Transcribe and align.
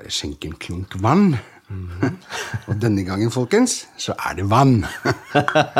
Bare 0.00 0.08
skjenk 0.16 0.46
en 0.48 0.54
klunk 0.56 0.94
vann. 1.04 1.34
Og 1.68 2.72
denne 2.80 3.04
gangen, 3.04 3.28
folkens, 3.28 3.84
så 4.00 4.16
er 4.16 4.32
det 4.38 4.46
vann. 4.48 4.80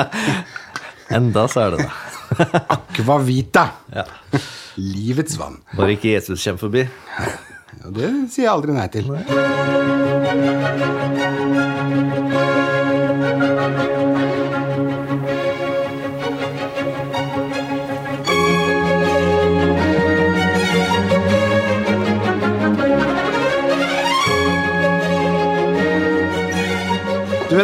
Enda 1.16 1.46
så 1.48 1.62
er 1.62 1.70
det 1.72 1.86
det. 1.86 1.88
Aquavita. 2.76 3.64
Ja. 3.96 4.04
Livets 4.76 5.40
vann. 5.40 5.56
Bare 5.72 5.96
ikke 5.96 6.12
Jesus 6.12 6.44
kommer 6.44 6.60
forbi. 6.66 6.84
Og 7.80 7.96
det 7.96 8.12
sier 8.34 8.44
jeg 8.44 8.52
aldri 8.52 8.76
nei 8.76 8.88
til. 8.92 9.08
Du 9.08 9.16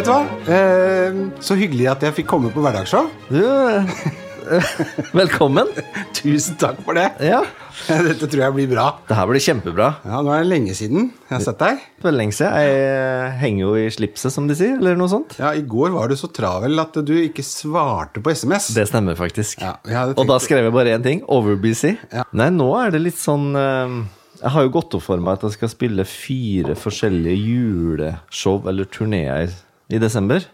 vet 0.07 0.13
hva? 0.13 0.55
Eh, 0.55 1.17
så 1.43 1.57
hyggelig 1.59 1.89
at 1.91 2.03
jeg 2.07 2.15
fikk 2.21 2.29
komme 2.31 2.51
på 2.53 2.61
Hverdagsshow. 2.63 3.09
Du, 3.27 3.41
eh, 3.43 4.67
velkommen. 5.19 5.67
Tusen 6.15 6.55
takk 6.59 6.79
for 6.85 6.95
det. 6.95 7.09
Ja, 7.27 7.41
Dette 8.07 8.29
tror 8.29 8.41
jeg 8.45 8.55
blir 8.55 8.69
bra. 8.71 8.85
det 9.09 9.17
her 9.17 9.27
blir 9.29 9.43
kjempebra. 9.43 9.89
Ja, 10.07 10.21
Nå 10.23 10.31
er 10.33 10.45
det 10.45 10.51
lenge 10.53 10.75
siden 10.77 11.09
jeg 11.11 11.33
har 11.33 11.43
sett 11.43 11.59
deg. 11.59 11.83
Veldig 12.05 12.21
lenge 12.21 12.37
siden. 12.37 12.55
Jeg 12.55 13.35
henger 13.43 13.65
jo 13.65 13.73
i 13.81 13.85
slipset, 13.93 14.33
som 14.33 14.47
de 14.47 14.55
sier, 14.57 14.79
eller 14.79 14.97
noe 14.99 15.11
sånt. 15.11 15.35
Ja, 15.41 15.51
I 15.51 15.65
går 15.67 15.91
var 15.97 16.07
du 16.09 16.15
så 16.19 16.31
travel 16.31 16.79
at 16.81 16.97
du 17.03 17.13
ikke 17.19 17.45
svarte 17.45 18.23
på 18.23 18.31
SMS. 18.33 18.71
Det 18.77 18.87
stemmer 18.89 19.19
faktisk. 19.19 19.59
Ja, 19.61 19.75
tenkt... 19.83 20.17
Og 20.23 20.31
da 20.31 20.39
skrev 20.43 20.69
jeg 20.69 20.75
bare 20.77 20.95
én 20.95 21.03
ting. 21.05 21.23
Overbusy. 21.27 21.97
Ja. 22.15 22.23
Nei, 22.31 22.49
nå 22.55 22.71
er 22.79 22.95
det 22.95 23.03
litt 23.03 23.19
sånn 23.19 23.51
eh, 23.59 23.99
Jeg 24.39 24.55
har 24.55 24.65
jo 24.69 24.75
gått 24.79 24.95
opp 24.97 25.07
for 25.11 25.19
meg 25.19 25.35
at 25.35 25.49
jeg 25.49 25.59
skal 25.59 25.75
spille 25.75 26.07
fire 26.07 26.79
forskjellige 26.79 27.39
juleshow 27.43 28.63
eller 28.71 28.87
turneer 28.87 29.51
i 29.89 30.01
desember. 30.01 30.45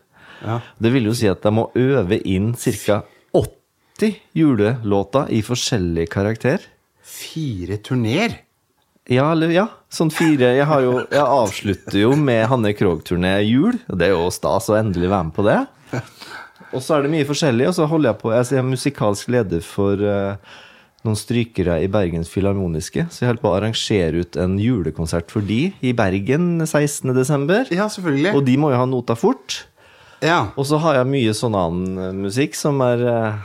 Ja. 0.44 0.60
Det 0.78 0.92
vil 0.94 1.08
jo 1.10 1.16
si 1.18 1.30
at 1.32 1.44
jeg 1.46 1.56
må 1.56 1.70
øve 1.80 2.20
inn 2.28 2.54
ca. 2.60 3.02
80 3.34 4.18
julelåter 4.36 5.30
i 5.34 5.44
forskjellig 5.46 6.08
karakter. 6.12 6.64
Fire 7.04 7.78
turneer? 7.84 8.40
Ja, 9.12 9.28
eller 9.34 9.52
ja. 9.52 9.66
Sånn 9.92 10.12
fire 10.16 10.54
Jeg, 10.56 10.66
har 10.66 10.82
jo, 10.82 10.94
jeg 11.12 11.24
avslutter 11.24 11.98
jo 12.00 12.14
med 12.16 12.46
Hanne 12.50 12.72
Krogh-turné 12.76 13.36
jul. 13.44 13.76
Og 13.92 14.00
det 14.00 14.10
er 14.10 14.16
jo 14.16 14.32
stas 14.34 14.70
å 14.72 14.78
endelig 14.80 15.12
være 15.12 15.30
med 15.30 15.36
på 15.36 15.48
det. 15.48 15.60
Og 16.74 16.82
så 16.82 16.96
er 16.96 17.04
det 17.06 17.12
mye 17.14 17.28
forskjellig, 17.28 17.68
og 17.70 17.76
så 17.78 17.86
holder 17.86 18.10
jeg 18.10 18.18
på 18.24 18.32
Jeg 18.34 18.58
er 18.58 18.64
musikalsk 18.66 19.28
leder 19.30 19.60
for 19.62 20.00
eh, 20.10 20.56
noen 21.04 21.18
strykere 21.20 21.80
i 21.84 21.90
Bergens 21.92 22.30
Filharmoniske. 22.32 23.08
Så 23.12 23.24
jeg 23.24 23.30
holder 23.32 23.44
på 23.44 23.52
å 23.52 23.58
arrangere 23.58 24.22
ut 24.24 24.38
en 24.40 24.56
julekonsert 24.62 25.32
for 25.34 25.44
de 25.46 25.74
i 25.84 25.92
Bergen 25.98 26.62
16.12. 26.64 27.74
Ja, 27.76 27.90
selvfølgelig. 27.92 28.34
Og 28.38 28.46
de 28.48 28.56
må 28.62 28.72
jo 28.74 28.80
ha 28.80 28.86
nota 28.90 29.16
fort. 29.20 29.64
Ja. 30.24 30.54
Og 30.56 30.68
så 30.70 30.80
har 30.80 31.02
jeg 31.02 31.10
mye 31.12 31.34
sånn 31.36 31.58
annen 31.60 32.22
musikk 32.24 32.56
som 32.56 32.80
er 32.86 33.04
eh, 33.12 33.42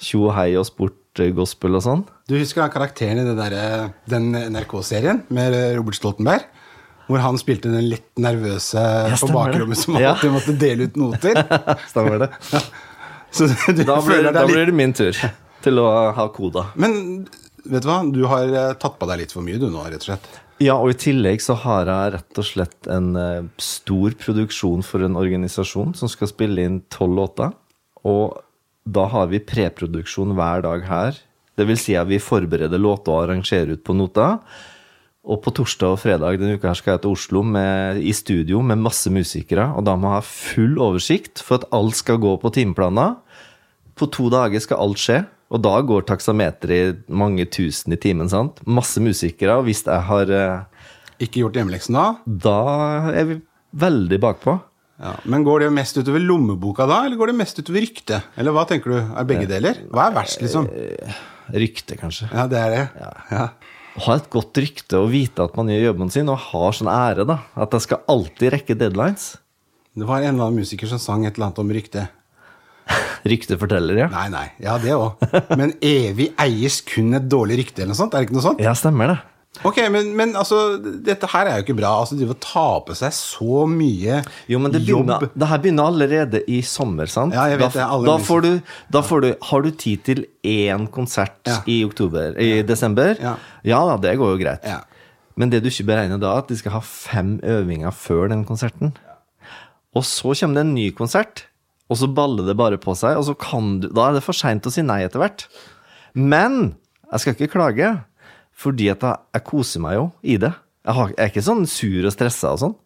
tjo 0.00 0.26
og 0.30 0.34
hei 0.38 0.54
og 0.56 0.64
sport, 0.68 0.96
eh, 1.20 1.28
gospel 1.36 1.76
og 1.76 1.84
sånn. 1.84 2.06
Du 2.30 2.38
husker 2.38 2.64
da 2.64 2.70
karakteren 2.72 3.20
i 3.20 3.26
det 3.28 3.36
der, 3.36 3.90
den 4.08 4.30
NRK-serien 4.54 5.24
med 5.28 5.56
Robert 5.76 5.98
Stoltenberg? 6.00 6.48
Hvor 7.10 7.20
han 7.20 7.36
spilte 7.36 7.68
den 7.68 7.90
litt 7.90 8.06
nervøse 8.16 8.80
på 9.20 9.28
bakrommet 9.34 9.76
som 9.76 9.98
Ja. 10.00 10.14
måtte 10.32 10.54
dele 10.56 10.86
ut 10.88 10.96
noter. 10.96 11.36
Stemmer 11.90 12.24
det? 12.24 12.30
Så 13.32 13.46
du 13.48 13.82
Da 13.84 13.96
blir, 14.00 14.06
føler 14.06 14.32
da 14.32 14.42
litt 14.44 14.52
blir 14.54 14.66
det 14.68 14.74
min 14.76 14.92
tur 14.96 15.16
til 15.64 15.80
å 15.82 15.88
ha 16.16 16.28
koda. 16.34 16.68
Men 16.80 17.26
vet 17.64 17.84
du 17.84 17.90
hva? 17.90 18.00
Du 18.10 18.22
har 18.30 18.48
eh, 18.48 18.72
tatt 18.80 18.98
på 18.98 19.08
deg 19.10 19.22
litt 19.22 19.34
for 19.34 19.44
mye 19.46 19.60
du 19.60 19.68
nå, 19.70 19.84
rett 19.86 20.02
og 20.02 20.10
slett. 20.12 20.30
Ja, 20.62 20.76
og 20.78 20.92
i 20.92 20.98
tillegg 20.98 21.42
så 21.42 21.56
har 21.58 21.88
jeg 21.90 22.14
rett 22.16 22.38
og 22.38 22.46
slett 22.46 22.88
en 22.92 23.12
eh, 23.18 23.48
stor 23.62 24.14
produksjon 24.20 24.84
for 24.86 25.02
en 25.06 25.18
organisasjon 25.18 25.94
som 25.98 26.10
skal 26.10 26.30
spille 26.30 26.66
inn 26.66 26.82
tolv 26.92 27.16
låter. 27.18 27.54
Og 28.06 28.38
da 28.82 29.06
har 29.10 29.30
vi 29.30 29.42
preproduksjon 29.42 30.34
hver 30.38 30.62
dag 30.66 30.84
her. 30.86 31.18
Det 31.58 31.66
vil 31.68 31.78
si 31.78 31.96
at 31.98 32.08
vi 32.10 32.20
forbereder 32.22 32.80
låter 32.80 33.14
og 33.14 33.24
arrangerer 33.24 33.76
ut 33.76 33.84
på 33.86 33.96
nota. 33.96 34.36
Og 35.22 35.38
på 35.44 35.52
torsdag 35.54 35.94
og 35.94 36.00
fredag 36.02 36.40
denne 36.40 36.58
uka 36.58 36.72
her 36.72 36.78
skal 36.78 36.96
jeg 36.96 37.04
til 37.04 37.12
Oslo 37.14 37.42
med, 37.46 38.00
i 38.02 38.10
studio 38.16 38.62
med 38.66 38.82
masse 38.82 39.10
musikere. 39.12 39.68
Og 39.78 39.86
da 39.86 39.94
må 39.94 40.10
jeg 40.10 40.18
ha 40.18 40.26
full 40.26 40.80
oversikt 40.82 41.42
for 41.46 41.60
at 41.60 41.68
alt 41.74 41.98
skal 41.98 42.18
gå 42.22 42.34
på 42.42 42.50
timeplaner. 42.54 43.14
På 43.94 44.08
to 44.10 44.26
dager 44.32 44.62
skal 44.62 44.82
alt 44.82 44.98
skje. 44.98 45.20
Og 45.52 45.60
da 45.60 45.74
går 45.84 46.06
taksameteret 46.08 46.72
i 46.72 47.12
mange 47.12 47.44
tusen 47.52 47.92
i 47.92 48.00
timen. 48.00 48.30
sant? 48.32 48.60
Masse 48.64 49.00
musikere. 49.04 49.58
Og 49.60 49.68
hvis 49.68 49.84
jeg 49.84 50.04
har 50.08 50.32
eh, 50.32 50.84
Ikke 51.20 51.42
gjort 51.42 51.58
hjemmeleksen 51.60 51.98
da? 51.98 52.06
Da 52.24 52.58
er 53.12 53.26
vi 53.28 53.40
veldig 53.76 54.20
bakpå. 54.22 54.56
Ja. 55.02 55.16
Men 55.26 55.44
går 55.44 55.64
det 55.64 55.72
mest 55.74 55.96
utover 55.98 56.22
lommeboka 56.22 56.86
da, 56.86 57.02
eller 57.06 57.18
går 57.18 57.32
det 57.32 57.36
mest 57.40 57.58
utover 57.58 57.82
ryktet? 57.82 58.32
Eller 58.38 58.54
hva 58.54 58.64
tenker 58.70 58.92
du? 58.92 58.98
Er 59.02 59.26
begge 59.28 59.48
deler? 59.50 59.80
Hva 59.90 60.08
er 60.08 60.16
verst, 60.16 60.38
liksom? 60.44 60.68
Rykte, 61.52 61.96
kanskje. 61.98 62.28
Ja, 62.30 62.46
det 62.50 62.60
er 62.60 62.74
det. 62.76 62.82
Ja. 63.32 63.46
Ha 64.06 64.14
et 64.16 64.28
godt 64.32 64.56
rykte 64.62 65.00
og 65.02 65.10
vite 65.12 65.44
at 65.44 65.56
man 65.58 65.68
gjør 65.72 65.88
jobben 65.90 66.12
sin, 66.14 66.30
og 66.32 66.38
har 66.52 66.76
sånn 66.76 66.88
ære, 66.92 67.26
da. 67.28 67.40
At 67.58 67.74
jeg 67.76 67.88
skal 67.88 68.04
alltid 68.12 68.54
rekke 68.54 68.78
deadlines. 68.78 69.32
Det 69.92 70.06
var 70.08 70.22
en 70.22 70.36
eller 70.36 70.48
annen 70.48 70.62
musiker 70.62 70.88
som 70.88 71.02
sang 71.02 71.26
et 71.26 71.34
eller 71.34 71.50
annet 71.50 71.60
om 71.60 71.72
ryktet. 71.76 72.14
Rykte 73.32 73.58
forteller, 73.60 74.04
ja. 74.04 74.08
Nei, 74.12 74.28
nei. 74.32 74.46
Ja, 74.62 74.78
det 74.82 74.94
òg. 74.96 75.20
Men 75.58 75.76
evig 75.78 76.32
eies 76.42 76.80
kun 76.86 77.14
et 77.18 77.28
dårlig 77.30 77.60
rykte, 77.62 77.82
eller 77.82 77.94
noe 77.94 78.00
sånt? 78.00 78.16
Er 78.16 78.22
det 78.22 78.30
ikke 78.30 78.38
noe 78.40 78.48
sånt? 78.50 78.62
Ja, 78.64 78.74
stemmer 78.78 79.14
det. 79.14 79.20
Ok, 79.68 79.76
men, 79.92 80.08
men 80.16 80.30
altså, 80.38 80.78
dette 80.80 81.28
her 81.28 81.46
er 81.46 81.58
jo 81.60 81.66
ikke 81.66 81.76
bra. 81.76 81.90
Altså, 82.00 82.16
De 82.18 82.26
å 82.26 82.36
ta 82.40 82.80
på 82.86 82.94
seg 82.96 83.12
så 83.14 83.66
mye 83.68 84.22
Jo, 84.50 84.58
men 84.62 84.72
det, 84.72 84.80
jobb 84.88 85.12
det 85.28 85.48
her 85.50 85.60
begynner 85.62 85.90
allerede 85.92 86.40
i 86.50 86.62
sommer, 86.66 87.10
sant? 87.12 87.36
Ja, 87.36 87.44
jeg 87.52 87.60
vet 87.60 87.76
da, 87.76 87.90
det, 87.92 88.06
da, 88.08 88.16
får 88.24 88.46
du, 88.46 88.48
da 88.96 89.04
får 89.04 89.22
du 89.22 89.28
Har 89.50 89.66
du 89.66 89.70
tid 89.76 90.02
til 90.08 90.24
én 90.40 90.88
konsert 90.90 91.36
Ja. 91.46 91.60
i 91.68 91.82
oktober 91.84 92.38
I 92.40 92.62
desember? 92.66 93.12
Ja. 93.20 93.36
ja 93.68 93.84
da, 93.92 94.00
det 94.08 94.16
går 94.18 94.34
jo 94.34 94.40
greit. 94.40 94.64
Ja. 94.66 94.80
Men 95.38 95.52
det 95.52 95.62
du 95.62 95.68
ikke 95.70 95.88
beregner 95.92 96.20
da, 96.20 96.34
at 96.40 96.48
de 96.50 96.56
skal 96.58 96.74
ha 96.78 96.82
fem 96.84 97.36
øvinger 97.44 97.92
før 97.94 98.32
den 98.32 98.46
konserten. 98.48 98.96
Og 99.96 100.04
så 100.08 100.32
kommer 100.40 100.60
det 100.60 100.64
en 100.66 100.74
ny 100.74 100.88
konsert, 100.96 101.46
og 101.92 101.98
så 102.00 102.08
baller 102.08 102.48
det 102.48 102.56
bare 102.58 102.80
på 102.80 102.94
seg, 102.96 103.18
og 103.20 103.26
så 103.28 103.36
kan 103.38 103.76
du 103.82 103.90
Da 103.92 104.08
er 104.08 104.16
det 104.16 104.24
for 104.24 104.36
seint 104.36 104.68
å 104.68 104.72
si 104.72 104.84
nei 104.86 105.02
etter 105.04 105.20
hvert. 105.22 105.46
Men 106.16 106.74
jeg 107.12 107.22
skal 107.22 107.36
ikke 107.36 107.52
klage, 107.54 107.92
fordi 108.56 108.88
at 108.92 109.04
jeg, 109.04 109.20
jeg 109.36 109.46
koser 109.48 109.84
meg 109.84 109.98
jo 109.98 110.06
i 110.24 110.38
det. 110.40 110.52
Jeg, 110.82 110.96
har, 110.96 111.12
jeg 111.12 111.22
er 111.22 111.32
ikke 111.32 111.44
sånn 111.44 111.66
sur 111.70 112.08
og 112.08 112.14
stressa 112.14 112.54
og 112.56 112.62
sånn. 112.62 112.78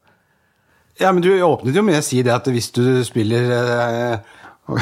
Ja, 1.00 1.12
men 1.12 1.22
du 1.24 1.30
åpnet 1.44 1.76
jo 1.76 1.84
med 1.84 1.98
å 2.00 2.04
si 2.04 2.22
det 2.24 2.32
at 2.32 2.46
hvis 2.48 2.70
du 2.74 2.82
spiller 3.04 3.50
eh, 3.52 4.36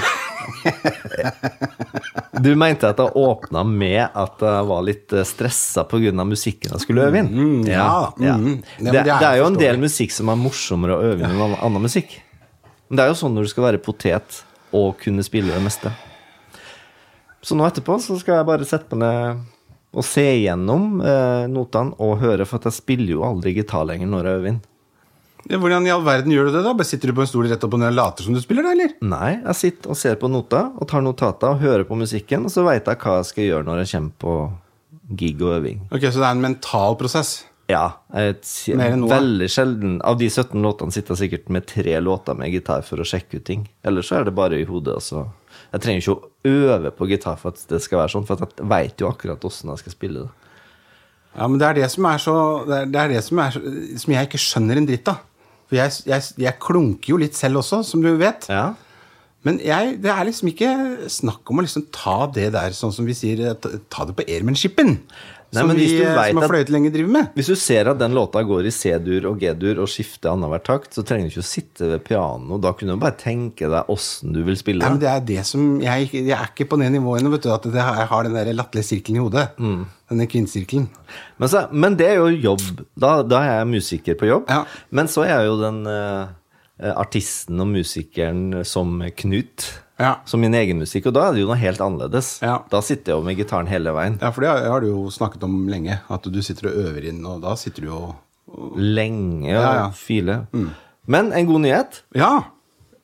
Du 2.44 2.54
mente 2.58 2.88
at 2.88 2.98
jeg 3.02 3.10
åpna 3.18 3.64
med 3.66 4.02
at 4.06 4.42
jeg 4.44 4.68
var 4.70 4.82
litt 4.86 5.14
stressa 5.28 5.84
pga. 5.88 6.24
musikken 6.24 6.72
jeg 6.74 6.84
skulle 6.84 7.06
øve 7.08 7.18
inn? 7.22 7.30
Mm, 7.34 7.66
ja, 7.68 8.12
ja. 8.22 8.36
mm. 8.38 8.56
Ja, 8.78 8.92
Det, 8.92 9.02
det 9.10 9.28
er 9.28 9.36
jo 9.40 9.46
en 9.50 9.58
del 9.58 9.76
musikk 9.82 10.10
som 10.14 10.30
er 10.30 10.40
morsommere 10.40 10.96
å 10.96 11.02
øve 11.12 11.20
inn 11.24 11.34
enn 11.34 11.56
annen 11.58 11.82
musikk. 11.84 12.10
Men 12.88 12.98
det 12.98 13.04
er 13.04 13.12
jo 13.12 13.18
sånn 13.22 13.34
når 13.36 13.46
du 13.46 13.52
skal 13.54 13.68
være 13.68 13.82
potet 13.82 14.42
og 14.74 14.98
kunne 15.00 15.24
spille 15.26 15.54
det 15.54 15.62
meste. 15.64 15.92
Så 17.44 17.56
nå 17.56 17.66
etterpå 17.66 17.96
så 18.00 18.16
skal 18.20 18.40
jeg 18.40 18.48
bare 18.48 18.68
sette 18.68 18.96
meg 18.96 19.04
ned 19.04 19.50
og 19.94 20.02
se 20.02 20.24
igjennom 20.40 20.98
eh, 21.06 21.44
notene 21.46 21.94
og 22.02 22.16
høre, 22.18 22.46
for 22.48 22.58
at 22.58 22.66
jeg 22.66 22.80
spiller 22.80 23.14
jo 23.14 23.26
aldri 23.26 23.52
gitar 23.54 23.84
lenger 23.86 24.08
når 24.10 24.26
jeg 24.26 24.38
øver 24.40 24.50
inn. 24.50 24.62
Ja, 25.44 25.58
Hvordan 25.60 25.84
i 25.86 25.92
all 25.92 26.02
verden 26.06 26.32
gjør 26.32 26.48
du 26.48 26.54
det, 26.56 26.62
da? 26.64 26.72
Bare 26.72 26.88
Sitter 26.88 27.10
du 27.12 27.16
på 27.18 27.22
en 27.22 27.28
stol 27.28 27.46
rett 27.50 27.64
opp 27.66 27.76
og 27.76 27.82
ned 27.82 27.92
og 27.92 27.98
later 27.98 28.26
som 28.26 28.34
du 28.34 28.40
spiller, 28.40 28.64
da, 28.64 28.72
eller? 28.72 28.94
Nei, 29.04 29.30
jeg 29.42 29.58
sitter 29.60 29.92
og 29.92 29.98
ser 30.00 30.16
på 30.18 30.30
nota 30.32 30.64
og 30.72 30.88
tar 30.90 31.04
notater 31.04 31.52
og 31.52 31.60
hører 31.62 31.84
på 31.86 31.98
musikken, 32.00 32.48
og 32.48 32.54
så 32.54 32.64
veit 32.66 32.88
jeg 32.88 33.00
hva 33.04 33.18
jeg 33.20 33.28
skal 33.30 33.48
gjøre 33.50 33.68
når 33.68 33.82
jeg 33.82 33.92
kommer 33.92 34.14
på 34.24 34.36
gig 35.20 35.44
og 35.44 35.58
øving. 35.58 35.82
Ok, 35.92 36.08
Så 36.08 36.16
det 36.16 36.26
er 36.30 36.32
en 36.32 36.46
mental 36.48 36.96
prosess? 36.98 37.44
Ja. 37.70 37.84
Noe? 38.12 39.08
veldig 39.08 39.48
sjelden. 39.48 39.96
Av 40.04 40.18
de 40.20 40.28
17 40.28 40.60
låtene 40.62 40.92
sitter 40.92 41.14
jeg 41.14 41.22
sikkert 41.24 41.50
med 41.56 41.66
tre 41.70 41.96
låter 42.02 42.36
med 42.36 42.52
gitar 42.52 42.84
for 42.84 43.00
å 43.00 43.08
sjekke 43.08 43.40
ut 43.40 43.46
ting. 43.48 43.66
Ellers 43.86 44.10
så 44.10 44.20
er 44.20 44.28
det 44.28 44.36
bare 44.36 44.60
i 44.60 44.66
hodet. 44.68 44.98
Altså. 45.00 45.26
Jeg 45.72 45.84
trenger 45.84 46.02
ikke 46.02 46.16
å 46.16 46.54
øve 46.54 46.94
på 46.94 47.08
gitar 47.10 47.38
for 47.40 47.54
at 47.54 47.64
det 47.70 47.80
skal 47.84 48.02
være 48.02 48.14
sånn, 48.14 48.26
for 48.28 48.44
jeg 48.44 48.68
veit 48.74 49.00
jo 49.00 49.08
akkurat 49.08 49.48
åssen 49.48 49.72
jeg 49.72 49.84
skal 49.84 49.96
spille 49.96 50.26
det. 50.26 50.50
Ja, 51.34 51.48
men 51.48 51.58
det 51.58 51.66
er 51.66 51.78
det 51.80 51.86
som 51.90 52.06
er 52.06 52.20
så 52.22 52.34
Det 52.62 52.76
er, 52.76 52.90
det 52.94 52.98
er 53.00 53.08
det 53.10 53.22
som, 53.26 53.40
er, 53.42 53.56
som 53.98 54.12
jeg 54.14 54.28
ikke 54.28 54.38
skjønner 54.38 54.78
en 54.78 54.86
dritt 54.86 55.10
av. 55.10 55.22
For 55.64 55.80
jeg, 55.80 55.94
jeg, 56.06 56.34
jeg 56.44 56.60
klunker 56.62 57.14
jo 57.14 57.20
litt 57.22 57.38
selv 57.38 57.62
også, 57.62 57.80
som 57.88 58.04
du 58.04 58.12
vet. 58.20 58.46
Ja. 58.52 58.74
Men 59.44 59.58
jeg, 59.60 59.98
det 60.00 60.08
er 60.12 60.24
liksom 60.24 60.48
ikke 60.52 60.70
snakk 61.12 61.50
om 61.52 61.60
å 61.60 61.64
liksom 61.66 61.88
ta 61.92 62.24
det 62.32 62.46
der 62.54 62.76
sånn 62.76 62.94
som 62.96 63.08
vi 63.08 63.16
sier, 63.16 63.42
ta 63.60 63.74
ta 63.92 64.06
det 64.08 64.16
på 64.16 64.24
airmanshipen. 64.24 64.96
Nei, 65.54 65.62
som 65.62 65.70
vi 65.78 65.86
eh, 66.02 66.10
som 66.10 66.40
har 66.40 66.44
at- 66.44 66.50
fløyet 66.52 66.72
lenge 66.74 66.90
driver 66.94 67.12
med. 67.16 67.28
Hvis 67.38 67.48
du 67.52 67.54
ser 67.58 67.88
at 67.92 67.98
den 68.00 68.14
låta 68.16 68.42
går 68.46 68.66
i 68.68 68.72
C-dur 68.74 69.28
og 69.30 69.38
G-dur 69.40 69.80
og 69.84 69.88
skifter 69.90 70.32
annenhver 70.32 70.62
takt, 70.66 70.92
så 70.96 71.04
trenger 71.06 71.30
du 71.30 71.34
ikke 71.34 71.44
å 71.44 71.48
sitte 71.48 71.88
ved 71.92 72.04
pianoet. 72.06 72.62
Da 72.64 72.72
kunne 72.76 72.96
du 72.96 73.02
bare 73.02 73.16
tenke 73.20 73.70
deg 73.70 73.90
åssen 73.94 74.34
du 74.34 74.42
vil 74.46 74.58
spille. 74.60 74.82
Nei, 74.84 74.90
men 74.96 75.02
det 75.02 75.10
er 75.12 75.24
det 75.32 75.44
som 75.48 75.80
Jeg, 75.80 76.10
jeg 76.12 76.34
er 76.36 76.48
ikke 76.50 76.68
på 76.70 76.78
det 76.82 76.90
nivået 76.94 77.22
ennå, 77.22 77.32
vet 77.36 77.46
du. 77.46 77.50
At 77.54 77.62
det, 77.70 77.74
jeg 77.80 78.08
har 78.12 78.28
den 78.28 78.34
der 78.38 78.52
latterlige 78.52 78.90
sirkelen 78.90 79.20
i 79.20 79.24
hodet. 79.24 79.46
Mm. 79.58 79.84
Denne 80.10 80.26
kvinnesirkelen. 80.30 80.88
Men, 81.38 81.48
så, 81.48 81.64
men 81.72 81.96
det 81.96 82.10
er 82.12 82.18
jo 82.20 82.28
jobb. 82.50 82.64
Da, 82.98 83.16
da 83.22 83.42
er 83.42 83.58
jeg 83.62 83.70
musiker 83.72 84.18
på 84.20 84.28
jobb. 84.28 84.50
Ja. 84.50 84.64
Men 84.90 85.08
så 85.10 85.24
er 85.24 85.36
jeg 85.38 85.48
jo 85.52 85.56
den 85.62 85.80
uh, 85.88 86.34
artisten 86.98 87.60
og 87.62 87.70
musikeren 87.72 88.64
som 88.66 88.98
Knut. 89.16 89.70
Ja. 90.00 90.16
Som 90.26 90.42
min 90.42 90.54
egen 90.58 90.80
musikk. 90.82 91.06
Og 91.10 91.14
da 91.14 91.28
er 91.28 91.36
det 91.36 91.44
jo 91.44 91.50
noe 91.50 91.58
helt 91.60 91.82
annerledes. 91.84 92.36
Ja. 92.42 92.58
Da 92.70 92.80
sitter 92.82 93.12
jeg 93.12 93.20
jo 93.20 93.26
med 93.26 93.38
gitaren 93.38 93.70
hele 93.70 93.94
veien. 93.94 94.18
Ja, 94.22 94.32
for 94.34 94.44
det 94.44 94.50
har, 94.50 94.82
du 94.82 94.90
jo 94.90 95.04
snakket 95.14 95.46
om 95.46 95.68
lenge. 95.70 96.00
At 96.10 96.26
du 96.26 96.40
sitter 96.42 96.70
og 96.72 96.80
øver 96.86 97.06
inn, 97.10 97.22
og 97.28 97.44
da 97.44 97.54
sitter 97.60 97.86
du 97.86 97.92
jo 97.92 98.02
Lenge 98.78 99.48
og 99.50 99.62
Ja, 99.64 99.70
ja. 99.80 99.86
file. 99.98 100.34
Men 101.10 101.32
en 101.34 101.46
god 101.48 101.64
nyhet. 101.64 102.02
Ja! 102.14 102.32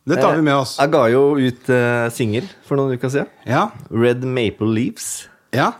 Det 0.07 0.19
tar 0.21 0.37
vi 0.37 0.45
med 0.47 0.57
oss. 0.57 0.77
Jeg 0.79 0.91
ga 0.93 1.01
jo 1.13 1.23
ut 1.39 1.69
uh, 1.71 2.07
singel 2.15 2.47
for 2.67 2.79
noen 2.79 2.95
uker 2.97 3.11
siden. 3.13 3.29
Ja. 3.47 3.67
Red 3.91 4.25
Maple 4.27 4.71
Leaves. 4.75 5.09
Ja. 5.55 5.73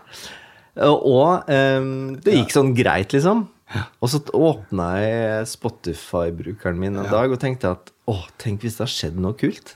Og 0.75 1.47
um, 1.47 1.89
det 2.23 2.35
gikk 2.37 2.53
sånn 2.55 2.75
greit, 2.77 3.15
liksom. 3.15 3.47
Og 4.03 4.11
så 4.11 4.19
åpna 4.35 4.87
jeg 4.99 5.47
Spotify-brukeren 5.53 6.79
min 6.79 6.99
en 6.99 7.07
dag 7.11 7.31
og 7.31 7.39
tenkte 7.39 7.73
at 7.77 7.91
å, 8.11 8.17
tenk 8.41 8.65
hvis 8.65 8.77
det 8.79 8.85
har 8.85 8.91
skjedd 8.91 9.19
noe 9.23 9.37
kult. 9.39 9.75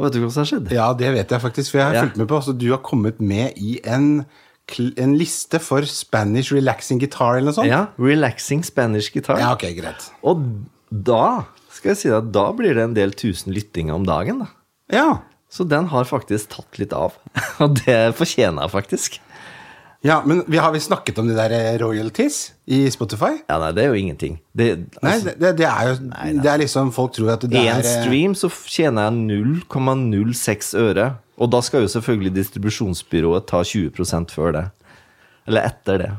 Og 0.00 0.06
vet 0.06 0.14
du 0.16 0.22
hva 0.22 0.30
som 0.32 0.40
har 0.46 0.48
skjedd? 0.48 0.70
ja, 0.72 0.86
det 0.96 1.10
vet 1.12 1.28
jeg 1.34 1.42
faktisk, 1.42 1.74
for 1.74 1.78
jeg 1.82 1.86
har 1.90 1.94
Ja. 1.98 2.02
fulgt 2.06 2.16
med 2.16 2.28
på. 2.30 2.38
Altså, 2.40 2.54
du 2.56 2.70
har 2.72 2.80
kommet 2.80 3.20
med 3.20 3.52
i 3.60 3.74
en, 3.84 4.24
en 4.96 5.12
liste 5.20 5.60
for 5.60 5.84
Spanish 5.84 6.54
relaxing 6.56 6.98
guitar 7.02 7.36
eller 7.36 7.50
noe 7.52 7.58
sånt. 7.58 7.68
Ja, 7.68 7.82
Relaxing 8.00 8.64
Spanish 8.64 9.12
Guitar. 9.12 9.36
Ja, 9.42 9.52
ok, 9.52 9.66
greit. 9.76 10.06
Og 10.24 10.40
da 10.90 11.44
skal 11.70 11.92
jeg 11.92 12.00
si 12.00 12.08
deg, 12.08 12.32
da 12.32 12.46
blir 12.56 12.74
det 12.78 12.82
en 12.88 12.94
del 12.96 13.12
tusen 13.12 13.52
lyttinger 13.52 13.94
om 14.00 14.06
dagen. 14.08 14.40
da. 14.46 14.48
Ja. 14.90 15.08
Så 15.50 15.68
den 15.68 15.86
har 15.92 16.04
faktisk 16.08 16.48
tatt 16.56 16.78
litt 16.78 16.92
av. 16.96 17.12
Og 17.60 17.76
det 17.84 18.14
fortjener 18.16 18.62
jeg 18.64 18.70
faktisk. 18.70 19.20
Ja 20.06 20.22
men 20.24 20.42
vi 20.48 20.58
har 20.60 20.72
vi 20.72 20.80
snakket 20.80 21.18
om 21.20 21.28
de 21.28 21.34
der 21.36 21.52
eh, 21.52 21.74
royalties 21.82 22.52
i 22.64 22.82
Spotify? 22.92 23.34
Ja, 23.48 23.58
nei, 23.60 23.72
det 23.76 23.84
er 23.84 23.90
jo 23.92 23.98
ingenting. 24.00 24.38
Det, 24.56 24.68
Nei, 25.02 25.12
altså, 25.12 25.34
det, 25.34 25.36
det, 25.40 25.50
det 25.60 25.68
er 25.68 25.90
jo 25.90 25.96
Det 26.40 26.52
er 26.52 26.62
liksom 26.62 26.92
Folk 26.96 27.12
tror 27.16 27.34
at 27.34 27.44
det 27.44 27.60
Én 27.60 27.68
er 27.68 27.82
Én 27.82 27.88
stream 27.88 28.36
så 28.38 28.48
tjener 28.48 29.10
jeg 29.10 29.60
0,06 29.66 30.72
øre. 30.80 31.10
Og 31.40 31.52
da 31.52 31.60
skal 31.64 31.86
jo 31.86 31.92
selvfølgelig 31.92 32.34
distribusjonsbyrået 32.36 33.46
ta 33.48 33.62
20% 33.64 34.34
før 34.36 34.56
det. 34.56 34.64
Eller 35.48 35.68
etter 35.68 36.02
det. 36.02 36.10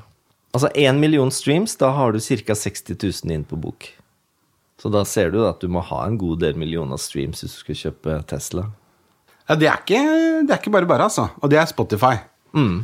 Altså 0.51 0.71
én 0.75 0.97
million 0.99 1.31
streams, 1.31 1.77
da 1.79 1.91
har 1.95 2.11
du 2.11 2.19
ca. 2.19 2.55
60 2.57 2.97
000 2.97 3.35
inn 3.35 3.45
på 3.47 3.59
bok. 3.61 3.87
Så 4.81 4.89
da 4.89 5.03
ser 5.05 5.29
du 5.31 5.43
at 5.45 5.61
du 5.61 5.69
må 5.69 5.83
ha 5.85 6.03
en 6.07 6.17
god 6.17 6.41
del 6.41 6.57
millioner 6.57 6.97
streams 6.97 7.43
hvis 7.43 7.53
du 7.53 7.59
skal 7.61 7.77
kjøpe 7.83 8.17
Tesla. 8.27 8.65
Ja, 9.45 9.55
det 9.59 9.67
er 9.69 9.77
ikke, 9.83 10.01
det 10.47 10.55
er 10.55 10.59
ikke 10.59 10.73
bare 10.73 10.89
bare, 10.89 11.05
altså. 11.05 11.27
Og 11.41 11.51
det 11.53 11.59
er 11.61 11.69
Spotify. 11.69 12.15
Mm. 12.57 12.81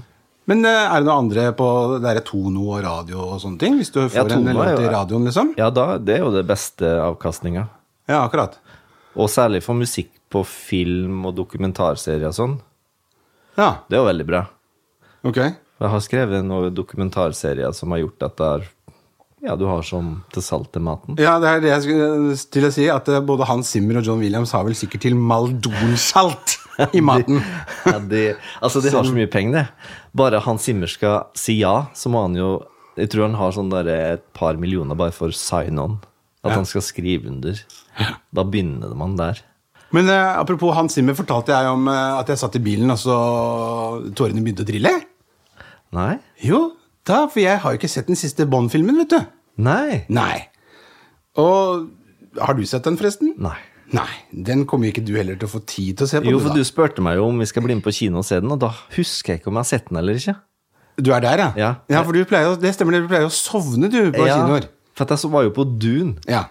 Men 0.47 0.63
eh, 0.65 0.83
er 0.87 1.01
det 1.03 1.07
noe 1.09 1.17
andre 1.19 1.49
på 1.57 1.65
det 2.03 2.11
er 2.13 2.21
Tono 2.27 2.69
og 2.77 2.83
radio 2.85 3.19
og 3.33 3.41
sånne 3.43 3.59
ting? 3.59 3.75
Hvis 3.81 3.91
du 3.91 3.99
får 4.05 4.15
Ja, 4.31 4.37
en 4.37 4.47
låt 4.55 4.79
i 4.79 4.87
radioen, 4.93 5.25
liksom? 5.27 5.53
Ja, 5.59 5.67
da, 5.75 5.97
det 5.99 6.15
er 6.17 6.23
jo 6.23 6.31
det 6.35 6.45
beste 6.47 6.87
avkastninga. 7.03 7.65
Ja, 8.07 8.21
akkurat. 8.23 8.55
Og 9.17 9.27
særlig 9.33 9.59
for 9.65 9.75
musikk 9.75 10.13
på 10.31 10.43
film 10.47 11.25
og 11.27 11.35
dokumentarserier 11.37 12.29
og 12.31 12.35
sånn. 12.37 12.55
Ja, 13.57 13.79
Det 13.89 13.97
er 13.97 14.03
jo 14.03 14.09
veldig 14.11 14.27
bra. 14.27 14.45
ok. 15.27 15.37
Jeg 15.77 15.89
har 15.93 16.01
skrevet 16.01 16.41
noen 16.45 16.73
dokumentarserier 16.73 17.73
som 17.75 17.91
har 17.93 17.99
gjort 18.01 18.23
at 18.25 18.37
det 18.39 18.47
er 18.55 18.67
Ja, 19.45 19.55
du 19.55 19.67
har 19.69 19.83
som 19.85 20.23
til 20.33 20.41
salt 20.41 20.71
til 20.73 20.81
maten. 20.81 21.15
Ja, 21.21 21.35
det 21.39 21.47
er 21.51 21.59
det 21.61 21.69
jeg 21.69 21.83
skulle 21.85 22.37
til 22.55 22.65
å 22.65 22.71
si, 22.73 22.87
at 22.89 23.07
eh, 23.13 23.19
både 23.21 23.45
Hans 23.45 23.69
Zimmer 23.69 23.99
og 23.99 24.07
John 24.07 24.17
Williams 24.23 24.51
har 24.55 24.63
vel 24.65 24.73
sikkert 24.73 25.03
til 25.05 25.13
maldonsalt 25.15 26.55
i 26.97 27.01
maten. 27.01 27.39
Ja, 27.85 27.97
de, 27.99 28.23
altså, 28.61 28.81
de 28.83 28.91
har 28.95 29.03
så 29.07 29.13
mye 29.15 29.29
penger, 29.31 29.53
det. 29.61 29.91
Bare 30.17 30.39
Hans 30.45 30.65
Zimmer 30.67 30.89
skal 30.91 31.27
si 31.37 31.59
ja, 31.61 31.87
så 31.97 32.09
må 32.13 32.21
han 32.27 32.35
jo 32.37 32.51
Jeg 32.97 33.11
tror 33.13 33.27
han 33.27 33.35
har 33.37 33.51
sånn 33.53 33.69
der 33.69 33.85
et 33.93 34.23
par 34.33 34.57
millioner 34.57 34.97
bare 34.97 35.13
for 35.13 35.29
sign-on. 35.35 35.99
At 36.41 36.49
Ja. 36.51 36.55
han 36.57 36.65
skal 36.65 36.81
skrive 36.81 37.27
under. 37.29 37.59
Da 38.33 38.43
begynner 38.45 38.95
man 38.97 39.15
der. 39.19 39.41
Men 39.93 40.09
eh, 40.09 40.31
apropos 40.39 40.73
Hans 40.75 40.93
Zimmer, 40.97 41.13
fortalte 41.15 41.53
jeg 41.53 41.69
om 41.69 41.85
eh, 41.87 42.17
at 42.19 42.27
jeg 42.33 42.39
satt 42.41 42.57
i 42.57 42.63
bilen, 42.63 42.89
og 42.91 42.97
så 42.99 43.17
tårene 44.17 44.41
begynte 44.43 44.65
å 44.65 44.67
trille? 44.67 44.91
Nei? 45.95 46.17
Jo, 46.43 46.73
da, 47.07 47.21
for 47.31 47.39
jeg 47.39 47.61
har 47.63 47.71
jo 47.75 47.79
ikke 47.79 47.91
sett 47.91 48.09
den 48.09 48.17
siste 48.19 48.47
Bond-filmen, 48.49 48.97
vet 49.03 49.13
du. 49.13 49.21
Nei. 49.63 50.01
Nei. 50.09 50.47
Og 51.39 51.87
har 52.41 52.57
du 52.57 52.65
sett 52.67 52.83
den, 52.89 52.97
forresten? 52.99 53.35
Nei. 53.41 53.55
Nei, 53.95 54.09
den 54.31 54.65
kommer 54.67 54.89
ikke 54.89 55.03
du 55.05 55.13
heller 55.15 55.37
til 55.39 55.47
å 55.47 55.51
få 55.51 55.61
tid 55.63 55.99
til 55.99 56.07
å 56.07 56.09
se 56.11 56.19
på. 56.19 56.31
Jo, 56.33 56.41
for 56.43 56.51
da. 56.51 56.59
du 56.59 56.67
spurte 56.67 57.03
meg 57.05 57.19
jo 57.19 57.29
om 57.29 57.39
vi 57.39 57.47
skal 57.47 57.63
bli 57.63 57.77
med 57.77 57.85
på 57.85 57.93
kino 57.95 58.19
og 58.19 58.27
se 58.27 58.41
den, 58.43 58.51
og 58.51 58.59
da 58.63 58.73
husker 58.97 59.33
jeg 59.33 59.41
ikke 59.41 59.51
om 59.51 59.59
jeg 59.59 59.63
har 59.63 59.69
sett 59.69 59.87
den 59.87 60.01
eller 60.01 60.19
ikke. 60.19 60.35
du 60.97 61.13
er 61.15 61.23
der, 61.23 61.45
ja? 61.55 61.71
Ja. 61.87 62.03
for 62.03 62.17
du 62.17 62.25
pleier, 62.27 62.57
det 62.59 62.73
stemmer, 62.75 62.99
du 62.99 63.07
pleier 63.07 63.29
å 63.29 63.33
sovne, 63.33 63.87
du, 63.93 64.01
på 64.11 64.27
Ja, 64.27 64.41
kinoer. 64.41 64.67
For 64.97 65.13
jeg 65.13 65.31
var 65.31 65.45
jo 65.45 65.53
på 65.53 65.65
Dune. 65.77 66.17
Ja. 66.27 66.47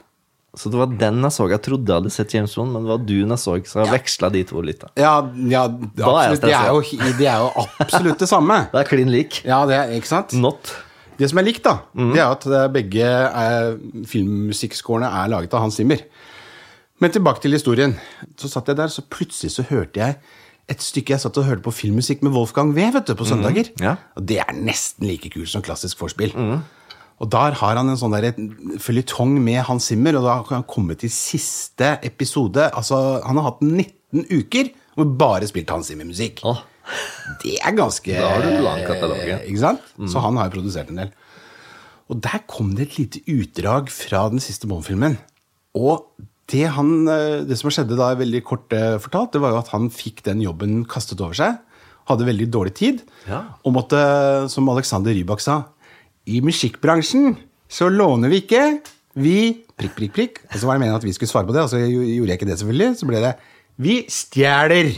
Så 0.57 0.71
det 0.73 0.79
var 0.81 0.89
den 0.89 1.21
jeg 1.21 1.35
så. 1.35 1.47
Jeg 1.53 1.61
trodde 1.67 1.91
jeg 1.91 2.01
hadde 2.01 2.13
sett 2.15 2.33
James 2.33 2.55
Bond, 2.57 2.73
men 2.73 2.87
det 2.87 2.93
var 2.95 3.03
Dune 3.05 3.37
jeg 3.37 3.43
så, 3.43 3.57
så 3.69 3.83
jeg 3.83 3.93
veksla 3.93 4.31
de 4.33 4.43
to 4.49 4.63
litt. 4.65 4.87
Ja, 4.97 5.19
ja 5.37 5.67
jeg 5.69 6.07
absolutt. 6.07 6.47
Det 6.47 6.55
er, 6.57 6.71
jo, 6.73 7.11
det 7.19 7.29
er 7.29 7.43
jo 7.43 7.67
absolutt 7.85 8.25
det 8.25 8.31
samme. 8.31 8.63
Det 8.73 8.81
er 8.81 8.89
klin 8.89 9.13
lik. 9.13 9.43
Ja, 9.45 9.61
det 9.69 9.77
er, 9.77 9.93
ikke 9.99 10.09
sant? 10.15 10.33
Not. 10.41 10.73
Det 11.21 11.29
som 11.29 11.41
er 11.41 11.47
likt, 11.47 11.65
da, 11.65 11.79
mm. 11.97 12.11
det 12.13 12.21
er 12.21 12.31
at 12.31 12.43
det 12.53 12.63
begge 12.75 13.05
er, 13.09 13.77
filmmusikkscorene 14.09 15.09
er 15.21 15.31
laget 15.33 15.55
av 15.57 15.65
Hans 15.65 15.79
Zimmer. 15.81 16.03
Men 17.01 17.13
tilbake 17.13 17.43
til 17.45 17.53
historien. 17.57 17.97
Så 18.41 18.49
satt 18.49 18.69
jeg 18.71 18.79
der, 18.79 18.89
så 18.93 19.05
plutselig 19.05 19.53
så 19.53 19.65
hørte 19.69 20.01
jeg 20.01 20.17
et 20.67 20.83
stykke 20.83 21.13
Jeg 21.15 21.23
satt 21.23 21.37
og 21.39 21.45
hørte 21.47 21.63
på 21.63 21.71
filmmusikk 21.71 22.25
med 22.27 22.33
Wolfgang 22.35 22.73
V 22.75 22.89
vet 22.97 23.07
du, 23.07 23.15
på 23.15 23.27
søndager. 23.29 23.69
Mm, 23.77 23.85
Ja. 23.85 23.93
Og 24.17 24.25
det 24.27 24.41
er 24.43 24.57
nesten 24.57 25.07
like 25.07 25.31
kult 25.31 25.49
som 25.49 25.63
klassisk 25.63 26.01
vorspiel. 26.01 26.33
Og 27.21 27.31
der 27.33 27.55
har 27.61 27.77
han 27.79 27.89
en 27.89 27.97
sånn 27.97 28.17
føljetong 28.83 29.39
med 29.41 29.63
Hans 29.69 29.87
Zimmer, 29.89 30.17
og 30.19 30.25
da 30.27 30.35
har 30.41 30.51
han 30.51 30.67
kommet 30.69 30.99
til 31.01 31.11
siste 31.11 31.99
episode. 32.03 32.67
Altså, 32.75 33.23
han 33.25 33.37
har 33.39 33.53
hatt 33.53 33.63
19 33.63 34.27
uker 34.33 34.73
hvor 34.97 35.13
bare 35.21 35.47
spilt 35.47 35.71
Hans 35.71 35.87
Zimmer-musikk. 35.93 36.43
Oh. 36.45 36.59
Det 37.43 37.57
er 37.63 37.75
ganske 37.77 38.13
Da 38.15 38.29
har 38.35 38.43
du 38.43 38.63
lang 38.63 38.83
katalog. 38.87 39.23
Ikke 39.47 39.61
sant? 39.63 39.81
Så 40.09 40.21
han 40.23 40.37
har 40.37 40.49
jo 40.49 40.57
produsert 40.59 40.91
en 40.91 41.01
del. 41.05 41.13
Og 42.09 42.21
der 42.23 42.43
kom 42.47 42.75
det 42.77 42.89
et 42.89 42.99
lite 42.99 43.23
utdrag 43.27 43.89
fra 43.91 44.29
den 44.31 44.41
siste 44.43 44.67
Bond-filmen. 44.71 45.17
Og 45.75 46.05
det, 46.53 46.65
han, 46.77 46.91
eh, 47.11 47.45
det 47.47 47.59
som 47.59 47.73
skjedde 47.73 47.99
da, 47.99 48.13
veldig 48.19 48.43
kort 48.47 48.73
eh, 48.77 48.97
fortalt, 49.03 49.33
det 49.35 49.43
var 49.43 49.55
jo 49.55 49.63
at 49.63 49.73
han 49.75 49.89
fikk 49.91 50.23
den 50.29 50.45
jobben 50.45 50.85
kastet 50.89 51.23
over 51.25 51.35
seg. 51.39 51.59
Hadde 52.07 52.29
veldig 52.29 52.47
dårlig 52.55 52.75
tid. 52.79 53.03
Ja. 53.27 53.43
Og 53.67 53.75
måtte, 53.75 53.99
som 54.53 54.69
Alexander 54.71 55.17
Rybak 55.17 55.43
sa, 55.43 55.65
i 56.27 56.39
musikkbransjen 56.43 57.35
så 57.71 57.91
låner 57.91 58.31
vi 58.31 58.45
ikke. 58.45 58.63
Vi 59.19 59.37
prikk, 59.75 59.97
prikk, 59.99 60.15
prikk. 60.15 60.41
Og 60.53 60.61
så 60.61 60.69
var 60.69 60.77
det 60.77 60.85
meningen 60.85 61.01
at 61.01 61.07
vi 61.07 61.15
skulle 61.17 61.33
svare 61.33 61.49
på 61.49 61.55
det, 61.57 61.67
og 61.67 61.73
så 61.73 61.83
gjorde 61.83 62.31
jeg 62.31 62.39
ikke 62.39 62.49
det, 62.49 62.59
selvfølgelig. 62.63 62.91
Så 63.01 63.11
ble 63.11 63.23
det 63.27 63.35
vi 63.77 63.99
stjeler. 64.09 64.95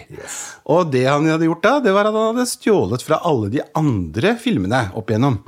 Og 0.71 0.93
det 0.93 1.05
han 1.09 1.27
hadde 1.27 1.49
gjort 1.49 1.65
da, 1.65 1.75
det 1.83 1.95
var 1.97 2.07
at 2.07 2.15
han 2.15 2.37
hadde 2.37 2.47
stjålet 2.51 3.03
fra 3.03 3.19
alle 3.27 3.51
de 3.51 3.65
andre 3.79 4.37
filmene 4.39 4.85
opp 4.99 5.11
igjennom. 5.11 5.41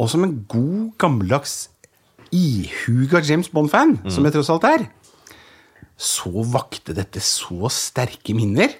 Og 0.00 0.08
som 0.10 0.24
en 0.24 0.38
god, 0.48 0.94
gammeldags 0.98 1.56
ihuga 2.34 3.20
James 3.22 3.50
Bond-fan, 3.52 3.98
som 4.10 4.24
jeg 4.24 4.34
tross 4.34 4.50
alt 4.54 4.64
er, 4.70 4.86
så 5.96 6.30
vakte 6.50 6.94
dette 6.96 7.20
så 7.22 7.68
sterke 7.70 8.34
minner 8.34 8.72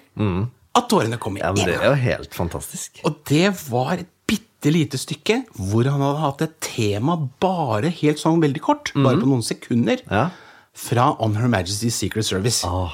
at 0.74 0.88
tårene 0.90 1.18
kom 1.22 1.36
i 1.38 1.40
Ja, 1.44 1.52
det 1.54 1.76
er 1.76 1.84
jo 1.92 1.94
helt 2.02 2.34
fantastisk. 2.34 3.00
og 3.04 3.20
det 3.30 3.52
var 3.70 3.92
et 4.02 4.08
bitte 4.26 4.72
lite 4.72 4.98
stykke 4.98 5.42
hvor 5.54 5.84
han 5.86 6.00
hadde 6.00 6.22
hatt 6.24 6.42
et 6.42 6.54
tema 6.64 7.14
bare 7.40 7.90
helt 7.92 8.18
sånn 8.18 8.40
veldig 8.42 8.62
kort, 8.64 8.90
bare 8.96 9.20
på 9.20 9.28
noen 9.28 9.42
sekunder, 9.44 10.00
Ja. 10.10 10.30
fra 10.72 11.14
On 11.20 11.34
Her 11.36 11.46
Majesty's 11.48 11.92
Secret 11.92 12.24
Service. 12.24 12.64
Oh. 12.66 12.90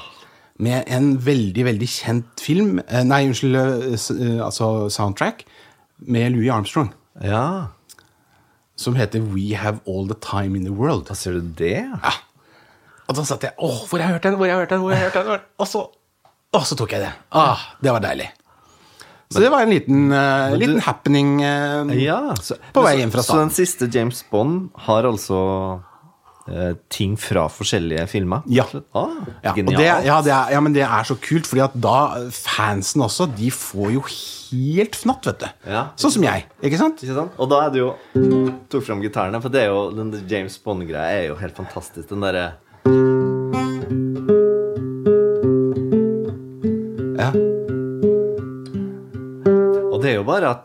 Med 0.59 0.83
en 0.87 1.17
veldig, 1.17 1.63
veldig 1.65 1.87
kjent 1.89 2.39
film 2.43 2.79
eh, 2.87 3.01
Nei, 3.03 3.23
unnskyld, 3.25 3.55
eh, 3.55 3.95
eh, 3.95 4.45
altså 4.45 4.89
soundtrack 4.91 5.45
med 6.05 6.33
Louis 6.35 6.51
Armstrong. 6.53 6.91
Ja. 7.23 7.69
Som 8.75 8.93
heter 8.95 9.21
We 9.33 9.55
Have 9.57 9.79
All 9.87 10.05
The 10.07 10.15
Time 10.21 10.55
In 10.57 10.65
The 10.65 10.73
World. 10.75 11.07
Hva 11.07 11.15
ser 11.17 11.39
du 11.39 11.41
det? 11.57 11.73
Ja. 11.87 12.11
Og 13.09 13.15
da 13.17 13.23
satt 13.27 13.43
jeg 13.47 13.55
Åh, 13.57 13.79
hvor 13.89 13.99
har 13.99 14.07
jeg 14.11 14.19
hørt 14.19 14.27
den? 14.29 14.37
Hvor 14.39 14.45
har 14.47 14.53
jeg 14.53 14.61
hørt 14.65 14.75
den? 14.75 14.83
Hvor 14.85 14.93
har 14.93 15.01
jeg 15.01 15.11
hørt 15.11 15.25
den? 15.31 15.47
Og 15.59 15.67
så, 15.67 15.81
og 16.53 16.63
så 16.67 16.77
tok 16.79 16.93
jeg 16.95 17.05
det. 17.07 17.11
Ah, 17.31 17.59
det 17.81 17.91
var 17.95 18.03
deilig. 18.03 18.29
Så 19.31 19.39
det 19.39 19.47
var 19.51 19.63
en 19.63 19.71
liten, 19.71 20.09
uh, 20.11 20.51
liten 20.59 20.81
happening. 20.83 21.37
uh, 21.39 21.91
Ja. 21.95 22.33
Så, 22.43 22.57
På 22.75 22.83
vei 22.83 22.97
inn 22.97 23.05
hjem 23.05 23.13
fra 23.13 23.23
Så 23.23 23.37
den 23.39 23.53
siste 23.55 23.87
James 23.87 24.19
Bond 24.27 24.69
har 24.87 25.07
altså 25.07 25.37
uh, 26.51 26.73
ting 26.91 27.13
fra 27.19 27.45
forskjellige 27.47 28.03
filmer? 28.11 28.43
Ja. 28.51 28.65
Ah, 28.91 29.13
Ja, 29.43 29.53
det, 29.55 29.77
ja, 29.79 30.17
er, 30.19 30.51
ja, 30.51 30.59
men 30.59 30.75
det 30.75 30.83
er 30.83 31.07
så 31.07 31.15
kult, 31.15 31.47
fordi 31.47 31.63
at 31.63 31.77
da 31.79 31.95
fansen 32.35 33.05
også, 33.07 33.29
de 33.37 33.47
får 33.55 33.93
jo 33.95 34.03
helt 34.09 34.99
fnatt, 34.99 35.31
vet 35.31 35.45
du. 35.45 35.47
Ja. 35.77 35.85
Sånn 35.95 36.11
som 36.17 36.27
jeg, 36.27 36.49
ikke 36.59 36.81
sant? 36.81 36.99
Ikke 36.99 37.15
sant? 37.21 37.39
Og 37.39 37.47
da 37.53 37.61
er 37.69 37.71
det 37.71 37.79
jo 37.85 37.93
Tok 38.71 38.83
fram 38.83 38.99
gitarene, 39.03 39.39
for 39.43 39.53
det 39.53 39.63
er 39.63 39.71
jo 39.71 39.87
den 39.95 40.11
James 40.27 40.59
Bond-greia 40.59 41.21
er 41.23 41.29
jo 41.31 41.39
helt 41.39 41.55
fantastisk. 41.55 42.09
Den 42.11 42.27
derre 42.27 42.49
det 50.11 50.17
er 50.17 50.25
jo 50.25 50.27
bare 50.27 50.47
at 50.51 50.63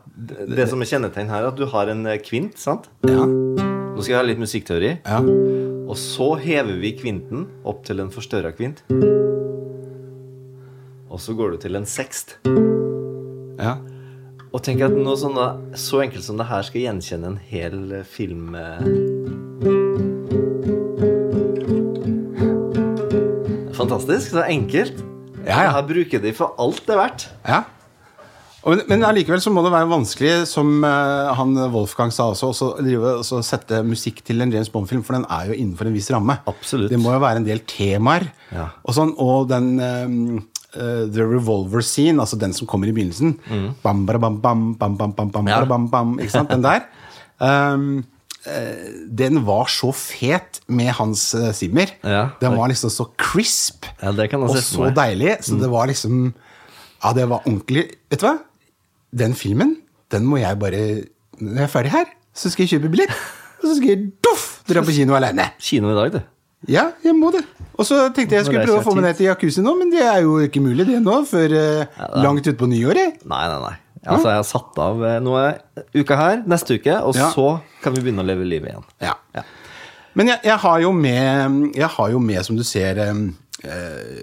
det 0.50 0.64
som 0.66 0.80
er 0.82 0.88
kjennetegn 0.90 1.28
her, 1.30 1.44
at 1.46 1.54
du 1.54 1.68
har 1.70 1.86
en 1.92 2.00
eh, 2.10 2.16
kvint, 2.18 2.56
sant? 2.58 2.88
Ja. 3.06 3.22
Nå 3.30 4.02
skal 4.02 4.10
jeg 4.10 4.18
ha 4.18 4.24
litt 4.26 4.40
musikkteori. 4.42 4.88
ja. 5.06 5.20
Og 5.86 5.94
så 5.94 6.32
hever 6.42 6.80
vi 6.82 6.90
kvinten 6.98 7.44
opp 7.62 7.84
til 7.86 8.02
en 8.02 8.08
forstørra 8.10 8.50
kvint. 8.56 8.80
Og 11.06 11.22
så 11.22 11.36
går 11.38 11.54
du 11.54 11.60
til 11.62 11.78
en 11.78 11.86
sekst. 11.86 12.40
ja. 13.62 13.76
Og 14.50 14.64
tenk 14.66 14.82
at 14.82 14.94
noe 14.96 15.14
sånn 15.20 15.38
da, 15.38 15.46
så 15.78 16.00
enkelt 16.02 16.26
som 16.26 16.40
det 16.40 16.48
her 16.50 16.66
skal 16.66 16.88
gjenkjenne 16.88 17.30
en 17.36 17.38
hel 17.52 17.78
eh, 18.00 18.06
film 18.08 18.58
eh. 18.58 18.82
Fantastisk. 23.78 24.32
Så 24.34 24.42
enkelt. 24.42 25.04
Ja, 25.46 25.68
ja. 25.68 25.70
Her 25.78 25.86
bruker 25.86 26.18
de 26.26 26.34
for 26.34 26.58
alt 26.58 26.82
det 26.88 26.96
er 26.96 27.02
verdt. 27.04 27.28
Ja. 27.46 27.62
Men 28.66 29.04
allikevel 29.06 29.38
så 29.42 29.52
må 29.54 29.62
det 29.62 29.70
være 29.70 29.86
vanskelig, 29.90 30.32
som 30.50 30.82
eh, 30.84 31.28
han 31.38 31.54
Wolfgang 31.70 32.10
sa 32.14 32.32
også, 32.32 32.72
også 32.82 33.38
sette 33.46 33.78
musikk 33.86 34.24
til 34.26 34.42
en 34.42 34.50
James 34.50 34.70
Bond-film, 34.72 35.04
for 35.06 35.14
den 35.14 35.26
er 35.30 35.52
jo 35.52 35.58
innenfor 35.60 35.86
en 35.86 35.94
viss 35.94 36.10
ramme. 36.10 36.38
Absolutt. 36.50 36.90
Det 36.90 36.98
må 36.98 37.14
jo 37.14 37.22
være 37.22 37.42
en 37.42 37.46
del 37.46 37.62
temaer. 37.70 38.26
Ja. 38.50 38.72
Og, 38.82 38.96
sånn, 38.96 39.14
og 39.22 39.46
den 39.52 39.68
um, 39.78 40.18
uh, 40.74 41.04
The 41.06 41.28
Revolver 41.30 41.84
Scene, 41.86 42.18
altså 42.22 42.38
den 42.42 42.56
som 42.56 42.66
kommer 42.70 42.90
i 42.90 42.96
begynnelsen 42.96 43.36
bam, 43.84 44.02
bara, 44.08 44.22
bam, 44.26 44.40
bam, 44.42 44.66
bam, 44.80 44.98
bam, 44.98 45.14
bam, 45.14 45.30
bam, 45.30 45.46
Mm. 45.46 45.52
Ja. 45.52 45.60
bara, 45.62 45.70
bam, 45.76 45.88
bam, 45.92 46.18
Ikke 46.18 46.34
sant? 46.34 46.50
Den 46.54 46.66
der. 46.66 46.86
Um, 47.36 47.98
den 49.12 49.42
var 49.44 49.66
så 49.68 49.90
fet 49.92 50.62
med 50.72 50.88
Hans 50.96 51.26
simmer 51.34 51.52
Zimmer. 51.58 51.90
Ja. 52.00 52.22
Den 52.40 52.54
var 52.56 52.70
liksom 52.70 52.88
så 52.94 53.04
crisp 53.18 53.84
Ja, 54.00 54.08
og 54.38 54.54
så. 54.56 54.86
Mm. 54.86 54.94
deilig. 54.96 55.34
Så 55.44 55.58
det 55.60 55.68
var 55.68 55.90
liksom 55.90 56.32
Ja, 57.02 57.12
det 57.12 57.26
var 57.28 57.42
ordentlig 57.44 57.90
Vet 58.08 58.22
du 58.22 58.24
hva? 58.24 58.38
Den 59.14 59.34
filmen, 59.38 59.76
den 60.12 60.26
må 60.26 60.38
jeg 60.40 60.58
bare 60.58 60.80
Når 61.40 61.60
jeg 61.60 61.66
er 61.66 61.72
ferdig 61.72 61.92
her, 61.92 62.06
så 62.36 62.50
skal 62.52 62.64
jeg 62.66 62.76
kjøpe 62.76 62.90
billett. 62.92 63.12
Og 63.60 63.68
så 63.68 63.76
skal 63.78 63.88
jeg 63.92 64.08
doff, 64.24 64.46
dra 64.68 64.82
på 64.84 64.92
kino 64.96 65.14
alene. 65.16 65.50
Kino 65.60 65.90
i 65.92 65.96
dag, 65.96 66.12
du. 66.16 66.20
Ja, 66.72 66.88
jeg 67.04 67.14
må 67.16 67.30
det. 67.34 67.42
Og 67.76 67.84
så 67.86 68.06
tenkte 68.14 68.34
jeg 68.34 68.40
jeg 68.42 68.46
skulle 68.48 68.64
prøve 68.66 68.80
å 68.80 68.84
få 68.86 68.94
meg 68.96 69.04
ned 69.06 69.18
til 69.18 69.28
jacuzzi 69.28 69.62
nå, 69.64 69.74
men 69.78 69.90
det 69.92 70.00
er 70.02 70.22
jo 70.24 70.38
ikke 70.44 70.62
mulig 70.64 70.86
det 70.88 71.00
nå, 71.04 71.18
før 71.28 71.52
eh, 71.56 72.00
langt 72.24 72.48
utpå 72.48 72.68
nyåret. 72.70 73.20
Nei, 73.28 73.42
nei, 73.52 73.58
nei. 73.62 73.74
Altså, 74.06 74.30
jeg 74.30 74.38
har 74.38 74.46
satt 74.46 74.80
av 74.82 75.04
eh, 75.04 75.18
noe 75.24 75.44
uka 75.96 76.18
her, 76.18 76.42
neste 76.48 76.78
uke, 76.78 76.96
og 77.02 77.16
Ja. 77.18 77.28
så 77.34 77.46
kan 77.82 77.94
vi 77.96 78.04
begynne 78.06 78.24
å 78.24 78.28
leve 78.28 78.46
livet 78.48 78.72
igjen. 78.72 78.86
Ja. 79.02 79.14
Ja. 79.36 79.44
Men 80.16 80.30
jeg, 80.32 80.40
jeg, 80.48 80.56
har 80.62 80.86
med, 80.96 81.56
jeg 81.76 81.90
har 81.92 82.12
jo 82.14 82.20
med, 82.22 82.40
som 82.46 82.56
du 82.56 82.64
ser, 82.64 82.98
eh, 83.02 83.24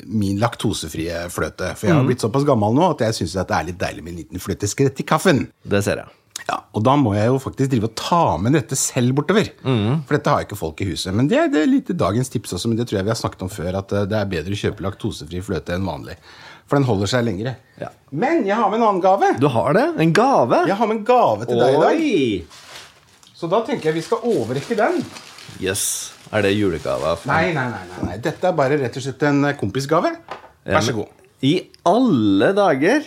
min 0.07 0.39
laktosefrie 0.39 1.27
fløte. 1.33 1.75
For 1.77 1.88
jeg 1.88 1.95
Mm. 1.95 2.00
har 2.01 2.07
blitt 2.09 2.21
såpass 2.23 2.45
gammel 2.45 2.73
nå 2.73 2.89
at 2.91 3.00
jeg 3.05 3.13
syns 3.19 3.33
det 3.33 3.51
er 3.51 3.63
litt 3.69 3.77
deilig 3.79 4.03
med 4.03 4.13
en 4.13 4.19
liten 4.23 4.39
fløteskrett 4.39 5.00
i 5.00 5.03
kaffen. 5.03 5.47
Det 5.65 5.83
ser 5.83 5.97
jeg. 5.97 6.07
Ja, 6.50 6.57
Og 6.73 6.83
da 6.83 6.95
må 6.97 7.13
jeg 7.15 7.27
jo 7.27 7.38
faktisk 7.39 7.69
drive 7.71 7.83
og 7.88 7.95
ta 7.95 8.38
med 8.38 8.51
dette 8.53 8.75
selv 8.75 9.13
bortover. 9.15 9.47
Mm. 9.63 10.03
For 10.05 10.17
dette 10.17 10.27
har 10.29 10.41
jo 10.41 10.47
ikke 10.47 10.57
folk 10.59 10.81
i 10.81 10.85
huset. 10.89 11.13
Men 11.13 11.27
det, 11.27 11.38
er- 11.38 11.47
det 11.47 11.62
er 11.62 11.67
litt 11.71 11.88
dagens 11.95 12.27
tips 12.29 12.51
også, 12.53 12.67
men 12.67 12.75
det 12.77 12.88
tror 12.89 12.97
jeg 13.00 13.05
vi 13.05 13.13
har 13.13 13.15
snakket 13.21 13.41
om 13.43 13.50
før, 13.50 13.77
at 13.77 13.93
eh, 13.93 14.05
det 14.05 14.17
er 14.17 14.25
bedre 14.25 14.51
å 14.51 14.59
kjøpe 14.59 14.81
laktosefri 14.83 15.41
fløte 15.41 15.73
enn 15.73 15.85
vanlig. 15.85 16.15
For 16.67 16.75
den 16.79 16.85
holder 16.88 17.07
seg 17.07 17.23
lengre. 17.25 17.55
Ja. 17.79 17.89
Men 18.12 18.43
jeg 18.45 18.55
har 18.55 18.69
med 18.69 18.81
en 18.81 18.88
annen 18.88 19.01
gave. 19.03 19.38
Du 19.39 19.47
har 19.47 19.73
det? 19.73 19.85
En 20.00 20.12
gave? 20.13 20.65
Jeg 20.67 20.75
har 20.75 20.88
med 20.88 20.97
en 20.97 21.05
gave 21.05 21.45
til 21.45 21.59
deg 21.59 21.75
i 21.75 21.79
dag. 21.79 22.45
Så 23.35 23.50
da 23.50 23.62
tenker 23.67 23.91
jeg 23.91 23.95
vi 23.95 24.01
skal 24.01 24.17
overrekke 24.23 24.75
den. 24.79 25.03
Jøss. 25.62 25.86
Er 26.33 26.41
det 26.48 26.53
julegave? 26.57 27.13
Nei, 27.29 27.51
nei, 27.53 27.67
nei, 27.69 27.83
nei, 27.91 28.05
nei. 28.07 28.15
Dette 28.24 28.48
er 28.50 28.55
bare 28.57 28.77
rett 28.81 28.95
og 28.98 29.03
slett 29.05 29.22
en 29.29 29.43
eh, 29.50 29.55
kompisgave. 29.60 30.13
Vær 30.65 30.81
så 30.86 30.95
god. 30.98 31.12
I 31.43 31.53
alle 31.86 32.53
dager! 32.57 33.05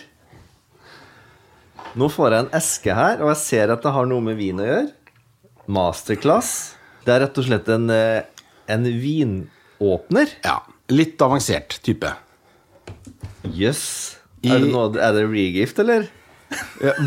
Nå 1.97 2.11
får 2.13 2.35
jeg 2.35 2.45
en 2.45 2.51
eske 2.59 2.93
her, 2.95 3.23
og 3.25 3.31
jeg 3.33 3.41
ser 3.41 3.73
at 3.73 3.83
det 3.87 3.93
har 3.97 4.07
noe 4.09 4.21
med 4.25 4.37
vin 4.39 4.61
å 4.61 4.67
gjøre. 4.69 4.91
Masterclass. 5.73 6.51
Det 7.07 7.15
er 7.15 7.23
rett 7.25 7.39
og 7.41 7.47
slett 7.49 7.69
en, 7.73 7.89
eh, 7.91 8.23
en 8.71 8.85
vinåpner. 8.85 10.37
Ja, 10.45 10.61
Litt 10.95 11.19
avansert 11.25 11.81
type. 11.83 12.13
Jøss. 13.43 13.57
Yes. 13.59 14.53
Er, 14.53 14.61
det 14.63 14.69
noe- 14.71 15.01
er 15.03 15.17
det 15.17 15.25
regift, 15.33 15.81
eller? 15.83 16.05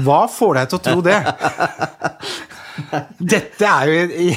Hva 0.03 0.25
får 0.27 0.58
deg 0.58 0.72
til 0.74 0.79
å 0.79 0.84
tro 0.84 1.03
det? 1.05 1.15
Dette 3.19 3.67
er 3.69 3.91
jo 3.91 4.05
i, 4.27 4.29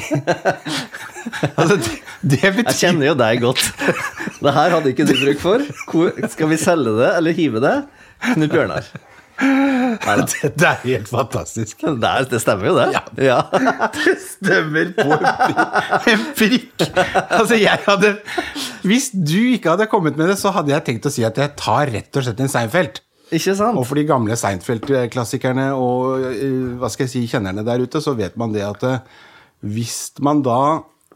Altså, 1.59 1.77
det, 1.79 1.93
det 2.33 2.41
Jeg 2.43 2.75
kjenner 2.79 3.09
jo 3.11 3.15
deg 3.19 3.41
godt. 3.43 3.63
Det 4.43 4.53
her 4.57 4.75
hadde 4.75 4.91
ikke 4.91 5.07
du 5.07 5.15
bruk 5.15 5.41
for. 5.43 5.65
Hvor, 5.89 6.13
skal 6.33 6.51
vi 6.51 6.59
selge 6.61 6.97
det, 6.99 7.09
eller 7.17 7.37
hive 7.37 7.63
det? 7.63 7.77
Knut 8.33 8.51
Bjørnar. 8.51 8.87
Dette 10.43 10.67
er 10.67 10.81
helt 10.83 11.09
fantastisk. 11.09 11.81
Det, 11.81 12.09
er, 12.09 12.27
det 12.29 12.41
stemmer 12.43 12.69
jo, 12.69 12.75
det. 12.77 13.01
Ja. 13.25 13.39
Det 13.97 14.15
stemmer 14.21 14.91
på 14.97 15.07
en 16.11 16.27
prikk. 16.37 16.85
Altså, 17.23 17.57
jeg 17.57 17.79
hadde 17.87 18.13
Hvis 18.85 19.09
du 19.13 19.39
ikke 19.55 19.73
hadde 19.73 19.89
kommet 19.91 20.19
med 20.19 20.29
det, 20.31 20.37
så 20.41 20.53
hadde 20.55 20.73
jeg 20.73 20.85
tenkt 20.87 21.09
å 21.09 21.13
si 21.13 21.25
at 21.25 21.39
jeg 21.39 21.55
tar 21.59 21.91
rett 21.93 22.19
og 22.19 22.27
slett 22.27 22.43
en 22.43 22.51
Seinfeld. 22.51 23.01
Ikke 23.33 23.55
sant? 23.57 23.77
Og 23.79 23.85
for 23.89 23.99
de 23.99 24.05
gamle 24.09 24.35
Seinfeld-klassikerne 24.39 25.69
og 25.75 26.25
eh, 26.29 26.75
hva 26.81 26.89
skal 26.93 27.07
jeg 27.07 27.13
si, 27.15 27.23
kjennerne 27.31 27.65
der 27.65 27.81
ute, 27.83 28.01
så 28.03 28.13
vet 28.17 28.35
man 28.39 28.53
det 28.55 28.65
at 28.67 28.83
eh, 28.89 28.99
hvis 29.63 30.11
man 30.23 30.43
da 30.45 30.59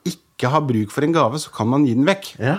ikke 0.08 0.50
har 0.54 0.66
bruk 0.66 0.94
for 0.94 1.06
en 1.06 1.14
gave, 1.16 1.40
så 1.42 1.52
kan 1.54 1.70
man 1.70 1.86
gi 1.88 1.94
den 1.98 2.08
vekk. 2.08 2.34
Ja. 2.42 2.58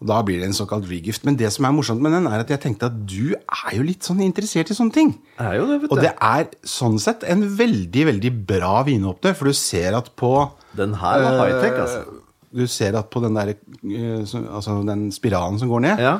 Og 0.00 0.08
Da 0.08 0.22
blir 0.24 0.40
det 0.40 0.46
en 0.48 0.56
såkalt 0.56 0.86
regift. 0.88 1.26
Men 1.28 1.36
det 1.36 1.50
som 1.52 1.66
er 1.68 1.74
morsomt 1.76 2.00
med 2.00 2.14
den, 2.16 2.26
er 2.30 2.40
at 2.40 2.48
jeg 2.48 2.62
tenkte 2.62 2.88
at 2.88 2.96
du 3.04 3.34
er 3.36 3.74
jo 3.76 3.84
litt 3.84 4.06
sånn 4.06 4.22
interessert 4.24 4.72
i 4.72 4.76
sånne 4.76 4.94
ting. 4.96 5.10
Det 5.36 5.44
er 5.44 5.58
jo 5.58 5.66
det, 5.68 5.76
vet 5.82 5.90
du. 5.90 5.94
Og 5.94 6.00
det 6.00 6.14
er 6.16 6.48
sånn 6.64 6.96
sett 7.02 7.26
en 7.28 7.44
veldig, 7.58 8.06
veldig 8.08 8.32
bra 8.48 8.80
vinåpner, 8.88 9.36
for 9.36 9.50
du 9.52 9.56
ser 9.56 9.96
at 9.98 10.08
på 10.16 10.32
Den 10.78 10.94
her 11.02 11.24
var 11.26 11.40
high-tech, 11.42 11.74
eh, 11.76 11.84
altså. 11.84 12.20
Du 12.50 12.64
ser 12.66 12.96
at 12.98 13.06
på 13.12 13.20
den 13.22 13.36
der 13.36 13.52
Altså 13.86 14.80
den 14.82 15.10
spiralen 15.14 15.58
som 15.60 15.68
går 15.70 15.84
ned, 15.84 16.00
Ja. 16.02 16.18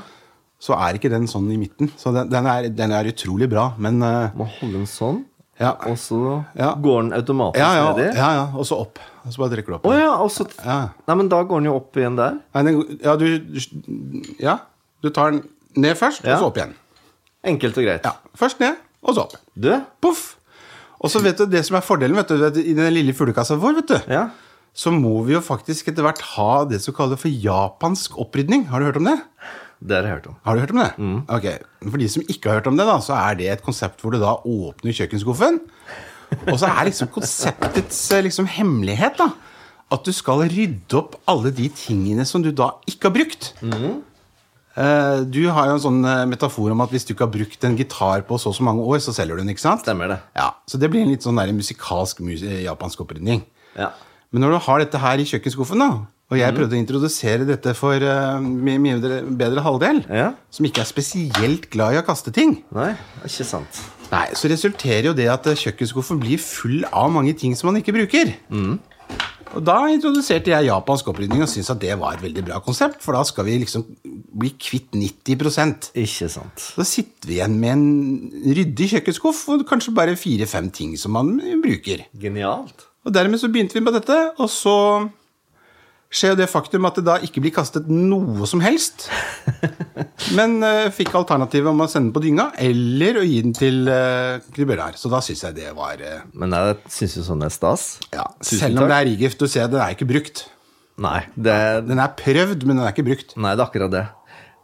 Så 0.60 0.74
er 0.76 0.98
ikke 0.98 1.08
den 1.12 1.24
sånn 1.30 1.46
i 1.52 1.56
midten. 1.60 1.88
Så 1.96 2.12
den, 2.12 2.28
den, 2.28 2.46
er, 2.46 2.68
den 2.68 2.92
er 2.92 3.08
utrolig 3.08 3.48
bra, 3.48 3.70
men 3.80 4.02
uh, 4.04 4.28
Må 4.36 4.44
holde 4.58 4.82
den 4.82 4.88
sånn, 4.90 5.22
Ja. 5.60 5.74
og 5.88 5.96
så 6.00 6.44
Ja. 6.56 6.74
går 6.76 7.02
den 7.02 7.12
automatisk 7.16 7.60
ja, 7.60 7.70
ja, 7.76 7.86
nedi. 7.92 8.06
ja, 8.16 8.28
ja. 8.38 8.44
Og 8.56 8.64
så 8.68 8.78
opp. 8.80 8.98
Og 9.24 9.32
så 9.32 9.40
bare 9.42 9.54
trekker 9.56 9.72
du 9.72 9.76
opp. 9.78 9.86
Oh, 9.88 9.96
ja, 9.96 10.10
også, 10.16 10.46
Ja. 10.64 10.78
Nei, 11.08 11.16
men 11.16 11.28
da 11.32 11.42
går 11.44 11.60
den 11.60 11.68
jo 11.70 11.76
opp 11.80 11.96
igjen 12.00 12.16
der. 12.16 12.38
Nei, 12.54 12.62
den, 12.68 12.98
ja, 13.04 13.16
du, 13.16 13.26
du, 13.38 14.34
ja, 14.40 14.58
du 15.02 15.10
tar 15.10 15.32
den 15.34 15.42
ned 15.76 15.96
først, 16.00 16.24
og 16.24 16.38
så 16.40 16.48
opp 16.50 16.56
igjen. 16.60 16.72
Enkelt 17.44 17.76
og 17.80 17.84
greit. 17.88 18.04
Ja, 18.04 18.14
Først 18.36 18.60
ned, 18.60 18.76
og 19.04 19.14
så 19.16 19.24
opp. 19.26 19.36
Du? 19.56 19.70
Poff! 20.04 20.36
Og 21.00 21.08
så 21.08 21.20
vet 21.24 21.38
du, 21.40 21.46
det 21.48 21.62
som 21.64 21.78
er 21.78 21.84
fordelen 21.84 22.16
vet 22.20 22.28
du, 22.28 22.60
i 22.60 22.74
den 22.76 22.92
lille 22.92 23.14
fuglekassa 23.16 23.56
vår, 23.56 23.78
vet 23.80 23.88
du, 23.88 24.12
Ja. 24.12 24.26
så 24.76 24.92
må 24.92 25.22
vi 25.24 25.32
jo 25.32 25.40
faktisk 25.40 25.88
etter 25.88 26.04
hvert 26.04 26.20
ha 26.36 26.64
det 26.68 26.80
som 26.84 26.92
kalles 26.96 27.20
for 27.22 27.32
japansk 27.32 28.18
opprydning. 28.20 28.66
Har 28.68 28.80
du 28.80 28.84
hørt 28.90 28.98
om 29.00 29.08
det? 29.08 29.16
Det 29.80 29.96
har 29.96 30.04
jeg 30.04 30.12
hørt 30.18 30.26
om. 30.28 30.34
Har 30.44 30.54
du 30.56 30.60
hørt 30.60 30.72
om 30.74 30.80
det? 30.82 30.90
Mm. 31.00 31.20
Ok, 31.32 31.46
For 31.88 31.96
de 32.02 32.08
som 32.12 32.22
ikke 32.28 32.50
har 32.50 32.58
hørt 32.60 32.66
om 32.68 32.76
det, 32.76 32.84
da, 32.86 32.98
så 33.00 33.14
er 33.16 33.38
det 33.38 33.46
et 33.54 33.62
konsept 33.64 34.02
hvor 34.04 34.12
du 34.12 34.18
da 34.20 34.34
åpner 34.44 34.92
kjøkkenskuffen. 34.92 35.60
Og 36.52 36.58
så 36.60 36.68
er 36.68 36.84
liksom 36.90 37.08
konseptets 37.14 38.02
eh, 38.14 38.20
liksom 38.26 38.46
hemmelighet 38.46 39.16
da, 39.18 39.30
at 39.90 40.04
du 40.06 40.12
skal 40.14 40.44
rydde 40.52 40.94
opp 41.00 41.16
alle 41.32 41.50
de 41.56 41.66
tingene 41.74 42.26
som 42.28 42.44
du 42.44 42.52
da 42.54 42.68
ikke 42.86 43.08
har 43.08 43.16
brukt. 43.16 43.48
Mm. 43.64 44.02
Eh, 44.76 45.24
Du 45.32 45.40
har 45.50 45.66
jo 45.72 45.78
en 45.78 45.82
sånn 45.82 46.04
eh, 46.06 46.26
metafor 46.30 46.70
om 46.76 46.84
at 46.84 46.92
hvis 46.94 47.08
du 47.08 47.14
ikke 47.16 47.26
har 47.26 47.32
brukt 47.34 47.64
en 47.66 47.74
gitar 47.80 48.22
på 48.28 48.38
så 48.38 48.52
og 48.52 48.58
så 48.60 48.62
mange 48.68 48.84
år, 48.84 49.00
så 49.02 49.16
selger 49.16 49.34
du 49.40 49.42
den, 49.42 49.50
ikke 49.56 49.64
sant? 49.64 49.82
Stemmer 49.82 50.12
det. 50.12 50.20
Ja, 50.38 50.52
Så 50.70 50.78
det 50.78 50.92
blir 50.92 51.02
en 51.02 51.10
litt 51.10 51.24
sånn 51.26 51.40
der 51.40 51.50
musikalsk 51.56 52.20
mus 52.22 52.44
japansk 52.44 53.00
opprydning. 53.02 53.42
Ja. 53.80 53.90
Men 54.30 54.44
når 54.44 54.54
du 54.54 54.62
har 54.68 54.78
dette 54.84 55.00
her 55.02 55.18
i 55.18 55.26
kjøkkenskuffen, 55.26 55.82
da, 55.82 55.90
og 56.30 56.38
jeg 56.38 56.54
prøvde 56.54 56.76
å 56.76 56.80
introdusere 56.80 57.46
dette 57.48 57.72
for 57.74 57.98
uh, 58.06 58.38
min 58.40 58.80
min 58.82 59.00
bedre 59.38 59.64
halvdel, 59.66 60.04
Ja. 60.08 60.28
som 60.50 60.66
ikke 60.68 60.84
er 60.84 60.90
spesielt 60.90 61.66
glad 61.72 61.96
i 61.96 62.00
å 62.00 62.06
kaste 62.06 62.32
ting, 62.34 62.60
Nei, 62.74 62.92
ikke 63.26 63.46
sant. 63.48 63.80
Nei, 64.10 64.28
så 64.34 64.50
resulterer 64.50 65.10
jo 65.10 65.14
det 65.14 65.28
at 65.30 65.44
eh, 65.46 65.58
kjøkkenskuffen 65.58 66.18
blir 66.22 66.38
full 66.42 66.84
av 66.90 67.12
mange 67.14 67.34
ting 67.38 67.54
som 67.54 67.70
man 67.70 67.78
ikke 67.78 67.94
bruker. 67.94 68.32
Mm. 68.50 68.78
Og 69.50 69.62
da 69.66 69.76
introduserte 69.90 70.52
jeg 70.52 70.68
japansk 70.68 71.08
opprydning 71.10 71.42
og 71.42 71.50
syntes 71.50 71.72
at 71.72 71.80
det 71.82 71.96
var 71.98 72.14
et 72.14 72.22
veldig 72.22 72.44
bra 72.46 72.60
konsept, 72.62 73.00
for 73.02 73.18
da 73.18 73.22
skal 73.26 73.46
vi 73.48 73.56
liksom 73.62 73.84
bli 74.40 74.52
kvitt 74.54 74.94
90 74.94 75.90
Ikke 75.98 76.28
sant. 76.30 76.66
Da 76.78 76.86
sitter 76.86 77.30
vi 77.30 77.38
igjen 77.38 77.56
med 77.58 77.72
en 77.74 78.54
ryddig 78.54 78.90
kjøkkenskuff 78.94 79.42
og 79.50 79.64
kanskje 79.66 79.94
bare 79.96 80.18
fire-fem 80.18 80.70
ting 80.70 80.94
som 80.98 81.14
man 81.18 81.34
bruker. 81.62 82.06
Genialt. 82.14 82.86
Og 83.06 83.14
dermed 83.14 83.40
så 83.40 83.50
begynte 83.50 83.74
vi 83.74 83.82
med 83.82 83.96
dette, 83.96 84.18
og 84.38 84.50
så 84.52 84.76
skjer 86.10 86.32
jo 86.34 86.38
det 86.40 86.48
faktum 86.50 86.86
at 86.88 86.96
det 86.98 87.04
da 87.06 87.16
ikke 87.22 87.42
blir 87.44 87.52
kastet 87.54 87.86
noe 87.90 88.46
som 88.50 88.62
helst. 88.64 89.06
Men 90.36 90.58
uh, 90.64 90.88
fikk 90.94 91.14
alternativet 91.18 91.70
om 91.70 91.82
å 91.84 91.88
sende 91.90 92.08
den 92.10 92.14
på 92.16 92.22
dynga 92.24 92.48
eller 92.60 93.20
å 93.20 93.24
gi 93.26 93.40
den 93.46 93.54
til 93.56 93.82
uh, 93.88 94.40
Krybølar. 94.54 94.98
Så 94.98 95.10
da 95.12 95.22
syns 95.24 95.44
jeg 95.46 95.58
det 95.60 95.70
var 95.76 96.02
uh, 96.02 96.24
Men 96.34 96.56
jeg 96.56 96.78
syns 96.98 97.18
jo 97.20 97.26
sånn 97.30 97.46
er 97.46 97.54
stas. 97.54 97.92
ja, 98.14 98.26
Tusen 98.42 98.64
Selv 98.64 98.80
om 98.80 98.84
takk. 98.84 98.90
det 98.92 98.98
er 98.98 99.08
rigift, 99.12 99.42
du 99.42 99.50
ser 99.50 99.70
den 99.70 99.82
er 99.84 99.94
ikke 99.94 100.08
brukt. 100.10 100.48
Nei, 101.00 101.22
det, 101.32 101.56
Den 101.88 102.02
er 102.02 102.10
prøvd, 102.18 102.66
men 102.68 102.76
den 102.76 102.84
er 102.84 102.92
ikke 102.92 103.06
brukt. 103.06 103.36
nei, 103.40 103.54
det 103.56 103.62
er 103.62 103.68
akkurat 103.70 103.94
det. 103.94 104.02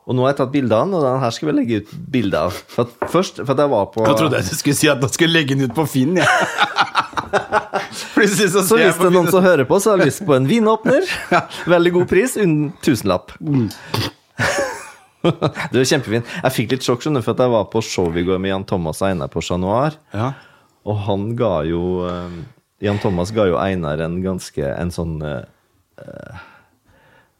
Og 0.06 0.14
nå 0.14 0.22
har 0.22 0.30
jeg 0.30 0.38
tatt 0.38 0.52
bilde 0.52 0.70
av 0.76 0.84
den, 0.86 0.94
og 0.94 1.02
den 1.02 1.18
her 1.24 1.32
skal 1.34 1.48
vi 1.48 1.54
legge 1.56 1.78
ut 1.82 1.94
bilde 2.14 2.38
av. 2.46 2.54
For 2.70 2.86
at 2.86 3.08
først, 3.10 3.40
for 3.42 3.52
at 3.56 3.62
jeg 3.64 3.70
var 3.72 3.88
på 3.90 4.04
Jeg 4.06 4.18
trodde 4.20 4.38
jeg 4.38 4.46
du 4.46 4.58
skulle 4.60 4.78
si 4.78 4.90
at 4.92 5.00
du 5.02 5.08
skulle 5.10 5.34
legge 5.34 5.56
den 5.56 5.66
ut 5.66 5.74
på 5.74 5.86
Finn. 5.90 6.20
Ja. 6.20 6.28
Plutselig 8.14 8.52
så 8.54 8.62
Så 8.62 8.78
hvis 8.78 8.96
det 9.00 9.08
er 9.08 9.14
noen 9.16 9.30
som 9.34 9.42
hører 9.42 9.66
på, 9.66 9.80
så 9.82 9.92
har 9.92 9.98
jeg 10.04 10.12
lyst 10.12 10.22
på 10.28 10.36
en 10.36 10.46
vinåpner. 10.46 11.02
Veldig 11.74 11.92
god 11.98 12.06
pris, 12.12 12.36
under 12.38 12.70
tusenlapp. 12.86 13.34
Det 15.26 15.80
er 15.80 15.88
kjempefin. 15.90 16.22
Jeg 16.22 16.54
fikk 16.54 16.76
litt 16.76 16.84
sjokk, 16.86 17.00
skjønner 17.02 17.18
du, 17.18 17.26
for 17.26 17.34
at 17.34 17.40
jeg 17.42 17.50
var 17.50 17.64
på 17.72 17.80
show 17.82 18.14
i 18.14 18.22
går 18.22 18.38
med 18.38 18.52
Jan 18.52 18.66
Thomas 18.68 19.00
og 19.02 19.08
Einar 19.08 19.30
på 19.32 19.42
Chat 19.42 19.58
Noir. 19.62 19.96
ja. 20.14 20.34
Og 20.86 21.00
han 21.02 21.32
ga 21.34 21.64
jo 21.66 21.80
eh, 22.06 22.34
Jan 22.86 23.00
Thomas 23.02 23.32
ga 23.34 23.48
jo 23.50 23.56
Einar 23.58 23.98
en 24.04 24.20
ganske 24.22 24.62
En 24.70 24.92
sånn 24.94 25.16
eh, 25.26 25.40
eh, 25.98 26.36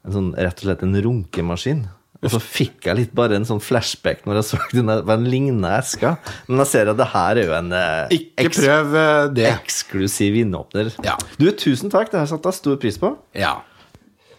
En 0.03 0.17
sånn 0.17 0.33
rett 0.35 0.59
og 0.59 0.67
slett 0.67 0.83
en 0.83 0.97
runkemaskin. 1.05 1.85
Og 2.25 2.33
så 2.33 2.41
fikk 2.41 2.87
jeg 2.89 2.97
litt 2.99 3.15
bare 3.17 3.37
en 3.37 3.45
sånn 3.49 3.61
flashback 3.63 4.25
når 4.27 4.41
jeg 4.41 4.47
så 4.49 4.59
den 4.73 4.89
den 5.07 5.27
lignende 5.31 5.71
eska. 5.77 6.15
Men 6.49 6.63
jeg 6.65 6.71
ser 6.73 6.91
at 6.93 6.99
det 7.01 7.09
her 7.13 7.41
er 7.43 7.51
jo 7.51 7.55
en 7.59 7.73
eh, 7.77 8.17
Ikke 8.17 8.49
prøv 8.57 8.97
eh, 8.97 9.23
det. 9.37 9.47
eksklusiv 9.53 10.39
innåpner. 10.43 10.93
Ja. 11.05 11.17
Du, 11.41 11.47
tusen 11.53 11.93
takk, 11.93 12.11
det 12.13 12.21
har 12.21 12.27
jeg 12.27 12.35
satt 12.35 12.49
jeg 12.49 12.59
stor 12.61 12.79
pris 12.83 12.99
på. 13.03 13.13
Ja. 13.37 13.59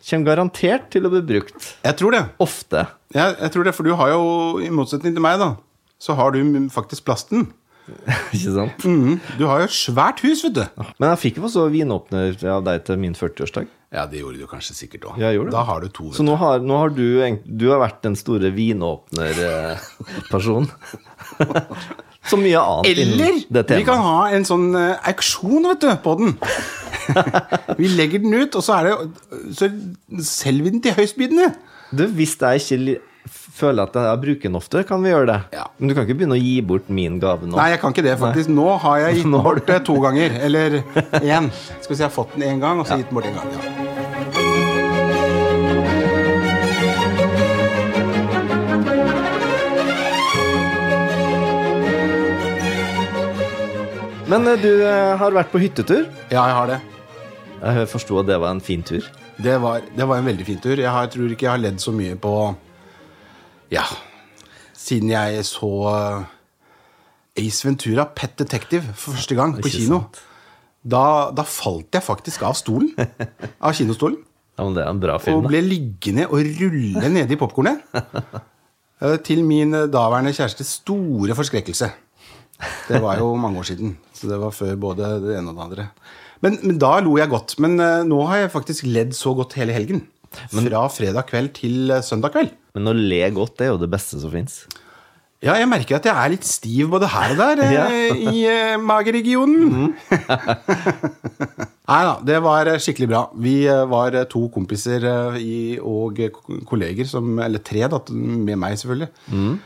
Kommer 0.07 0.29
garantert 0.29 0.89
til 0.93 1.03
å 1.03 1.11
bli 1.11 1.19
brukt 1.27 1.73
Jeg 1.83 1.97
tror 1.99 2.15
det. 2.15 2.23
ofte. 2.43 2.85
Ja, 3.15 3.29
jeg 3.35 3.51
tror 3.53 3.67
det, 3.67 3.73
For 3.75 3.83
du 3.87 3.91
har 3.99 4.13
jo, 4.13 4.21
i 4.63 4.69
motsetning 4.71 5.13
til 5.15 5.23
meg, 5.23 5.39
da, 5.41 5.53
så 5.99 6.15
har 6.15 6.31
du 6.35 6.39
faktisk 6.71 7.05
plasten. 7.07 7.49
Ikke 8.35 8.51
sant? 8.55 8.77
Mhm. 8.85 9.13
Du 9.39 9.43
har 9.49 9.55
jo 9.63 9.67
et 9.69 9.77
svært 9.77 10.17
hus, 10.25 10.39
vet 10.47 10.55
du. 10.59 10.65
Men 10.99 11.07
jeg 11.13 11.19
fikk 11.25 11.35
jo 11.39 11.43
også 11.49 11.63
vinåpner 11.73 12.25
av 12.51 12.61
deg 12.67 12.75
til 12.87 12.95
min 13.01 13.15
40-årsdag. 13.17 13.65
Ja, 13.95 14.01
det 14.11 14.17
gjorde 14.19 14.39
du 14.41 14.47
kanskje 14.51 14.73
sikkert 14.75 15.03
òg. 15.07 15.13
Da 15.53 15.61
har 15.69 15.77
du 15.79 15.87
to. 15.95 16.05
Så 16.15 16.21
nå 16.27 16.33
har, 16.39 16.55
nå 16.59 16.75
har 16.81 16.89
du 16.91 17.07
Du 17.47 17.65
har 17.71 17.79
vært 17.79 17.99
den 18.03 18.15
store 18.19 18.49
vinåpnerpersonen. 18.51 20.67
Så 22.27 22.35
mye 22.39 22.59
annet 22.59 22.89
Eller 22.91 23.31
vi 23.77 23.85
kan 23.87 24.01
ha 24.03 24.27
en 24.35 24.43
sånn 24.47 24.75
eh, 24.75 24.97
auksjon, 25.11 25.63
vet 25.71 25.83
du, 25.83 25.91
på 26.03 26.11
den. 26.19 26.33
vi 27.79 27.87
legger 27.93 28.19
den 28.23 28.33
ut, 28.35 28.55
og 28.57 28.63
så, 28.65 28.71
er 28.81 28.89
det, 28.89 28.95
så 29.55 29.65
selger 30.19 30.63
vi 30.65 30.73
den 30.75 30.83
til 30.83 30.97
høystbydende. 30.97 31.47
Du, 31.95 32.03
hvis 32.17 32.33
jeg 32.41 32.63
ikke 32.63 32.97
føler 33.31 33.87
at 33.87 33.95
jeg 33.97 34.21
bruker 34.23 34.47
den 34.49 34.57
ofte, 34.59 34.83
kan 34.87 35.03
vi 35.03 35.11
gjøre 35.13 35.27
det. 35.31 35.37
Ja. 35.57 35.65
Men 35.79 35.89
du 35.91 35.95
kan 35.97 36.07
ikke 36.07 36.17
begynne 36.21 36.37
å 36.37 36.41
gi 36.41 36.55
bort 36.65 36.89
min 36.89 37.19
gave 37.23 37.47
nå. 37.47 37.55
Nei, 37.57 37.69
jeg 37.73 37.81
kan 37.83 37.95
ikke 37.95 38.05
det, 38.07 38.17
faktisk. 38.21 38.51
Nå 38.53 38.67
har 38.83 39.03
jeg 39.05 39.21
gitt 39.21 39.31
bort 39.47 39.65
det 39.69 39.81
to 39.89 39.99
ganger. 40.03 40.39
Eller 40.47 40.79
én. 41.21 41.51
Skal 41.81 41.93
vi 41.93 41.95
si 41.95 42.01
jeg 42.03 42.09
har 42.09 42.15
fått 42.17 42.37
den 42.37 42.47
én 42.51 42.63
gang, 42.63 42.81
og 42.83 42.89
så 42.89 42.99
gitt 42.99 43.11
den 43.11 43.19
bort 43.19 43.29
én 43.29 43.37
gang. 43.37 43.53
Ja. 43.57 44.77
Men 54.27 54.47
eh, 54.47 54.59
du 54.59 54.71
eh, 54.83 55.15
har 55.19 55.35
vært 55.35 55.51
på 55.53 55.61
hyttetur. 55.61 56.07
ja, 56.29 56.43
jeg 56.43 56.55
har 56.59 56.71
det. 56.73 56.79
Jeg 57.57 57.87
forsto 57.89 58.19
at 58.21 58.27
det 58.29 58.37
var 58.37 58.53
en 58.53 58.61
fin 58.61 58.83
tur. 58.85 59.05
Det 59.41 59.55
var, 59.61 59.81
det 59.95 60.05
var 60.05 60.19
en 60.19 60.27
veldig 60.27 60.45
fin 60.45 60.59
tur. 60.61 60.77
Jeg 60.77 60.91
har, 60.93 61.07
tror 61.13 61.31
ikke 61.33 61.47
jeg 61.47 61.53
har 61.55 61.61
ledd 61.61 61.79
så 61.81 61.93
mye 61.95 62.17
på 62.21 62.33
Ja, 63.73 63.83
siden 64.77 65.11
jeg 65.11 65.43
så 65.47 65.69
eh, 65.91 66.27
Ace 67.43 67.65
Ventura, 67.67 68.05
Pet 68.15 68.37
Detective, 68.39 68.93
for 68.95 69.17
første 69.17 69.35
gang 69.37 69.57
på 69.59 69.69
kino. 69.73 70.01
Da, 70.87 71.03
da 71.35 71.43
falt 71.43 71.91
jeg 71.97 72.05
faktisk 72.05 72.45
av 72.47 72.55
stolen. 72.55 72.93
Av 73.65 73.73
kinostolen. 73.75 74.21
Ja, 74.57 74.63
men 74.65 74.73
Det 74.77 74.83
er 74.85 74.89
en 74.93 75.01
bra 75.03 75.17
film. 75.21 75.41
da. 75.43 75.49
ble 75.51 75.59
liggende 75.65 76.23
og 76.31 76.39
rulle 76.61 77.09
nede 77.13 77.35
i 77.35 77.39
popkornet. 77.39 77.83
Eh, 78.97 79.19
Til 79.21 79.43
min 79.45 79.75
eh, 79.77 79.83
daværende 79.93 80.31
kjærestes 80.33 80.71
store 80.79 81.35
forskrekkelse. 81.37 81.85
Det 82.87 82.97
var 83.03 83.19
jo 83.19 83.27
mange 83.43 83.59
år 83.61 83.67
siden. 83.69 83.91
Så 84.17 84.25
det 84.25 84.39
var 84.41 84.49
før 84.57 84.71
både 84.81 85.09
det 85.21 85.35
ene 85.37 85.51
og 85.51 85.59
det 85.59 85.65
andre. 85.67 85.85
Men, 86.41 86.55
men 86.63 86.79
da 86.81 86.95
lo 87.05 87.11
jeg 87.19 87.29
godt. 87.29 87.53
Men 87.61 87.75
nå 88.09 88.17
har 88.25 88.39
jeg 88.41 88.49
faktisk 88.55 88.87
ledd 88.89 89.13
så 89.13 89.35
godt 89.37 89.53
hele 89.59 89.75
helgen. 89.75 90.01
Fra 90.49 90.87
fredag 90.89 91.27
kveld 91.29 91.51
til 91.59 91.93
søndag 92.01 92.33
kveld. 92.33 92.49
Men 92.77 92.91
å 92.91 92.93
le 92.97 93.23
godt 93.33 93.57
det 93.57 93.65
er 93.67 93.73
jo 93.73 93.79
det 93.81 93.89
beste 93.89 94.19
som 94.21 94.29
fins. 94.33 94.61
Ja, 95.41 95.53
jeg 95.59 95.67
merker 95.69 95.99
at 95.99 96.05
jeg 96.09 96.17
er 96.17 96.31
litt 96.33 96.45
stiv 96.49 96.87
både 96.95 97.09
her 97.13 97.33
og 97.35 97.37
der 97.41 97.59
eh, 97.65 97.73
Ja. 97.75 97.83
i 98.31 98.45
eh, 98.49 98.77
mageregionen. 98.81 99.91
Nei 101.87 101.99
da, 102.03 102.13
det 102.27 102.39
var 102.43 102.67
eh, 102.71 102.79
skikkelig 102.83 103.07
bra. 103.11 103.21
Vi 103.45 103.55
var 103.91 104.17
to 104.31 104.47
kompiser 104.53 105.05
i, 105.39 105.77
og 105.79 106.19
kolleger, 106.67 107.07
som, 107.09 107.37
eller 107.43 107.61
tre, 107.63 107.85
da, 107.91 108.01
med 108.13 108.57
meg 108.59 108.77
selvfølgelig, 108.81 109.11
Mm. 109.33 109.57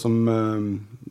som 0.00 0.14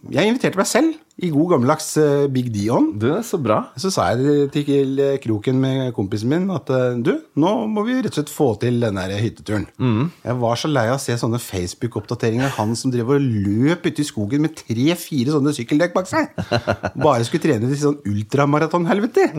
Jeg 0.09 0.25
inviterte 0.31 0.57
meg 0.57 0.65
selv 0.69 0.93
i 1.15 1.29
god 1.31 1.53
gammeldags 1.53 1.93
eh, 2.01 2.25
Big 2.31 2.49
D-ånd. 2.51 2.97
Du, 2.99 3.07
så 3.23 3.37
bra. 3.39 3.61
Så 3.79 3.87
sa 3.93 4.09
jeg 4.11 4.49
til 4.51 4.99
kroken 5.23 5.61
med 5.61 5.93
kompisen 5.95 6.31
min 6.31 6.49
at 6.51 6.67
eh, 6.75 6.97
du, 6.99 7.13
nå 7.39 7.53
må 7.71 7.85
vi 7.87 7.95
rett 8.01 8.11
og 8.11 8.17
slett 8.19 8.33
få 8.33 8.47
til 8.59 8.81
den 8.83 8.99
der 8.99 9.13
hytteturen. 9.23 9.67
Jeg 10.25 10.37
var 10.41 10.59
så 10.59 10.71
lei 10.71 10.85
av 10.89 10.97
å 10.97 11.03
se 11.03 11.15
sånne 11.19 11.39
Facebook-oppdateringer 11.39 12.49
av 12.49 12.57
han 12.59 12.75
som 12.79 12.91
drev 12.91 13.13
og 13.15 13.23
løp 13.23 13.87
ute 13.87 14.03
i 14.03 14.07
skogen 14.07 14.43
med 14.43 14.57
tre-fire 14.59 15.37
sånne 15.37 15.55
sykkeldekk 15.55 15.95
bak 15.95 16.09
seg. 16.11 16.35
Bare 17.05 17.23
skulle 17.27 17.45
trene 17.45 17.69
til 17.71 17.79
sånn 17.79 18.01
ultramaratonhelvete. 18.11 19.29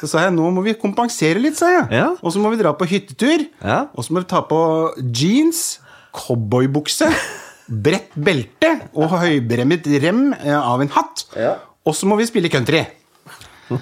Så 0.00 0.10
sa 0.10 0.26
jeg 0.26 0.34
nå 0.34 0.50
må 0.54 0.64
vi 0.66 0.74
kompensere 0.80 1.42
litt, 1.42 1.58
sa 1.60 1.70
jeg. 1.76 1.86
Ja. 2.00 2.08
Og 2.24 2.34
så 2.34 2.42
må 2.42 2.50
vi 2.50 2.58
dra 2.58 2.74
på 2.74 2.88
hyttetur. 2.90 3.46
Ja. 3.62 3.84
Og 3.94 4.06
så 4.06 4.14
må 4.16 4.24
vi 4.24 4.30
ta 4.30 4.42
på 4.50 4.60
jeans, 5.14 5.78
cowboybukse, 6.16 7.06
bredt 7.70 8.16
belte 8.18 8.72
og 8.98 9.14
høybremmet 9.20 9.86
rem 10.02 10.30
eh, 10.34 10.56
av 10.56 10.82
en 10.82 10.90
hatt. 10.96 11.26
Ja. 11.38 11.54
Og 11.86 11.96
så 11.96 12.08
må 12.10 12.18
vi 12.20 12.28
spille 12.28 12.50
country. 12.52 12.84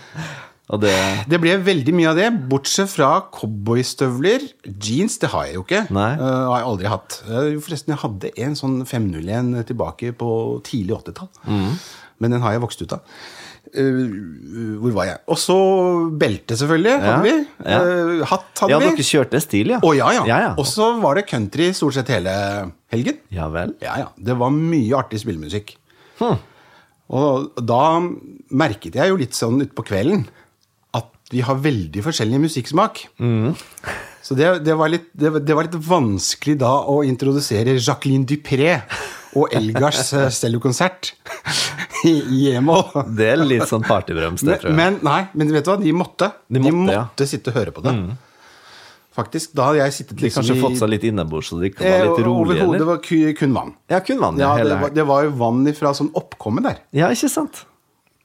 Og 0.68 0.83
det 0.83 0.92
Det 1.31 1.38
ble 1.40 1.55
veldig 1.64 1.94
mye 1.96 2.11
av 2.11 2.18
det, 2.18 2.27
bortsett 2.51 2.90
fra 2.92 3.22
cowboystøvler. 3.33 4.42
Jeans, 4.68 5.16
det 5.22 5.31
har 5.33 5.46
jeg 5.48 5.57
jo 5.57 5.62
ikke. 5.64 5.87
Nei. 5.96 6.11
Uh, 6.20 6.51
har 6.51 6.59
jeg 6.61 6.68
aldri 6.72 6.90
hatt. 6.92 7.16
Uh, 7.24 7.55
forresten, 7.57 7.94
jeg 7.94 8.03
hadde 8.03 8.33
en 8.44 8.59
sånn 8.59 8.83
501 8.85 9.55
tilbake 9.70 10.12
på 10.20 10.31
tidlig 10.68 10.98
80-tall. 10.98 11.31
Men 12.18 12.35
den 12.35 12.44
har 12.44 12.53
jeg 12.53 12.64
vokst 12.66 12.85
ut 12.85 12.92
av. 12.98 13.16
Eh, 13.75 14.77
hvor 14.81 14.95
var 14.97 15.09
jeg? 15.11 15.19
Og 15.29 15.39
så 15.41 15.57
belte, 16.19 16.57
selvfølgelig, 16.57 16.95
hadde 17.03 17.13
Ja. 17.13 17.21
vi. 17.25 17.35
Ja. 17.65 17.79
Uh, 17.83 18.25
hatt 18.31 18.63
hadde 18.63 18.71
Ja, 18.73 18.79
vi. 18.81 18.91
dere 18.93 19.07
kjørte 19.11 19.41
stil, 19.45 19.73
ja? 19.75 19.79
Å 19.85 19.93
ja, 19.97 20.11
ja. 20.17 20.25
ja, 20.27 20.39
ja. 20.47 20.55
Og 20.57 20.67
så 20.67 20.91
var 21.03 21.15
det 21.19 21.27
country 21.29 21.71
stort 21.77 21.95
sett 21.99 22.09
hele 22.09 22.33
helgen. 22.93 23.19
Ja 23.35 23.49
vel. 23.53 23.75
Ja, 23.85 23.99
ja. 23.99 24.09
Det 24.17 24.37
var 24.39 24.51
mye 24.55 24.97
artig 24.97 25.21
spillemusikk. 25.21 25.77
Hm. 26.21 26.39
Og 27.09 27.55
da 27.65 27.83
merket 28.51 28.95
jeg 28.99 29.09
jo 29.13 29.17
litt 29.21 29.37
sånn 29.37 29.61
utpå 29.65 29.85
kvelden 29.89 30.27
at 30.97 31.09
vi 31.33 31.41
har 31.45 31.57
veldig 31.61 32.03
forskjellig 32.05 32.41
musikksmak. 32.41 33.05
Mm. 33.21 33.55
Så 34.25 34.37
det, 34.37 34.65
det, 34.65 34.75
var 34.77 34.91
litt, 34.93 35.07
det, 35.17 35.31
det 35.47 35.55
var 35.57 35.65
litt 35.69 35.77
vanskelig 35.89 36.59
da 36.61 36.73
å 36.89 36.99
introdusere 37.07 37.79
Jacqueline 37.79 38.27
Dupré 38.29 38.75
og 39.39 39.49
Elgars 39.57 40.13
eh, 40.17 40.29
cellokonsert 40.41 41.15
i. 42.07 42.55
Det 43.19 43.29
er 43.33 43.43
litt 43.43 43.67
sånn 43.71 43.85
partybrems, 43.87 44.45
det, 44.47 44.61
tror 44.63 44.73
jeg. 44.73 44.79
men, 44.79 44.99
nei, 45.07 45.21
men 45.35 45.53
vet 45.55 45.67
du 45.67 45.73
hva? 45.73 45.79
De 45.83 45.95
måtte. 45.97 46.31
De 46.49 46.61
De 46.61 46.73
måtte, 46.73 46.99
måtte, 47.03 47.29
sitte 47.31 47.53
og 47.53 47.61
høre 47.61 47.75
på 47.75 47.85
det. 47.87 47.95
Faktisk, 49.19 49.55
da 49.59 49.71
hadde 49.71 49.81
jeg 49.81 49.95
sittet 49.97 50.19
De 50.19 50.29
liksom 50.29 50.45
kanskje 50.45 50.55
i 50.55 50.61
fått 50.63 50.77
seg 50.79 50.93
litt 50.93 51.09
innebord, 51.09 51.47
så 51.47 51.59
de 51.59 51.73
kan 51.75 51.87
Eh, 51.89 51.97
være 51.97 52.13
litt 52.13 52.27
rolige, 52.27 52.61
Overhodet, 52.63 52.79
det 52.79 52.87
var 52.87 53.01
kun 53.41 53.57
vann. 53.57 53.73
Ja, 53.91 53.99
kun 54.07 54.21
vann. 54.23 54.39
Ja, 54.39 54.53
det 54.63 54.77
var, 54.79 54.93
det 54.95 55.07
var 55.09 55.27
jo 55.27 55.33
vann 55.41 55.67
fra 55.75 55.91
sånn 55.97 56.13
oppkomme 56.19 56.63
der. 56.63 56.79
Ja, 56.95 57.11
ikke 57.11 57.31
sant? 57.33 57.65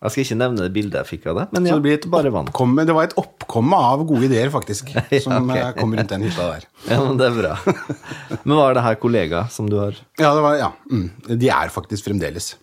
Jeg 0.04 0.12
skal 0.12 0.26
ikke 0.26 0.36
nevne 0.36 0.66
det 0.66 0.74
bildet 0.76 1.00
jeg 1.00 1.10
fikk 1.14 1.28
av 1.32 1.38
det, 1.40 1.44
men 1.56 1.68
ja, 1.70 1.78
det, 1.80 1.94
oppkomme, 2.36 2.84
det 2.84 2.92
var 2.94 3.06
et 3.08 3.14
oppkomme 3.18 3.78
av 3.80 4.02
gode 4.04 4.28
ideer, 4.28 4.50
faktisk, 4.52 4.92
som 5.24 5.48
okay. 5.48 5.62
som 5.64 5.78
kom 5.80 5.96
rundt 5.96 6.12
den 6.12 6.26
hytta 6.28 6.48
der. 6.50 6.66
Ja, 6.90 6.98
men 7.06 7.22
det 7.22 7.30
er 7.30 7.38
bra. 7.38 7.54
Men 8.44 8.58
var 8.60 8.76
det 8.76 8.84
her 8.84 8.98
kollega 9.00 9.46
som 9.48 9.70
du 9.72 9.78
har 9.80 9.96
Ja, 10.20 10.34
det 10.36 10.42
var, 10.44 10.58
ja. 10.60 10.74
Mm. 10.92 11.08
De 11.40 11.50
er 11.56 11.72
faktisk 11.72 12.10
fremdeles. 12.10 12.58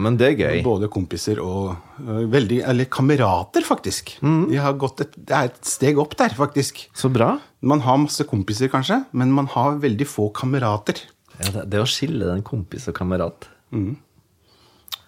Men 0.00 0.16
det 0.20 0.32
er 0.32 0.38
gøy. 0.38 0.62
Både 0.66 0.90
kompiser 0.92 1.40
og 1.44 1.76
uh, 2.02 2.24
veldig 2.30 2.60
Eller 2.70 2.88
kamerater, 2.90 3.64
faktisk. 3.66 4.16
Mm. 4.24 4.42
De 4.50 4.58
har 4.60 4.76
gått 4.80 5.04
et, 5.04 5.14
det 5.16 5.36
er 5.36 5.50
et 5.52 5.60
steg 5.66 6.00
opp 6.02 6.16
der, 6.18 6.34
faktisk. 6.36 6.82
Så 6.96 7.12
bra. 7.12 7.36
Man 7.60 7.84
har 7.84 8.00
masse 8.02 8.26
kompiser, 8.28 8.70
kanskje, 8.72 9.02
men 9.12 9.32
man 9.36 9.50
har 9.54 9.78
veldig 9.82 10.08
få 10.08 10.30
kamerater. 10.36 11.04
Ja, 11.40 11.54
det, 11.54 11.68
det 11.72 11.82
å 11.82 11.88
skille 11.88 12.28
den 12.28 12.44
kompis 12.46 12.88
og 12.90 12.98
kamerat 12.98 13.48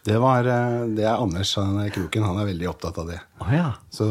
Det, 0.03 0.17
var, 0.19 0.47
eh, 0.51 0.79
det 0.97 1.05
er 1.07 1.15
Anders 1.15 1.53
han 1.59 1.77
er 1.85 1.93
Kroken. 1.95 2.25
Han 2.27 2.41
er 2.43 2.49
veldig 2.49 2.67
opptatt 2.73 2.97
av 2.99 3.11
det. 3.13 3.21
Oh, 3.39 3.53
ja. 3.55 3.69
Så 3.93 4.07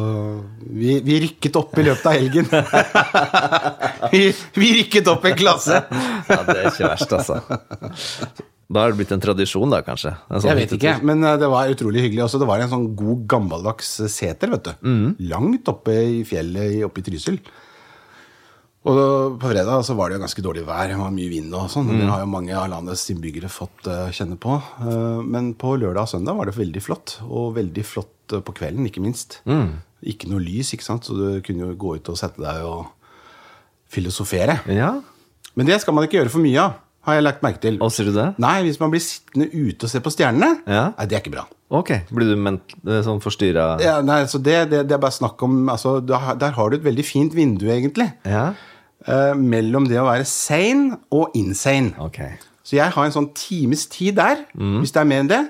vi, 0.64 0.96
vi 1.04 1.18
rykket 1.26 1.58
opp 1.60 1.76
i 1.76 1.84
løpet 1.84 2.08
av 2.08 2.16
helgen. 2.16 2.48
vi, 4.14 4.22
vi 4.56 4.70
rykket 4.78 5.10
opp 5.12 5.28
en 5.28 5.36
klasse. 5.36 5.82
ja. 6.32 6.40
Det 6.48 6.56
er 6.56 6.70
ikke 6.72 6.94
verst, 6.94 7.18
altså. 7.20 7.42
Da 8.72 8.86
har 8.86 8.94
det 8.94 9.02
blitt 9.02 9.12
en 9.12 9.24
tradisjon, 9.24 9.68
da, 9.74 9.82
kanskje? 9.84 10.14
Sånn 10.30 10.48
Jeg 10.48 10.60
vet 10.62 10.76
ikke, 10.78 10.94
men 11.10 11.28
eh, 11.28 11.36
det 11.42 11.52
var 11.52 11.74
utrolig 11.74 12.06
hyggelig. 12.06 12.24
Også, 12.30 12.40
det 12.40 12.48
var 12.48 12.64
en 12.64 12.72
sånn 12.72 12.88
god 12.96 13.28
gammeldags 13.36 13.98
seter, 14.16 14.56
vet 14.56 14.72
du. 14.72 14.88
Langt 15.28 15.68
oppe 15.76 15.98
i 16.00 16.22
fjellet 16.28 16.86
oppe 16.88 17.04
i 17.04 17.10
Trysil. 17.10 17.42
Og 18.82 19.36
på 19.38 19.50
fredag 19.52 19.84
så 19.86 19.94
var 19.94 20.10
det 20.10 20.16
jo 20.18 20.24
ganske 20.24 20.42
dårlig 20.42 20.64
vær, 20.66 20.88
det 20.90 20.96
var 20.98 21.12
mye 21.14 21.30
vind 21.30 21.54
og 21.54 21.68
sånn. 21.70 21.86
Mm. 21.92 22.00
Det 22.02 22.08
har 22.10 22.24
jo 22.24 22.30
mange 22.34 22.56
av 22.58 22.70
landets 22.72 23.04
innbyggere 23.14 23.50
fått 23.54 23.86
eh, 23.92 24.08
kjenne 24.18 24.40
på. 24.42 24.56
Eh, 24.82 25.20
men 25.22 25.52
på 25.54 25.76
lørdag 25.78 26.08
og 26.08 26.10
søndag 26.16 26.40
var 26.40 26.50
det 26.50 26.56
veldig 26.58 26.82
flott. 26.82 27.20
Og 27.28 27.52
veldig 27.60 27.84
flott 27.86 28.34
eh, 28.34 28.42
på 28.42 28.56
kvelden, 28.58 28.88
ikke 28.90 29.04
minst. 29.06 29.38
Ikke 30.02 30.32
noe 30.32 30.42
lys, 30.42 30.74
ikke 30.74 30.88
sant, 30.88 31.06
så 31.06 31.14
du 31.14 31.28
kunne 31.46 31.68
jo 31.68 31.76
gå 31.78 31.94
ut 32.00 32.10
og 32.10 32.18
sette 32.18 32.42
deg 32.42 32.66
og 32.66 32.88
filosofere. 33.92 34.60
Ja, 34.72 34.96
Men 35.54 35.68
det 35.68 35.82
skal 35.84 35.94
man 35.94 36.06
ikke 36.08 36.18
gjøre 36.22 36.32
for 36.34 36.42
mye 36.42 36.58
av, 36.64 36.78
har 37.06 37.18
jeg 37.18 37.24
lagt 37.26 37.42
merke 37.44 37.60
til. 37.62 37.78
og 37.84 37.92
ser 37.92 38.08
du 38.10 38.14
det? 38.16 38.28
Nei, 38.42 38.62
hvis 38.66 38.78
man 38.80 38.92
blir 38.94 39.02
sittende 39.04 39.50
ute 39.52 39.86
og 39.86 39.92
se 39.92 40.00
på 40.02 40.14
stjernene, 40.14 40.62
Ja. 40.70 40.84
nei, 40.98 41.06
det 41.06 41.18
er 41.18 41.22
ikke 41.22 41.34
bra. 41.34 41.46
Ok, 41.70 41.90
blir 42.10 42.30
du 42.34 42.36
ment, 42.40 42.74
sånn 43.06 43.22
forstyrra? 43.22 43.80
Ja, 43.84 44.02
nei, 44.02 44.24
så 44.32 44.42
det, 44.42 44.70
det, 44.72 44.88
det 44.90 44.96
er 44.96 45.02
bare 45.02 45.12
snakk 45.16 45.42
om 45.44 45.70
altså, 45.70 46.00
Der 46.02 46.52
har 46.52 46.70
du 46.70 46.78
et 46.78 46.84
veldig 46.84 47.06
fint 47.06 47.34
vindu, 47.36 47.68
egentlig. 47.70 48.10
Ja? 48.26 48.54
Eh, 49.08 49.34
mellom 49.38 49.88
det 49.90 49.98
å 50.02 50.06
være 50.08 50.26
sane 50.30 51.00
og 51.12 51.36
insane. 51.40 51.94
Okay. 52.10 52.36
Så 52.64 52.78
jeg 52.78 52.92
har 52.94 53.06
en 53.08 53.12
sånn 53.16 53.32
times 53.36 53.88
tid 53.92 54.16
der. 54.20 54.46
Hvis 54.56 54.92
det 54.94 55.02
er 55.02 55.10
mer 55.10 55.24
enn 55.26 55.32
det, 55.32 55.42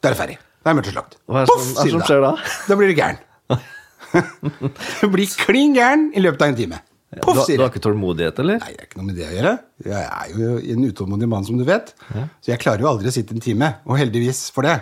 da 0.00 0.08
er 0.10 0.14
det 0.14 0.20
ferdig. 0.20 0.38
Da 0.64 0.70
er 0.70 0.76
mørket 0.76 0.92
slakt. 0.96 1.16
Hva 1.26 1.40
er 1.42 1.46
det 1.48 1.56
som- 1.56 1.86
er 1.86 1.90
det 1.98 2.06
skjer 2.06 2.20
da? 2.26 2.32
Da 2.68 2.76
blir 2.76 2.88
du 2.92 3.00
gæren. 3.00 3.18
du 5.00 5.08
blir 5.12 5.26
klin 5.40 5.74
gæren 5.76 6.08
i 6.16 6.20
løpet 6.22 6.42
av 6.42 6.48
en 6.52 6.56
time. 6.58 6.80
Poff, 7.24 7.40
sier 7.46 7.58
du 7.58 7.64
har 7.64 7.72
ikke 7.72 7.82
tålmodighet, 7.82 8.38
eller? 8.38 8.60
Nei, 8.62 8.70
det 8.76 8.84
er 8.84 8.86
ikke 8.86 8.98
noe 9.00 9.06
med 9.08 9.16
det 9.18 9.24
å 9.26 9.32
gjøre. 9.34 9.52
Jeg 9.82 10.02
er 10.06 10.34
jo 10.38 10.50
en 10.76 10.84
utålmodig 10.86 11.28
mann, 11.32 11.46
som 11.48 11.58
du 11.58 11.64
vet. 11.66 11.90
Så 12.38 12.52
jeg 12.52 12.60
klarer 12.62 12.84
jo 12.84 12.90
aldri 12.92 13.10
å 13.10 13.14
sitte 13.16 13.34
en 13.34 13.42
time. 13.42 13.72
Og 13.88 13.98
heldigvis 13.98 14.44
for 14.54 14.62
det. 14.68 14.76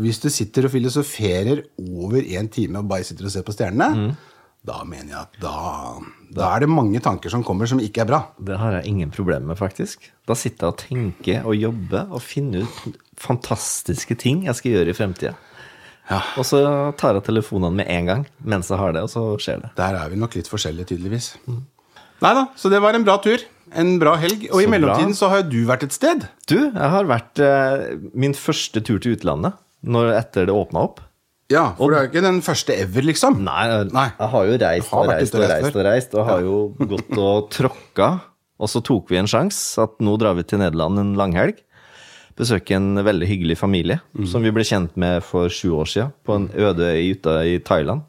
Hvis 0.00 0.18
du 0.22 0.26
sitter 0.32 0.66
og 0.66 0.72
filosoferer 0.72 1.60
over 1.78 2.24
en 2.40 2.48
time 2.50 2.80
og 2.80 2.88
bare 2.90 3.04
sitter 3.06 3.28
og 3.28 3.34
ser 3.34 3.44
på 3.46 3.54
stjernene, 3.54 4.16
da 4.66 4.82
mener 4.84 5.14
jeg 5.14 5.20
at 5.22 5.36
da, 5.40 5.52
da 6.36 6.48
er 6.54 6.64
det 6.64 6.68
mange 6.68 7.00
tanker 7.00 7.32
som 7.32 7.42
kommer 7.46 7.68
som 7.70 7.80
ikke 7.80 8.02
er 8.04 8.08
bra. 8.10 8.18
Det 8.36 8.58
har 8.60 8.74
jeg 8.78 8.90
ingen 8.90 9.12
problemer 9.14 9.48
med, 9.52 9.58
faktisk. 9.60 10.10
Da 10.28 10.36
sitter 10.36 10.66
jeg 10.68 10.74
og 10.74 10.80
tenker 10.82 11.46
og 11.48 11.56
jobber 11.56 12.10
og 12.12 12.20
finner 12.24 12.66
ut 12.66 12.98
fantastiske 13.20 14.16
ting 14.20 14.44
jeg 14.48 14.58
skal 14.58 14.76
gjøre 14.76 14.92
i 14.92 14.96
fremtida. 14.98 15.32
Ja. 16.10 16.20
Og 16.40 16.44
så 16.48 16.60
tar 16.98 17.16
jeg 17.16 17.24
telefonene 17.28 17.80
med 17.80 17.88
en 17.92 18.08
gang 18.10 18.22
mens 18.42 18.68
jeg 18.72 18.80
har 18.80 18.92
det, 18.96 19.04
og 19.06 19.12
så 19.12 19.24
skjer 19.40 19.62
det. 19.64 19.72
Der 19.78 19.96
er 19.96 20.10
vi 20.12 20.18
nok 20.20 20.34
litt 20.36 20.50
forskjellige, 20.50 20.90
tydeligvis. 20.92 21.32
Nei 22.20 22.32
da, 22.36 22.46
så 22.58 22.68
det 22.72 22.82
var 22.84 22.98
en 22.98 23.06
bra 23.06 23.16
tur. 23.22 23.40
En 23.80 23.94
bra 24.02 24.16
helg. 24.18 24.48
Og 24.50 24.58
Så 24.58 24.64
i 24.66 24.70
mellomtiden 24.70 25.14
bra. 25.14 25.20
så 25.22 25.28
har 25.32 25.44
du 25.46 25.60
vært 25.68 25.86
et 25.86 25.94
sted. 25.94 26.26
Du, 26.50 26.58
jeg 26.58 26.90
har 26.94 27.06
vært 27.08 27.40
eh, 27.44 27.94
min 28.18 28.34
første 28.36 28.82
tur 28.84 28.98
til 29.00 29.14
utlandet 29.16 29.54
når, 29.86 30.10
etter 30.18 30.50
det 30.50 30.56
åpna 30.56 30.82
opp. 30.90 30.98
Ja, 31.50 31.64
for 31.78 31.90
det 31.90 31.98
er 31.98 32.04
jo 32.06 32.10
ikke 32.12 32.22
den 32.28 32.40
første 32.46 32.76
ever, 32.78 33.02
liksom. 33.08 33.40
Nei, 33.42 33.64
Nei. 33.90 34.06
jeg 34.20 34.28
har 34.34 34.44
jo 34.46 34.58
reist 34.62 34.92
Har 34.94 35.00
og 35.02 35.10
reist 35.10 35.34
og 35.34 35.40
og 35.42 35.50
reist 35.50 35.76
og 35.80 35.84
reist, 35.88 36.14
og 36.14 36.28
har 36.28 36.44
jo 36.46 36.58
gått 36.92 37.16
og 37.18 37.48
tråkka. 37.56 38.10
Og 38.60 38.68
så 38.70 38.82
tok 38.84 39.08
vi 39.10 39.18
en 39.18 39.26
sjanse 39.30 39.80
at 39.82 39.96
nå 40.04 40.14
drar 40.20 40.36
vi 40.38 40.44
til 40.46 40.60
Nederland 40.62 41.00
en 41.00 41.14
langhelg. 41.18 41.58
Besøke 42.38 42.76
en 42.78 42.94
veldig 43.04 43.26
hyggelig 43.28 43.56
familie 43.58 43.98
Mm. 44.16 44.26
som 44.30 44.42
vi 44.42 44.50
ble 44.54 44.62
kjent 44.64 44.94
med 44.96 45.22
for 45.26 45.48
sju 45.48 45.72
år 45.80 45.88
siden 45.90 46.12
på 46.24 46.34
en 46.38 46.48
øde 46.54 46.86
øy 46.94 47.10
ute 47.16 47.34
i 47.50 47.58
Thailand. 47.58 48.02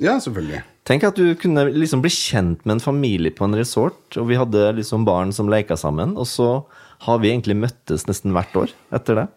Ja, 0.00 0.16
selvfølgelig. 0.18 0.62
Tenk 0.88 1.04
at 1.04 1.14
du 1.20 1.34
kunne 1.38 1.66
liksom 1.70 2.00
bli 2.02 2.10
kjent 2.10 2.64
med 2.66 2.74
en 2.78 2.80
familie 2.82 3.30
på 3.30 3.44
en 3.46 3.54
resort, 3.54 4.16
og 4.16 4.26
vi 4.30 4.34
hadde 4.40 4.72
liksom 4.80 5.04
barn 5.06 5.30
som 5.32 5.48
leka 5.52 5.76
sammen, 5.78 6.16
og 6.18 6.26
så 6.26 6.64
har 7.06 7.18
vi 7.22 7.30
egentlig 7.30 7.54
møttes 7.60 8.06
nesten 8.08 8.32
hvert 8.34 8.54
år 8.56 8.72
etter 8.92 9.14
det. 9.20 9.28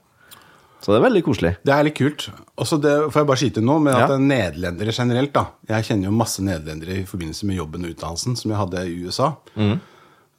Så 0.81 0.91
det 0.93 0.99
er 0.99 1.05
veldig 1.07 1.23
koselig. 1.25 1.51
Det 1.65 1.73
er 1.73 1.83
litt 1.87 1.95
kult. 1.97 2.27
Og 2.61 2.67
så 2.69 2.77
får 2.83 3.15
jeg 3.21 3.27
bare 3.31 3.39
skyte 3.41 3.57
inn 3.61 3.65
nå, 3.65 3.79
med 3.81 3.93
at 3.95 4.09
Ja. 4.09 4.17
nederlendere 4.21 4.93
generelt, 4.93 5.33
da. 5.33 5.45
Jeg 5.67 5.83
kjenner 5.87 6.05
jo 6.05 6.11
masse 6.11 6.43
nederlendere 6.45 6.99
i 7.01 7.05
forbindelse 7.09 7.45
med 7.49 7.57
jobben 7.57 7.85
og 7.85 7.95
utdannelsen 7.95 8.37
som 8.37 8.51
jeg 8.51 8.59
hadde 8.59 8.83
i 8.85 9.03
USA. 9.07 9.31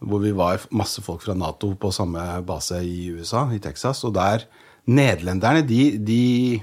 Hvor 0.06 0.20
vi 0.20 0.30
var 0.36 0.60
masse 0.70 1.00
folk 1.02 1.22
fra 1.22 1.34
Nato 1.34 1.74
på 1.74 1.90
samme 1.92 2.20
base 2.46 2.78
i 2.84 3.10
USA, 3.16 3.46
i 3.52 3.58
Texas. 3.58 4.04
Og 4.04 4.14
der 4.14 4.44
Nederlenderne, 4.86 5.66
de, 5.66 5.98
de 5.98 6.62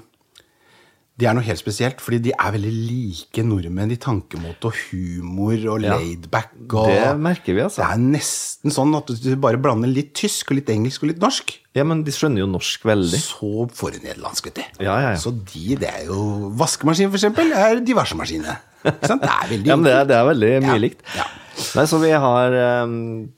de 1.20 1.28
er 1.30 1.36
noe 1.38 1.46
helt 1.46 1.60
spesielt, 1.62 2.00
fordi 2.02 2.18
de 2.26 2.32
er 2.34 2.54
veldig 2.56 2.72
like 2.74 3.44
nordmenn 3.46 3.92
i 3.94 3.98
tankemåte 4.02 4.66
og 4.72 4.78
humor 4.90 5.54
og 5.76 5.84
Ja. 5.86 5.98
laidback. 6.00 6.56
Og 6.74 6.88
Det 6.90 7.20
merker 7.22 7.54
vi, 7.54 7.62
altså. 7.62 7.84
Det 7.84 7.90
er 7.94 8.02
nesten 8.02 8.72
sånn 8.74 8.96
at 8.98 9.12
du 9.22 9.36
bare 9.36 9.58
blander 9.62 9.88
litt 9.94 10.14
tysk 10.18 10.50
og 10.52 10.58
litt 10.58 10.72
engelsk 10.74 11.04
og 11.04 11.10
litt 11.12 11.20
norsk. 11.22 11.54
Ja, 11.78 11.84
men 11.86 12.02
de 12.04 12.12
skjønner 12.12 12.40
jo 12.42 12.48
norsk 12.50 12.82
veldig. 12.90 13.20
Så 13.22 13.70
for 13.78 13.92
nederlandsk, 13.92 14.46
vet 14.50 14.56
du. 14.56 14.64
Ja, 14.84 14.98
ja, 15.00 15.10
ja. 15.14 15.22
Så 15.22 15.32
de, 15.54 15.76
det 15.76 15.90
er 15.90 16.06
jo 16.10 16.50
Vaskemaskin, 16.58 17.10
for 17.14 17.18
eksempel, 17.22 17.54
er 17.54 17.80
diversemaskinene. 17.86 18.58
Ikke 18.84 19.08
sant? 19.14 19.22
Det 19.22 19.30
er 19.30 19.48
veldig 19.54 19.68
Ja, 19.72 19.76
men 19.78 19.86
det 19.86 19.94
er, 19.94 20.06
det 20.10 20.18
er 20.18 20.26
veldig 20.34 20.52
mye 20.66 20.74
Ja, 20.76 20.82
likt. 20.90 21.02
ja. 21.16 21.30
Nei, 21.78 21.86
så 21.86 22.00
vi 22.02 22.10
har 22.10 22.56
um, 22.84 23.30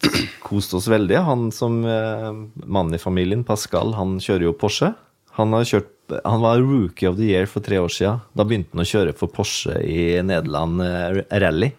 kost 0.41 0.71
oss 0.73 0.87
veldig. 0.87 1.17
Han 1.27 1.49
som 1.51 1.81
uh, 1.83 2.31
mannen 2.63 2.95
i 2.95 2.97
familien, 3.03 3.43
Pascal, 3.43 3.91
han 3.99 4.15
kjører 4.23 4.47
jo 4.47 4.53
Porsche. 4.55 4.93
Han, 5.35 5.51
har 5.51 5.67
kjørt, 5.67 5.91
han 6.23 6.43
var 6.43 6.61
rookie 6.63 7.09
of 7.09 7.17
the 7.19 7.27
year 7.27 7.47
for 7.49 7.63
tre 7.63 7.79
år 7.81 7.91
siden. 7.91 8.21
Da 8.37 8.45
begynte 8.47 8.75
han 8.75 8.85
å 8.85 8.87
kjøre 8.87 9.15
for 9.19 9.31
Porsche 9.35 9.81
i 9.83 10.15
Nederland 10.23 10.83
eh, 10.85 11.23
rally, 11.43 11.73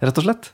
rett 0.00 0.20
og 0.22 0.24
slett. 0.24 0.52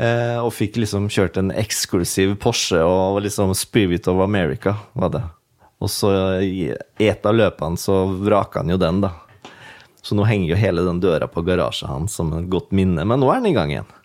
Eh, 0.00 0.38
og 0.40 0.50
fikk 0.56 0.80
liksom 0.80 1.06
kjørt 1.12 1.38
en 1.38 1.52
eksklusiv 1.54 2.34
Porsche 2.42 2.82
og 2.82 3.20
liksom 3.22 3.54
Spirit 3.58 4.10
of 4.10 4.22
America, 4.24 4.74
var 4.98 5.14
det. 5.14 5.22
Og 5.80 5.92
så 5.92 6.10
i 6.42 6.72
et 7.00 7.24
av 7.26 7.36
løpene 7.36 7.78
så 7.80 8.02
vraka 8.10 8.64
han 8.64 8.74
jo 8.74 8.80
den, 8.80 9.00
da. 9.06 9.14
Så 10.02 10.16
nå 10.16 10.24
henger 10.26 10.54
jo 10.54 10.60
hele 10.60 10.82
den 10.86 11.00
døra 11.02 11.28
på 11.30 11.44
garasjen 11.46 11.92
hans 11.92 12.16
som 12.16 12.32
et 12.36 12.50
godt 12.50 12.72
minne. 12.74 13.04
Men 13.06 13.20
nå 13.20 13.28
er 13.30 13.38
han 13.38 13.48
i 13.48 13.54
gang 13.56 13.72
igjen. 13.72 13.96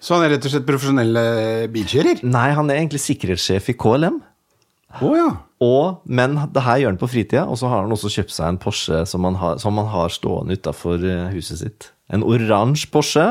Så 0.00 0.16
han 0.16 0.26
er 0.26 0.34
rett 0.34 0.44
og 0.48 0.52
slett 0.52 0.66
profesjonell 0.68 1.18
bilkjører? 1.72 2.24
Nei, 2.26 2.48
han 2.56 2.70
er 2.72 2.80
egentlig 2.80 3.04
sikkerhetssjef 3.04 3.70
i 3.72 3.76
KLM. 3.80 4.18
Å 5.04 5.10
ja. 5.16 5.28
Og, 5.64 6.02
men 6.04 6.34
det 6.52 6.62
her 6.66 6.78
gjør 6.82 6.90
han 6.92 6.98
på 7.00 7.08
fritida, 7.08 7.46
og 7.48 7.56
så 7.56 7.68
har 7.72 7.82
han 7.86 7.92
også 7.94 8.10
kjøpt 8.12 8.34
seg 8.34 8.48
en 8.52 8.58
Porsche 8.60 8.98
som 9.08 9.24
han 9.24 9.38
har, 9.40 9.56
som 9.62 9.78
han 9.80 9.86
har 9.88 10.12
stående 10.12 10.52
utafor 10.58 11.00
huset 11.32 11.62
sitt. 11.62 11.86
En 12.12 12.22
oransje 12.22 12.90
Porsche, 12.92 13.24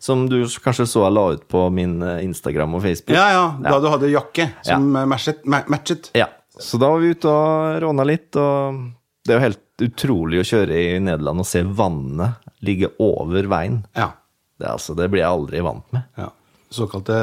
som 0.00 0.28
du 0.30 0.38
kanskje 0.62 0.86
så 0.88 1.02
jeg 1.08 1.12
la 1.16 1.24
ut 1.34 1.42
på 1.50 1.64
min 1.74 1.98
eh, 2.06 2.22
Instagram 2.24 2.78
og 2.78 2.84
Facebook. 2.86 3.16
Ja, 3.18 3.26
ja. 3.34 3.42
Da 3.66 3.80
du 3.82 3.88
hadde 3.92 4.12
jakke 4.12 4.46
som 4.64 4.86
Ja. 4.94 5.02
eh, 5.02 5.08
matchet. 5.10 5.42
matchet. 5.44 6.10
Ja, 6.16 6.28
Så 6.58 6.78
da 6.78 6.88
var 6.92 7.00
vi 7.02 7.10
ute 7.16 7.28
og 7.28 7.80
råna 7.82 8.04
litt, 8.06 8.36
og 8.36 8.78
det 9.26 9.34
er 9.34 9.40
jo 9.40 9.46
helt 9.48 9.82
utrolig 9.82 10.38
å 10.40 10.46
kjøre 10.46 10.78
i 10.78 10.98
Nederland 11.02 11.40
og 11.42 11.46
se 11.48 11.62
vannet 11.66 12.38
ligge 12.62 12.92
over 13.02 13.42
veien. 13.50 13.82
Ja. 13.98 14.12
Det, 14.60 14.68
altså, 14.70 14.94
det 14.94 15.10
blir 15.10 15.24
jeg 15.24 15.32
aldri 15.32 15.60
vant 15.66 15.90
med. 15.92 16.04
ja. 16.16 16.28
Såkalte 16.72 17.16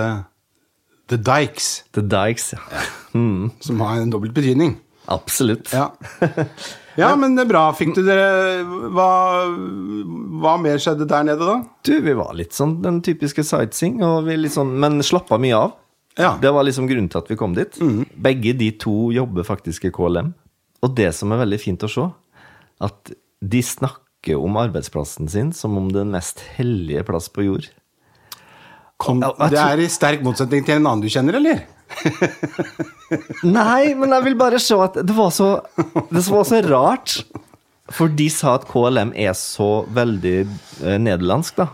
The 1.10 1.18
Dykes, 1.18 1.70
The 1.98 2.04
Dykes, 2.06 2.54
ja. 2.54 2.86
Mm, 3.18 3.50
som 3.66 3.82
har 3.82 3.98
en 3.98 4.12
dobbelt 4.14 4.36
betydning. 4.36 4.78
absolutt. 5.10 5.72
Ja. 5.74 5.90
ja, 7.02 7.16
men 7.18 7.34
det 7.36 7.48
er 7.48 7.50
bra. 7.50 7.64
Fikk 7.74 7.96
du 7.98 8.04
dere 8.06 8.62
hva, 8.94 9.10
hva 10.44 10.54
mer 10.62 10.78
skjedde 10.82 11.08
der 11.10 11.26
nede, 11.26 11.48
da? 11.48 11.56
Du, 11.86 11.96
vi 12.06 12.14
var 12.18 12.36
litt 12.38 12.54
sånn 12.54 12.78
den 12.84 13.02
typiske 13.06 13.46
sightseeing, 13.48 14.04
og 14.06 14.28
vi 14.30 14.38
litt 14.38 14.54
sånn, 14.54 14.76
men 14.82 15.02
slappa 15.06 15.42
mye 15.42 15.58
av. 15.58 15.74
Ja. 16.20 16.36
Det 16.42 16.52
var 16.54 16.68
liksom 16.68 16.90
grunnen 16.90 17.10
til 17.10 17.22
at 17.24 17.32
vi 17.32 17.40
kom 17.40 17.56
dit. 17.58 17.80
Begge 18.20 18.54
de 18.60 18.70
to 18.78 19.10
jobber 19.16 19.48
faktisk 19.48 19.88
i 19.88 19.94
KLM. 19.96 20.34
Og 20.86 20.96
det 20.96 21.10
som 21.16 21.34
er 21.34 21.42
veldig 21.42 21.60
fint 21.62 21.84
å 21.86 21.92
se, 21.92 22.06
at 22.86 23.12
de 23.40 23.62
snakker 23.64 24.38
om 24.40 24.58
arbeidsplassen 24.60 25.30
sin 25.32 25.54
som 25.56 25.78
om 25.80 25.90
den 25.96 26.12
mest 26.14 26.44
hellige 26.58 27.06
plass 27.08 27.30
på 27.32 27.48
jord. 27.48 27.70
Kom, 29.00 29.22
det 29.24 29.60
er 29.60 29.80
i 29.80 29.88
sterk 29.92 30.24
motsetning 30.26 30.66
til 30.68 30.76
en 30.76 30.88
annen 30.90 31.04
du 31.06 31.12
kjenner, 31.12 31.38
eller? 31.40 31.62
Nei, 33.60 33.94
men 33.98 34.12
jeg 34.12 34.26
vil 34.28 34.36
bare 34.40 34.60
se 34.62 34.76
at 34.84 35.00
det 35.00 35.16
var 35.16 35.32
så, 35.34 35.54
det 36.12 36.24
var 36.28 36.44
så 36.48 36.60
rart. 36.68 37.16
For 37.96 38.12
de 38.12 38.28
sa 38.30 38.58
at 38.60 38.68
KLM 38.70 39.16
er 39.18 39.32
så 39.40 39.86
veldig 39.96 40.36
eh, 40.44 41.00
nederlandsk, 41.02 41.62
da. 41.64 41.70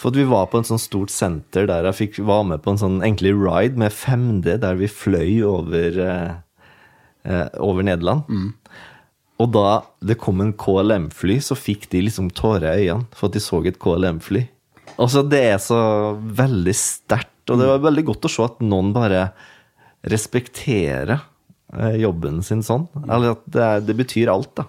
For 0.00 0.12
at 0.12 0.20
vi 0.20 0.28
var 0.28 0.46
på 0.52 0.60
en 0.60 0.68
sånn 0.68 0.80
stort 0.80 1.12
senter 1.12 1.66
der 1.68 1.88
jeg 1.90 1.98
fikk 1.98 2.20
var 2.28 2.44
med 2.48 2.62
på 2.64 2.72
en 2.72 2.78
sånn 2.80 3.00
egentlig 3.02 3.34
ride 3.36 3.80
med 3.80 3.92
5D, 3.92 4.54
der 4.62 4.78
vi 4.80 4.88
fløy 4.92 5.42
over, 5.48 5.98
eh, 6.04 6.30
eh, 7.24 7.48
over 7.60 7.84
Nederland. 7.88 8.28
Og 9.40 9.50
da 9.56 9.66
det 10.04 10.20
kom 10.20 10.40
en 10.44 10.52
KLM-fly, 10.52 11.40
så 11.42 11.56
fikk 11.56 11.88
de 11.92 12.04
liksom 12.06 12.30
tårer 12.36 12.76
i 12.76 12.88
øynene 12.92 13.08
for 13.16 13.28
at 13.28 13.36
de 13.36 13.42
så 13.44 13.64
et 13.64 13.80
KLM-fly. 13.80 14.46
Altså, 14.98 15.22
det 15.28 15.42
er 15.52 15.58
så 15.62 15.80
veldig 16.18 16.74
sterkt, 16.76 17.50
og 17.50 17.58
det 17.60 17.68
var 17.70 17.84
veldig 17.86 18.04
godt 18.10 18.26
å 18.28 18.32
se 18.32 18.44
at 18.46 18.60
noen 18.64 18.92
bare 18.96 19.28
respekterer 20.06 21.18
eh, 21.76 21.96
jobben 22.00 22.42
sin 22.46 22.62
sånn. 22.66 22.88
Eller 23.06 23.36
at 23.36 23.46
det, 23.46 23.70
det 23.90 23.96
betyr 24.00 24.32
alt, 24.32 24.52
da. 24.58 24.66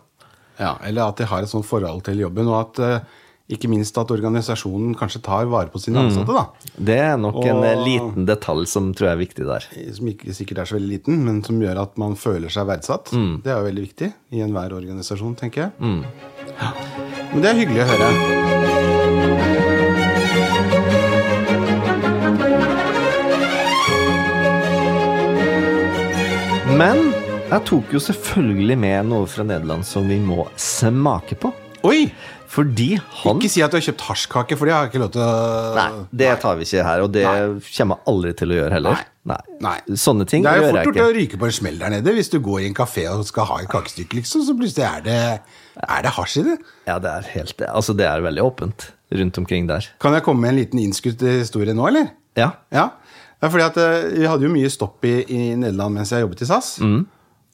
Ja, 0.61 0.75
Eller 0.85 1.07
at 1.09 1.17
de 1.17 1.25
har 1.25 1.41
et 1.41 1.49
sånt 1.49 1.65
forhold 1.65 2.03
til 2.05 2.19
jobben, 2.21 2.49
og 2.51 2.59
at 2.59 2.81
eh, 2.85 3.17
ikke 3.51 3.67
minst 3.67 3.97
at 3.99 4.11
organisasjonen 4.13 4.93
kanskje 4.95 5.19
tar 5.25 5.49
vare 5.51 5.71
på 5.73 5.79
sine 5.81 6.05
ansatte. 6.05 6.31
da. 6.31 6.71
Det 6.77 6.95
er 7.03 7.17
nok 7.19 7.41
en 7.43 7.63
eh, 7.67 7.81
liten 7.83 8.27
detalj 8.29 8.67
som 8.71 8.91
tror 8.95 9.09
jeg 9.09 9.17
er 9.17 9.21
viktig 9.25 9.47
der. 9.49 9.67
Som 9.97 10.11
ikke 10.13 10.35
sikkert 10.37 10.63
er 10.63 10.71
så 10.71 10.77
veldig 10.77 10.91
liten, 10.93 11.19
men 11.27 11.41
som 11.47 11.59
gjør 11.59 11.81
at 11.83 11.99
man 11.99 12.15
føler 12.19 12.53
seg 12.53 12.69
verdsatt. 12.71 13.11
Det 13.11 13.51
er 13.51 13.59
jo 13.59 13.67
veldig 13.71 13.85
viktig 13.89 14.11
i 14.37 14.43
enhver 14.45 14.77
organisasjon, 14.79 15.35
tenker 15.41 15.67
jeg. 15.67 16.01
Ja. 16.55 16.73
Men 17.33 17.43
det 17.43 17.51
er 17.53 17.63
hyggelig 17.63 17.85
å 17.87 17.91
høre. 17.91 19.00
Men 26.81 27.11
jeg 27.45 27.61
tok 27.67 27.91
jo 27.93 27.99
selvfølgelig 28.01 28.75
med 28.81 29.09
noe 29.11 29.27
fra 29.29 29.43
Nederland 29.45 29.85
som 29.85 30.07
vi 30.09 30.15
må 30.17 30.47
smake 30.57 31.35
på. 31.37 31.51
Oi! 31.85 32.07
Fordi 32.51 32.95
han 32.97 33.37
Ikke 33.37 33.51
si 33.53 33.61
at 33.63 33.71
du 33.71 33.77
har 33.77 33.83
kjøpt 33.85 34.01
hasjkake, 34.07 34.57
for 34.57 34.67
det 34.67 34.73
har 34.73 34.87
jeg 34.87 34.91
ikke 34.91 35.01
lov 35.03 35.11
til 35.13 35.21
å 35.23 35.35
Nei, 35.77 35.85
det 36.23 36.31
tar 36.41 36.57
vi 36.57 36.65
ikke 36.65 36.85
her, 36.87 37.03
og 37.05 37.13
det 37.13 37.21
kommer 37.27 38.01
jeg 38.01 38.03
aldri 38.11 38.31
til 38.41 38.51
å 38.51 38.57
gjøre 38.57 38.75
heller. 38.75 39.03
Nei. 39.29 39.37
Nei. 39.61 39.75
Sånne 39.93 40.25
ting 40.27 40.43
Det 40.43 40.55
er 40.55 40.57
jo 40.57 40.65
gjør 40.65 40.79
fort 40.79 40.89
gjort 40.89 41.05
å 41.05 41.15
ryke 41.19 41.39
på 41.43 41.47
en 41.51 41.55
smell 41.59 41.77
der 41.83 41.93
nede 41.93 42.15
hvis 42.17 42.33
du 42.33 42.39
går 42.43 42.63
i 42.63 42.71
en 42.71 42.79
kafé 42.81 43.05
og 43.13 43.21
skal 43.29 43.47
ha 43.51 43.59
et 43.61 43.69
kakestykke, 43.71 44.17
liksom, 44.17 44.43
så 44.47 44.57
plutselig 44.57 44.87
er 44.89 45.05
det, 45.05 45.19
er 45.85 46.07
det 46.07 46.15
hasj 46.17 46.39
i 46.41 46.45
det. 46.49 46.57
Ja, 46.89 46.97
det 47.03 47.13
er 47.13 47.29
helt 47.35 47.63
Altså, 47.69 47.95
det 48.01 48.09
er 48.09 48.25
veldig 48.25 48.47
åpent 48.49 48.89
rundt 49.21 49.37
omkring 49.43 49.69
der. 49.69 49.91
Kan 50.01 50.17
jeg 50.17 50.25
komme 50.25 50.47
med 50.47 50.55
en 50.55 50.59
liten 50.63 50.81
innskutt 50.81 51.21
historie 51.29 51.77
nå, 51.77 51.85
eller? 51.93 52.09
Ja. 52.39 52.55
Ja. 52.73 52.89
Er 53.41 53.49
fordi 53.49 53.65
at 53.65 53.77
eh, 53.81 54.09
Vi 54.19 54.27
hadde 54.29 54.45
jo 54.45 54.53
mye 54.53 54.69
stopp 54.69 55.03
i, 55.09 55.15
i 55.33 55.41
Nederland 55.57 55.95
mens 55.97 56.11
jeg 56.13 56.21
jobbet 56.25 56.43
i 56.45 56.49
SAS. 56.49 56.75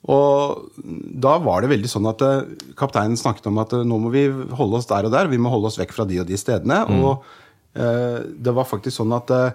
Og 0.08 0.68
da 1.20 1.34
var 1.44 1.64
det 1.64 1.72
veldig 1.74 1.90
sånn 1.92 2.08
at 2.12 2.22
eh, 2.24 2.44
kapteinen 2.80 3.18
snakket 3.20 3.48
om 3.50 3.58
at 3.64 3.74
eh, 3.76 3.84
nå 3.88 3.98
må 4.00 4.12
vi 4.14 4.28
holde 4.56 4.78
oss 4.80 4.88
der 4.90 5.08
og 5.10 5.12
der. 5.16 5.28
Vi 5.32 5.40
må 5.42 5.50
holde 5.52 5.68
oss 5.72 5.80
vekk 5.80 5.96
fra 5.96 6.06
de 6.08 6.20
og 6.22 6.28
de 6.30 6.38
stedene. 6.40 6.84
Og 6.88 7.24
eh, 7.76 8.20
det 8.38 8.54
var 8.56 8.68
faktisk 8.70 9.00
sånn 9.02 9.16
at 9.18 9.32
eh, 9.36 9.52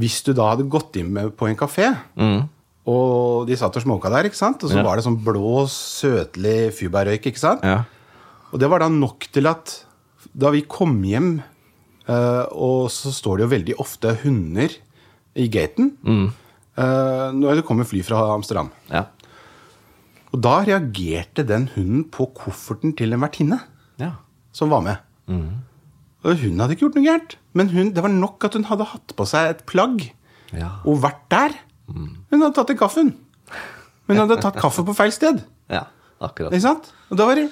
hvis 0.00 0.22
du 0.26 0.32
da 0.34 0.48
hadde 0.54 0.66
gått 0.72 0.96
inn 0.98 1.12
med, 1.14 1.34
på 1.38 1.46
en 1.46 1.54
kafé, 1.58 1.92
og 2.84 3.46
de 3.48 3.54
satt 3.56 3.76
og 3.78 3.84
smoka 3.84 4.10
der, 4.12 4.26
ikke 4.28 4.36
sant? 4.36 4.64
og 4.66 4.68
så 4.72 4.76
Ja. 4.80 4.82
var 4.84 4.96
det 4.98 5.04
sånn 5.06 5.20
blå, 5.22 5.62
søtlig 5.70 6.72
fyrbærrøyk, 6.76 7.28
ikke 7.30 7.38
sant? 7.40 7.62
ja. 7.62 7.84
Og 8.52 8.58
det 8.60 8.68
var 8.70 8.82
da 8.84 8.88
nok 8.92 9.24
til 9.32 9.46
at 9.50 9.84
da 10.34 10.50
vi 10.50 10.60
kom 10.66 10.98
hjem, 11.06 11.42
eh, 12.08 12.44
og 12.52 12.90
så 12.90 13.10
står 13.14 13.38
det 13.38 13.44
jo 13.46 13.52
veldig 13.54 13.76
ofte 13.82 14.12
hunder 14.24 14.74
i 15.34 15.48
gaten 15.50 15.92
eh, 16.06 17.28
når 17.34 17.60
det 17.60 17.64
kommer 17.66 17.86
fly 17.88 18.02
fra 18.06 18.20
Amsterdam. 18.34 18.68
Ja. 18.92 19.06
Og 20.34 20.40
da 20.42 20.56
reagerte 20.66 21.44
den 21.46 21.68
hunden 21.76 22.04
på 22.10 22.26
kofferten 22.34 22.94
til 22.98 23.14
en 23.14 23.22
vertinne 23.22 23.60
ja. 24.02 24.12
som 24.54 24.70
var 24.74 24.82
med. 24.82 24.96
Og 26.24 26.40
hun 26.40 26.58
hadde 26.62 26.74
ikke 26.74 26.86
gjort 26.86 26.96
noe 26.98 27.04
gærent, 27.06 27.36
men 27.54 27.70
hun, 27.70 27.92
det 27.94 28.02
var 28.02 28.10
nok 28.10 28.46
at 28.48 28.56
hun 28.58 28.66
hadde 28.66 28.86
hatt 28.90 29.14
på 29.16 29.26
seg 29.28 29.52
et 29.54 29.64
plagg 29.70 30.08
Ja. 30.54 30.68
og 30.86 31.00
vært 31.02 31.22
der. 31.32 31.54
Hun 31.88 32.40
hadde 32.40 32.54
tatt 32.56 32.70
en 32.70 32.78
kaffe, 32.78 33.02
hun. 33.02 33.14
Hun 34.08 34.20
hadde 34.20 34.40
tatt 34.42 34.58
kaffe 34.60 34.84
på 34.86 34.94
feil 34.96 35.12
sted. 35.14 35.42
ja. 35.76 35.84
Akkurat. 36.22 36.52
Ikke 36.54 36.64
sant? 36.66 36.90
Og 37.10 37.18
da 37.18 37.26
var 37.28 37.38
det 37.38 37.48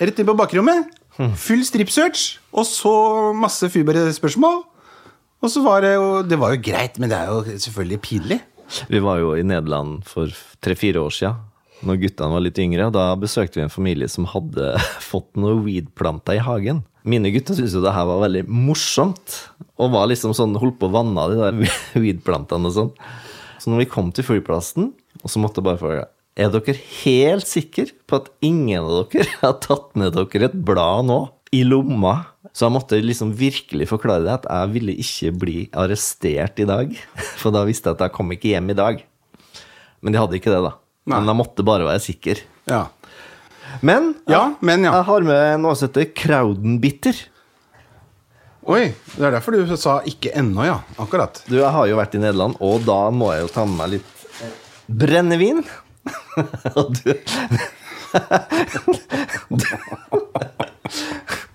rett 0.00 0.18
inn 0.18 0.28
på 0.28 0.34
bakrommet. 0.38 0.90
Full 1.36 1.62
strip-search, 1.66 2.38
og 2.56 2.64
så 2.64 2.92
masse 3.36 3.68
Fyberg-spørsmål. 3.72 4.62
Og 5.40 5.48
så 5.52 5.62
var 5.64 5.84
det 5.84 5.94
jo 5.94 6.22
Det 6.26 6.38
var 6.40 6.54
jo 6.54 6.64
greit, 6.64 6.98
men 7.00 7.12
det 7.12 7.18
er 7.18 7.30
jo 7.32 7.58
selvfølgelig 7.66 8.00
pinlig. 8.04 8.40
Vi 8.90 9.00
var 9.02 9.18
jo 9.18 9.32
i 9.34 9.42
Nederland 9.46 10.04
for 10.06 10.30
tre-fire 10.62 11.00
år 11.02 11.14
siden, 11.16 11.40
når 11.86 11.98
guttene 12.04 12.36
var 12.36 12.44
litt 12.44 12.60
yngre. 12.62 12.86
og 12.86 12.94
Da 12.94 13.06
besøkte 13.18 13.58
vi 13.58 13.64
en 13.64 13.72
familie 13.72 14.06
som 14.10 14.28
hadde 14.30 14.76
fått 15.10 15.32
noen 15.40 15.64
weed-planter 15.64 16.38
i 16.38 16.44
hagen. 16.44 16.84
Mine 17.08 17.32
gutter 17.32 17.56
syntes 17.56 17.74
jo 17.74 17.82
det 17.82 17.96
her 17.96 18.06
var 18.06 18.22
veldig 18.26 18.44
morsomt, 18.52 19.40
og 19.80 19.94
var 19.96 20.10
liksom 20.10 20.36
sånn, 20.36 20.58
holdt 20.60 20.78
på 20.78 20.90
å 20.90 20.94
vanne 21.00 21.26
de 21.32 21.40
der 21.40 21.76
weed-plantene 22.04 22.70
og 22.70 22.76
sånn. 22.76 22.94
Så 23.60 23.72
når 23.72 23.82
vi 23.84 23.90
kom 23.92 24.12
til 24.14 24.26
flyplassen, 24.28 24.92
og 25.20 25.32
så 25.32 25.40
måtte 25.42 25.60
jeg 25.60 25.66
bare 25.66 25.80
følge 25.80 26.08
Er 26.40 26.52
dere 26.54 26.76
helt 27.02 27.48
sikre 27.48 27.90
på 28.08 28.20
at 28.20 28.30
ingen 28.46 28.84
av 28.84 29.08
dere 29.10 29.26
har 29.42 29.58
tatt 29.64 29.90
med 29.98 30.14
dere 30.14 30.46
et 30.52 30.60
blad 30.68 31.08
nå? 31.10 31.24
I 31.56 31.64
lomma? 31.66 32.14
Så 32.52 32.66
jeg 32.66 32.74
måtte 32.74 32.98
liksom 33.02 33.30
virkelig 33.38 33.86
forklare 33.90 34.24
det 34.26 34.32
at 34.40 34.46
jeg 34.50 34.72
ville 34.74 34.92
ikke 34.98 35.30
bli 35.38 35.58
arrestert 35.78 36.58
i 36.62 36.66
dag. 36.68 36.88
For 37.40 37.50
da 37.54 37.60
visste 37.68 37.88
jeg 37.90 37.94
at 37.98 38.02
jeg 38.08 38.14
kom 38.16 38.28
ikke 38.34 38.50
hjem 38.54 38.68
i 38.74 38.78
dag. 38.78 38.94
Men 40.00 40.10
de 40.14 40.18
hadde 40.22 40.36
ikke 40.40 40.52
det, 40.52 40.62
da. 40.66 40.72
Nei. 41.10 41.18
Men 41.20 41.28
jeg 41.32 41.38
måtte 41.40 41.62
bare 41.66 41.86
være 41.88 42.02
sikker. 42.04 42.36
Ja. 42.70 42.82
Men, 43.86 44.02
Ja, 44.26 44.54
men 44.60 44.82
ja. 44.84 44.90
jeg 44.98 45.04
har 45.06 45.20
med 45.26 45.60
noe 45.62 45.74
som 45.78 45.88
heter 45.88 46.08
Crowdenbitter. 46.16 47.16
Oi, 48.70 48.90
det 49.16 49.24
er 49.24 49.32
derfor 49.32 49.56
du 49.56 49.76
sa 49.76 50.00
'ikke 50.04 50.34
ennå', 50.36 50.64
ja. 50.66 50.78
Akkurat. 51.00 51.42
Du, 51.48 51.56
jeg 51.56 51.70
har 51.72 51.86
jo 51.88 51.96
vært 51.96 52.14
i 52.14 52.18
Nederland, 52.20 52.54
og 52.60 52.84
da 52.84 53.10
må 53.10 53.32
jeg 53.32 53.42
jo 53.46 53.54
ta 53.54 53.64
med 53.64 53.76
meg 53.78 53.88
litt 53.96 54.10
brennevin. 54.86 55.64
og 56.76 56.92
du 56.98 57.14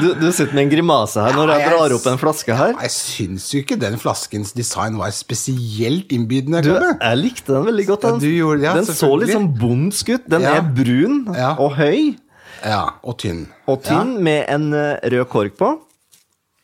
Du, 0.00 0.08
du 0.18 0.26
sitter 0.34 0.54
med 0.56 0.64
en 0.66 0.70
grimase 0.72 1.22
her 1.22 1.36
når 1.36 1.50
jeg 1.52 1.60
Ja, 1.60 1.66
jeg 1.68 1.78
drar 1.78 1.94
opp 1.96 2.06
en 2.10 2.18
flaske 2.20 2.56
her. 2.58 2.72
Jeg 2.82 2.92
syns 2.94 3.46
jo 3.54 3.60
ikke 3.62 3.76
den 3.80 3.96
flaskens 4.00 4.50
design 4.56 4.96
var 4.98 5.12
spesielt 5.14 6.10
innbydende. 6.14 6.62
Du, 6.66 6.72
jeg 6.74 7.20
likte 7.20 7.54
den 7.54 7.66
veldig 7.68 7.86
godt. 7.92 8.06
Den, 8.08 8.20
gjorde- 8.40 8.64
ja, 8.66 8.74
den 8.74 8.88
så 8.90 9.10
litt 9.20 9.30
sånn 9.34 9.48
bondsk 9.60 10.08
ut. 10.16 10.26
Den 10.28 10.42
Ja. 10.42 10.56
er 10.58 10.62
brun 10.62 11.24
Ja. 11.36 11.52
og 11.58 11.72
høy 11.78 12.16
Ja, 12.64 12.90
og 13.04 13.18
tynn. 13.18 13.46
og 13.68 13.82
tynn 13.84 14.18
med 14.22 14.46
en 14.48 14.72
eh, 14.74 14.98
rød 15.04 15.28
kork 15.28 15.56
på. 15.56 15.78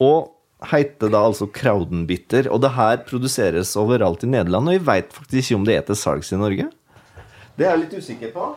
Og 0.01 0.31
heter 0.73 1.09
da 1.11 1.23
altså 1.29 1.47
Kraudenbitter. 1.53 2.51
Og 2.51 2.61
det 2.63 2.73
her 2.73 2.97
produseres 2.99 3.77
overalt 3.77 4.25
i 4.25 4.27
Nederland, 4.27 4.69
og 4.69 4.73
vi 4.79 4.85
veit 4.85 5.13
faktisk 5.13 5.51
ikke 5.53 5.57
om 5.61 5.65
det 5.65 5.77
er 5.77 5.83
til 5.83 5.95
salgs 5.97 6.33
i 6.33 6.37
Norge. 6.37 6.71
Det 7.57 7.67
er 7.67 7.77
jeg 7.77 7.81
litt 7.91 7.95
usikker 8.03 8.33
på. 8.33 8.57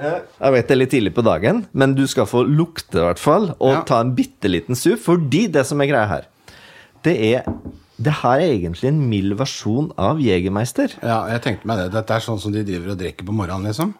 Eh, 0.00 0.20
Jeg 0.40 0.52
vet 0.54 0.68
det 0.68 0.74
er 0.74 0.80
litt 0.80 0.90
tidlig 0.94 1.12
på 1.14 1.24
dagen, 1.26 1.66
men 1.76 1.94
du 1.94 2.06
skal 2.08 2.24
få 2.26 2.40
lukte 2.48 2.96
i 3.02 3.04
hvert 3.04 3.18
fall, 3.20 3.50
og 3.60 3.72
Ja. 3.74 3.82
ta 3.82 4.00
en 4.00 4.14
bitte 4.16 4.48
liten 4.48 4.74
sup, 4.74 4.98
fordi 4.98 5.46
det 5.52 5.66
som 5.66 5.80
er 5.80 5.86
greia 5.92 6.06
her, 6.08 6.24
det 7.02 7.16
er 7.34 7.44
Det 8.00 8.12
her 8.22 8.38
er 8.40 8.48
egentlig 8.56 8.88
en 8.88 9.10
mild 9.10 9.34
versjon 9.36 9.90
av 9.98 10.16
Jegermeister. 10.18 10.88
Ja, 11.02 11.26
jeg 11.28 11.42
tenkte 11.42 11.66
meg 11.66 11.76
det. 11.76 11.90
Dette 11.92 12.14
er 12.16 12.20
sånn 12.24 12.38
som 12.40 12.50
de 12.50 12.62
driver 12.64 12.92
og 12.92 12.96
drikker 12.98 13.26
på 13.28 13.34
morgenen, 13.36 13.66
liksom? 13.68 13.92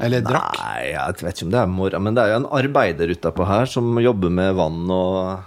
Eller 0.00 0.22
drakk? 0.26 0.56
Nei, 0.58 0.90
jeg 0.90 1.14
vet 1.22 1.36
ikke 1.38 1.44
om 1.46 1.50
det 1.52 1.60
er 1.60 1.66
morgen, 1.70 2.02
men 2.02 2.14
det 2.16 2.24
er 2.24 2.32
jo 2.32 2.40
en 2.40 2.48
arbeider 2.50 3.12
utapå 3.14 3.46
her 3.46 3.66
som 3.70 3.94
jobber 4.02 4.28
med 4.34 4.56
vann 4.56 4.90
og, 4.90 5.38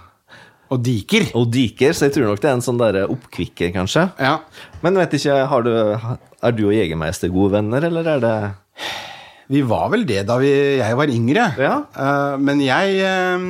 Og 0.70 0.82
diker. 0.82 1.28
og 1.34 1.50
diker, 1.52 1.92
så 1.92 2.08
jeg 2.08 2.14
tror 2.14 2.30
nok 2.30 2.40
det 2.40 2.48
er 2.48 2.54
en 2.56 2.64
sånn 2.64 2.78
derre 2.80 3.04
oppkvikker, 3.12 3.74
kanskje. 3.76 4.10
Ja. 4.18 4.38
Men 4.82 4.94
vet 4.94 5.10
ikke, 5.12 5.46
har 5.46 5.62
du, 5.62 5.70
er 6.42 6.52
du 6.52 6.64
og 6.64 6.72
Jegermeister 6.72 7.28
gode 7.28 7.52
venner, 7.60 7.84
eller 7.84 8.08
er 8.16 8.20
det 8.20 8.54
Vi 9.48 9.62
var 9.64 9.88
vel 9.94 10.04
det 10.08 10.22
da 10.28 10.36
vi, 10.40 10.50
jeg 10.80 10.98
var 10.98 11.12
yngre. 11.12 11.46
Ja. 11.60 11.76
Uh, 11.96 12.34
men 12.40 12.60
jeg 12.64 12.98
uh, 13.00 13.46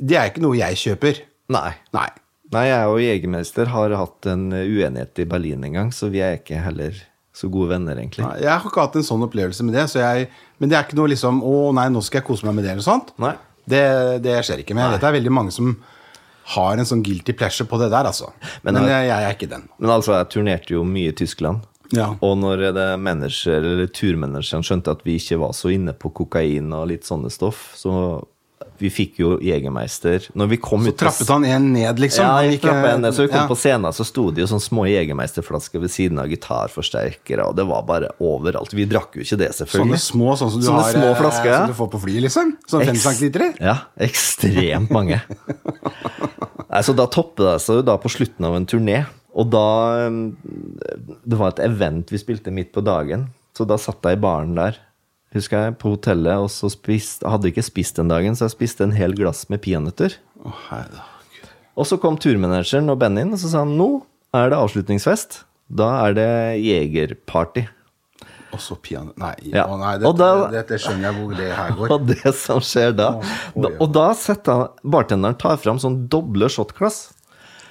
Det 0.00 0.18
er 0.18 0.32
ikke 0.32 0.42
noe 0.42 0.58
jeg 0.58 0.80
kjøper. 0.80 1.22
Nei. 1.54 1.70
Nei. 1.96 2.08
Nei, 2.50 2.64
jeg 2.66 2.90
og 2.90 2.98
Jegermeister 2.98 3.70
har 3.70 3.94
hatt 3.94 4.26
en 4.26 4.48
uenighet 4.50 5.22
i 5.22 5.26
Berlin 5.30 5.62
en 5.68 5.76
gang, 5.76 5.92
så 5.94 6.08
vi 6.10 6.22
er 6.24 6.40
ikke 6.40 6.58
heller 6.64 6.96
så 7.36 7.46
gode 7.52 7.70
venner, 7.70 7.94
egentlig. 7.94 8.24
Nei, 8.26 8.40
Jeg 8.42 8.50
har 8.50 8.66
ikke 8.66 8.82
hatt 8.82 8.98
en 8.98 9.06
sånn 9.06 9.22
opplevelse 9.22 9.66
med 9.66 9.76
det. 9.78 9.86
Så 9.92 10.02
jeg, 10.02 10.26
men 10.58 10.70
det 10.70 10.78
er 10.78 10.86
ikke 10.86 10.98
noe 10.98 11.12
liksom 11.12 11.40
Å 11.46 11.54
nei, 11.76 11.86
nå 11.94 12.02
skal 12.04 12.20
jeg 12.20 12.26
kose 12.26 12.48
meg 12.48 12.58
med 12.58 12.66
det, 12.66 12.74
eller 12.74 12.86
sånt. 12.86 13.14
Nei. 13.22 13.36
Det, 13.70 13.84
det 14.24 14.40
skjer 14.46 14.64
ikke. 14.64 14.74
Men 14.74 14.88
jeg 14.88 14.96
vet 14.96 15.04
det 15.04 15.10
er 15.12 15.18
veldig 15.20 15.34
mange 15.36 15.54
som 15.54 15.72
har 16.56 16.80
en 16.80 16.88
sånn 16.88 17.04
guilty 17.06 17.34
pleasure 17.38 17.68
på 17.70 17.78
det 17.78 17.90
der, 17.92 18.08
altså. 18.10 18.32
Men 18.64 18.80
Men, 18.80 18.88
jeg, 18.90 19.06
jeg 19.12 19.26
er 19.28 19.36
ikke 19.36 19.50
den. 19.52 19.68
Men 19.78 19.94
altså, 19.94 20.16
jeg 20.18 20.30
turnerte 20.34 20.74
jo 20.74 20.82
mye 20.88 21.12
i 21.12 21.16
Tyskland. 21.16 21.66
Ja. 21.96 22.12
Og 22.22 22.36
når 22.38 22.68
det 22.76 22.88
manager, 23.02 23.58
eller 23.60 23.88
turmanageren 23.90 24.64
skjønte 24.66 24.92
at 24.94 25.00
vi 25.06 25.18
ikke 25.18 25.40
var 25.42 25.54
så 25.56 25.72
inne 25.74 25.94
på 25.96 26.12
kokain 26.22 26.70
og 26.76 26.90
litt 26.92 27.08
sånne 27.08 27.32
stoff, 27.34 27.72
så 27.78 28.20
vi 28.80 28.88
fikk 28.92 29.18
jo 29.20 29.30
Jegermeister 29.44 30.24
Når 30.36 30.48
vi 30.54 30.56
kom 30.60 30.84
Så 30.84 30.92
ut 30.92 30.98
trappet 31.00 31.28
han 31.32 31.44
en 31.48 31.66
ned, 31.74 32.00
liksom. 32.00 32.24
Ja, 32.24 32.38
Han 32.38 32.52
gikk, 32.54 32.64
en 32.70 33.02
ned, 33.04 33.14
så 33.16 33.26
vi 33.26 33.30
kom 33.32 33.42
ja. 33.42 33.48
på 33.50 33.56
scenen, 33.58 33.92
så 33.96 34.06
sto 34.08 34.26
det 34.32 34.44
jo 34.44 34.48
sånne 34.50 34.64
små 34.64 34.86
Jegermeisterflasker 34.88 35.82
ved 35.82 35.92
siden 35.92 36.20
av 36.22 36.30
gitarforsterkere, 36.32 37.44
og 37.50 37.58
det 37.58 37.66
var 37.68 37.84
bare 37.88 38.10
overalt. 38.24 38.72
Vi 38.76 38.88
drakk 38.88 39.16
jo 39.18 39.24
ikke 39.24 39.40
det, 39.40 39.50
Sånne 39.52 39.60
selvfølgelig. 39.66 40.00
små 40.06 40.36
sånn 40.40 40.52
som 40.54 40.62
du 40.62 40.68
Sånne 40.68 40.84
har 40.86 40.96
små 40.96 41.10
eh, 41.12 41.18
flasker, 41.20 41.52
ja. 41.52 41.60
Som 41.64 41.74
du 41.74 41.78
får 41.82 41.92
på 41.94 42.02
flyet, 42.06 42.24
liksom? 42.28 42.52
Sånn 42.72 42.86
fem 42.86 42.96
Eks- 42.96 43.06
centiliter? 43.08 43.46
Ja, 43.60 43.76
ekstremt 44.08 44.92
mange. 44.96 45.20
Nei, 46.70 46.82
så 46.86 46.94
da 46.96 47.08
toppet 47.10 47.44
det 47.46 47.56
seg 47.64 47.80
jo 47.80 47.86
da 47.90 47.96
på 48.00 48.12
slutten 48.12 48.46
av 48.48 48.56
en 48.56 48.68
turné. 48.68 49.00
Og 49.34 49.50
da 49.52 49.64
Det 50.10 51.38
var 51.38 51.52
et 51.54 51.60
event 51.64 52.10
vi 52.10 52.18
spilte 52.18 52.50
midt 52.54 52.72
på 52.74 52.82
dagen, 52.84 53.28
så 53.56 53.66
da 53.68 53.76
satt 53.80 54.02
jeg 54.06 54.18
i 54.18 54.20
baren 54.22 54.54
der, 54.56 54.76
husker 55.34 55.66
jeg, 55.68 55.78
på 55.78 55.92
hotellet, 55.94 56.38
og 56.42 56.48
så 56.50 56.70
spist, 56.72 57.22
hadde 57.26 57.50
ikke 57.52 57.62
spist 57.66 57.96
den 58.00 58.08
dagen, 58.10 58.34
så 58.34 58.48
jeg 58.48 58.56
spiste 58.56 58.86
en 58.86 58.94
hel 58.96 59.14
glass 59.14 59.44
med 59.52 59.60
peanøtter. 59.62 60.16
Herregud. 60.68 61.50
Og 61.78 61.86
så 61.86 61.98
kom 62.02 62.16
turmanageren 62.20 62.90
og 62.90 62.98
Benny 63.02 63.22
inn, 63.24 63.32
og 63.36 63.38
så 63.42 63.50
sa 63.52 63.62
han 63.64 63.76
nå 63.78 63.90
er 64.34 64.50
det 64.52 64.58
avslutningsfest. 64.58 65.42
Da 65.70 65.86
er 66.08 66.14
det 66.18 66.30
jegerparty. 66.64 67.66
Og 68.50 68.58
så 68.58 68.74
piano 68.82 69.12
Nei, 69.16 69.34
Ja. 69.52 69.66
å 69.70 69.76
nei 69.78 69.92
dette, 69.98 70.16
da- 70.18 70.50
dette 70.50 70.78
skjønner 70.82 71.12
jeg 71.12 71.14
hvor 71.20 71.36
det 71.38 71.50
her 71.54 71.70
går. 71.78 71.90
Og 71.94 72.06
det 72.08 72.34
som 72.34 72.58
skjer 72.58 72.90
da 72.98 73.12
Oh, 73.14 73.22
oh, 73.54 73.62
ja. 73.70 73.76
Og 73.78 73.92
da 73.94 74.08
setter 74.18 74.70
Bartenderen 74.82 75.38
tar 75.38 75.56
fram 75.62 75.78
sånn 75.78 76.08
doble 76.10 76.48
shotglass. 76.50 77.12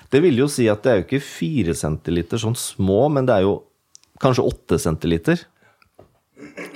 Det 0.09 0.21
vil 0.23 0.39
jo 0.41 0.47
si 0.49 0.65
at 0.71 0.81
det 0.83 0.91
er 0.91 0.99
jo 1.01 1.05
ikke 1.07 1.21
fire 1.21 1.75
centiliter 1.77 2.41
sånn 2.41 2.57
små, 2.57 3.03
men 3.13 3.27
det 3.29 3.35
er 3.39 3.45
jo 3.45 3.59
kanskje 4.21 4.45
åtte 4.49 4.79
centiliter. 4.81 5.43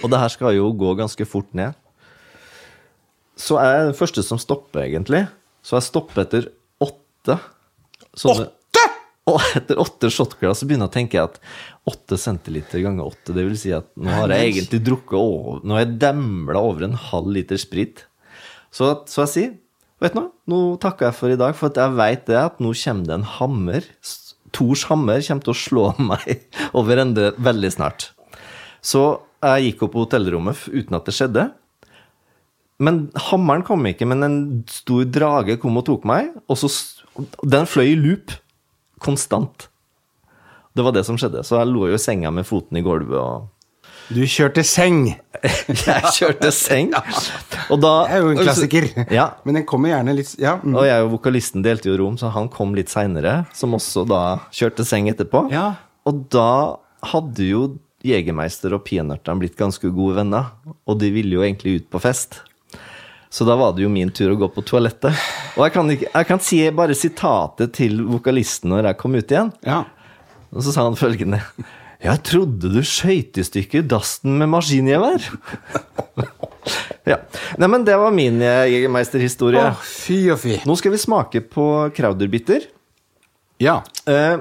Og 0.03 0.09
det 0.11 0.19
her 0.21 0.31
skal 0.33 0.53
jo 0.57 0.67
gå 0.77 0.91
ganske 0.99 1.25
fort 1.27 1.49
ned. 1.57 1.73
Så 3.39 3.57
er 3.57 3.71
jeg 3.79 3.87
den 3.89 3.97
første 3.97 4.23
som 4.25 4.37
stopper, 4.41 4.83
egentlig. 4.85 5.23
Så 5.65 5.77
jeg 5.79 5.87
stopper 5.87 6.25
etter 6.27 6.49
åtte. 6.83 7.39
sånne- 8.15 8.45
Åtte?! 8.51 8.83
Og 9.25 9.39
etter 9.55 9.79
åtte 9.79 10.09
shotglass 10.11 10.59
så 10.59 10.67
begynner 10.67 10.89
jeg 10.89 10.91
å 10.91 10.97
tenke 10.99 11.21
at 11.23 11.37
åtte 11.87 12.17
centiliter 12.19 12.81
ganger 12.83 13.07
åtte, 13.07 13.31
det 13.33 13.45
vil 13.47 13.55
si 13.57 13.71
at 13.71 13.87
nå 13.95 14.11
har 14.11 14.27
jeg 14.35 14.49
egentlig 14.51 14.81
drukket 14.83 15.15
over 15.15 15.61
Nå 15.63 15.77
har 15.77 15.85
jeg 15.85 15.93
demla 16.01 16.59
over 16.59 16.83
en 16.83 16.97
halv 16.99 17.29
liter 17.31 17.55
sprit. 17.61 18.03
Så, 18.69 18.89
så 19.07 19.23
jeg 19.23 19.31
sier, 19.31 19.53
vet 20.03 20.15
du 20.15 20.19
noe, 20.19 20.29
nå 20.51 20.59
takker 20.83 21.09
jeg 21.09 21.17
for 21.17 21.33
i 21.33 21.39
dag, 21.39 21.55
for 21.57 21.73
jeg 21.73 21.97
veit 21.97 22.25
det 22.27 22.39
at 22.39 22.61
nå 22.63 22.73
kommer 22.83 23.07
det 23.07 23.17
en 23.17 23.27
hammer. 23.37 23.89
Tors 24.53 24.85
hammer 24.89 25.23
kommer 25.25 25.47
til 25.47 25.53
å 25.55 25.61
slå 25.63 25.85
meg 26.11 26.45
over 26.77 27.03
ende 27.05 27.31
veldig 27.41 27.73
snart. 27.77 28.11
Så 28.83 29.03
jeg 29.43 29.69
gikk 29.69 29.85
opp 29.87 29.95
på 29.95 30.05
hotellrommet 30.05 30.67
uten 30.71 30.97
at 30.97 31.07
det 31.07 31.15
skjedde. 31.17 31.49
Men 32.83 33.05
hammeren 33.29 33.63
kom 33.65 33.85
ikke, 33.87 34.07
men 34.09 34.25
en 34.25 34.39
stor 34.71 35.05
drage 35.07 35.59
kom 35.61 35.77
og 35.79 35.87
tok 35.87 36.07
meg, 36.09 36.33
og 36.49 36.59
så 36.59 36.71
Den 37.45 37.67
fløy 37.69 37.91
i 37.91 37.99
loop. 37.99 38.31
Konstant. 39.03 39.67
Det 40.73 40.81
var 40.81 40.95
det 40.95 41.03
som 41.05 41.17
skjedde. 41.19 41.43
Så 41.45 41.59
jeg 41.59 41.69
lå 41.69 41.91
jo 41.91 41.97
i 41.99 42.01
senga 42.01 42.31
med 42.33 42.47
foten 42.47 42.79
i 42.79 42.81
gulvet 42.81 43.19
og 43.19 43.51
Du 44.11 44.19
kjørte 44.27 44.63
seng. 44.67 45.05
Jeg 45.43 46.09
kjørte 46.17 46.49
seng. 46.55 46.91
Og 47.71 47.79
da 47.81 47.91
Det 48.07 48.15
er 48.17 48.21
jo 48.25 48.31
en 48.33 48.41
klassiker. 48.41 48.87
Ja. 49.13 49.29
Men 49.47 49.59
den 49.61 49.65
kommer 49.69 49.93
gjerne 49.93 50.15
litt 50.17 50.33
Ja. 50.41 50.57
mm. 50.63 50.75
Og 50.75 50.85
jeg 50.87 51.05
og 51.05 51.11
vokalisten 51.17 51.63
delte 51.65 51.89
jo 51.91 51.97
rom, 52.01 52.17
så 52.19 52.31
han 52.35 52.49
kom 52.51 52.75
litt 52.77 52.91
seinere, 52.91 53.43
som 53.55 53.75
også 53.77 54.03
da 54.09 54.21
kjørte 54.53 54.85
seng 54.87 55.09
etterpå. 55.11 55.45
Ja. 55.53 55.73
Og 56.09 56.25
da 56.33 56.49
hadde 57.13 57.47
jo 57.47 57.63
Jegermeister 58.03 58.73
og 58.75 58.83
peanøttene 58.83 59.39
blitt 59.39 59.55
ganske 59.59 59.87
gode 59.95 60.17
venner, 60.19 60.49
og 60.83 60.97
de 60.99 61.07
ville 61.15 61.37
jo 61.37 61.43
egentlig 61.45 61.77
ut 61.79 61.85
på 61.93 62.01
fest. 62.03 62.41
Så 63.33 63.47
da 63.47 63.55
var 63.57 63.71
det 63.73 63.85
jo 63.85 63.89
min 63.89 64.11
tur 64.13 64.33
å 64.33 64.37
gå 64.37 64.49
på 64.53 64.61
toalettet. 64.67 65.15
Og 65.55 65.63
jeg 65.65 65.73
kan, 65.73 65.87
ikke, 65.95 66.09
jeg 66.11 66.27
kan 66.29 66.41
si 66.43 66.59
bare 66.75 66.93
sitatet 66.99 67.71
til 67.79 68.03
vokalisten 68.11 68.69
når 68.75 68.91
jeg 68.91 68.99
kom 68.99 69.15
ut 69.15 69.31
igjen. 69.31 69.53
ja. 69.65 69.85
Og 70.53 70.61
så 70.61 70.69
sa 70.75 70.83
han 70.85 70.93
følgende 70.99 71.39
Jeg 72.03 72.19
trodde 72.27 72.67
du 72.67 72.81
skøyt 72.83 73.37
i 73.39 73.45
stykker 73.47 73.85
dassen 73.87 74.35
med 74.41 74.49
maskingevær. 74.51 75.23
ja. 77.11 77.21
Neimen, 77.61 77.85
det 77.87 77.95
var 77.99 78.11
min 78.11 78.41
eh, 78.43 78.65
Jegermeister-historie. 78.73 79.69
Å, 79.71 79.77
fy 79.87 80.17
og 80.33 80.41
fy. 80.41 80.57
Nå 80.67 80.75
skal 80.79 80.91
vi 80.91 80.99
smake 80.99 81.43
på 81.47 81.67
Krauderbitter. 81.95 82.67
Ja. 83.63 83.77
Eh, 84.03 84.35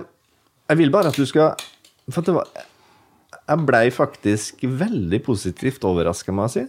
jeg 0.72 0.80
vil 0.80 0.90
bare 0.90 1.12
at 1.12 1.18
du 1.18 1.26
skal 1.28 1.60
For 2.10 2.24
det 2.24 2.32
var 2.32 2.48
Jeg 2.56 3.64
blei 3.68 3.84
faktisk 3.92 4.62
veldig 4.64 5.20
positivt 5.22 5.84
overraska, 5.86 6.34
må 6.34 6.48
jeg 6.48 6.54
si. 6.56 6.66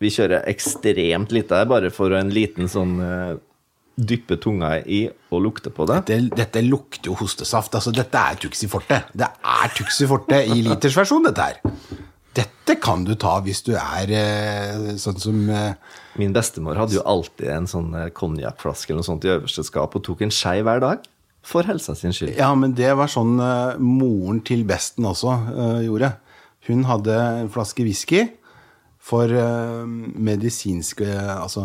Vi 0.00 0.08
kjører 0.14 0.48
ekstremt 0.48 1.36
lite 1.36 1.58
her, 1.58 1.68
bare 1.68 1.92
for 1.92 2.16
en 2.16 2.32
liten 2.32 2.70
sånn 2.72 2.96
eh, 3.04 3.34
Dyppe 4.00 4.38
tunga 4.40 4.76
i 4.80 5.02
og 5.30 5.42
lukte 5.44 5.72
på 5.74 5.86
det. 5.90 6.02
Dette, 6.08 6.36
dette 6.42 6.62
lukter 6.64 7.10
jo 7.10 7.16
hostesaft. 7.18 7.74
Altså, 7.76 7.92
dette 7.94 8.20
er 8.20 8.38
Tuxi 8.40 8.68
Forte. 8.70 9.02
Det 9.12 9.26
er 9.26 9.74
Tuxi 9.76 10.08
Forte 10.08 10.38
i 10.46 10.62
litersversjon, 10.64 11.26
dette 11.28 11.48
her. 11.48 11.60
Dette 12.36 12.76
kan 12.78 13.02
du 13.04 13.16
ta 13.18 13.38
hvis 13.42 13.64
du 13.66 13.72
er 13.74 14.10
eh, 14.14 14.90
sånn 15.02 15.18
som 15.18 15.38
eh, 15.50 15.72
Min 16.20 16.34
bestemor 16.34 16.78
hadde 16.78 16.94
jo 16.94 17.02
alltid 17.08 17.48
en 17.50 17.66
sånn 17.70 17.88
eh, 17.98 18.12
konjakkflaske 18.14 18.92
eller 18.92 19.02
noe 19.02 19.08
sånt 19.08 19.26
i 19.26 19.32
øverste 19.34 19.64
skap 19.66 19.96
og 19.98 20.04
tok 20.06 20.22
en 20.22 20.34
skei 20.34 20.60
hver 20.66 20.82
dag. 20.84 21.02
For 21.46 21.66
helsa 21.66 21.96
sin 21.96 22.14
skyld. 22.14 22.36
Ja, 22.38 22.52
men 22.54 22.76
det 22.78 22.92
var 22.98 23.10
sånn 23.10 23.38
moren 23.80 24.42
til 24.44 24.60
besten 24.68 25.06
også 25.08 25.32
uh, 25.48 25.78
gjorde. 25.80 26.10
Hun 26.68 26.84
hadde 26.84 27.16
en 27.16 27.48
flaske 27.50 27.86
whisky 27.86 28.26
for 29.00 29.32
uh, 29.32 29.88
medisinske 29.88 31.08
Altså 31.08 31.64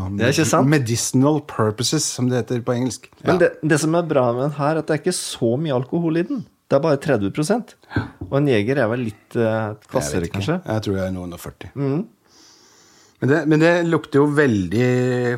medicinal 0.63 1.41
purposes, 1.47 2.07
som 2.17 2.29
det 2.31 2.43
heter 2.43 2.63
på 2.65 2.75
engelsk. 2.77 3.09
Men 3.27 3.41
det, 3.41 3.51
det 3.61 3.79
som 3.83 3.95
er 3.97 4.07
bra 4.07 4.29
med 4.33 4.47
den 4.47 4.57
her, 4.59 4.75
er 4.75 4.81
at 4.81 4.89
det 4.89 4.97
er 4.97 5.03
ikke 5.03 5.17
så 5.17 5.55
mye 5.59 5.75
alkohol 5.75 6.21
i 6.21 6.25
den. 6.27 6.45
Det 6.65 6.79
er 6.79 6.81
bare 6.81 6.97
30% 6.97 7.75
Og 8.31 8.39
en 8.39 8.47
jeger 8.49 8.79
er 8.81 8.87
vel 8.89 9.03
litt 9.11 9.37
uh, 9.37 9.75
kvassere, 9.89 10.31
kanskje? 10.33 10.61
Jeg 10.63 10.85
tror 10.87 10.97
jeg 10.97 11.09
er 11.11 11.15
noen 11.15 11.35
og 11.35 11.43
40. 11.43 11.73
Men, 11.75 13.31
det, 13.31 13.43
men 13.51 13.61
det 13.61 13.73
lukter 13.87 14.23
jo 14.23 14.31
veldig 14.35 14.87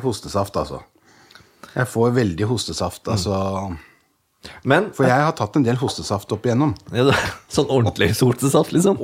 hostesaft, 0.04 0.56
altså. 0.60 0.80
Jeg 1.74 1.86
får 1.90 2.16
veldig 2.16 2.48
hostesaft, 2.50 3.04
altså. 3.12 3.36
Men 4.64 4.90
For 4.94 5.04
jeg 5.08 5.18
har 5.26 5.32
tatt 5.36 5.56
en 5.58 5.64
del 5.66 5.76
hostesaft 5.80 6.30
opp 6.32 6.44
igjennom. 6.46 6.74
ja, 6.94 7.10
Sånn 7.50 7.66
ordentlig 7.74 8.12
hostesaft, 8.20 8.70
liksom? 8.76 9.00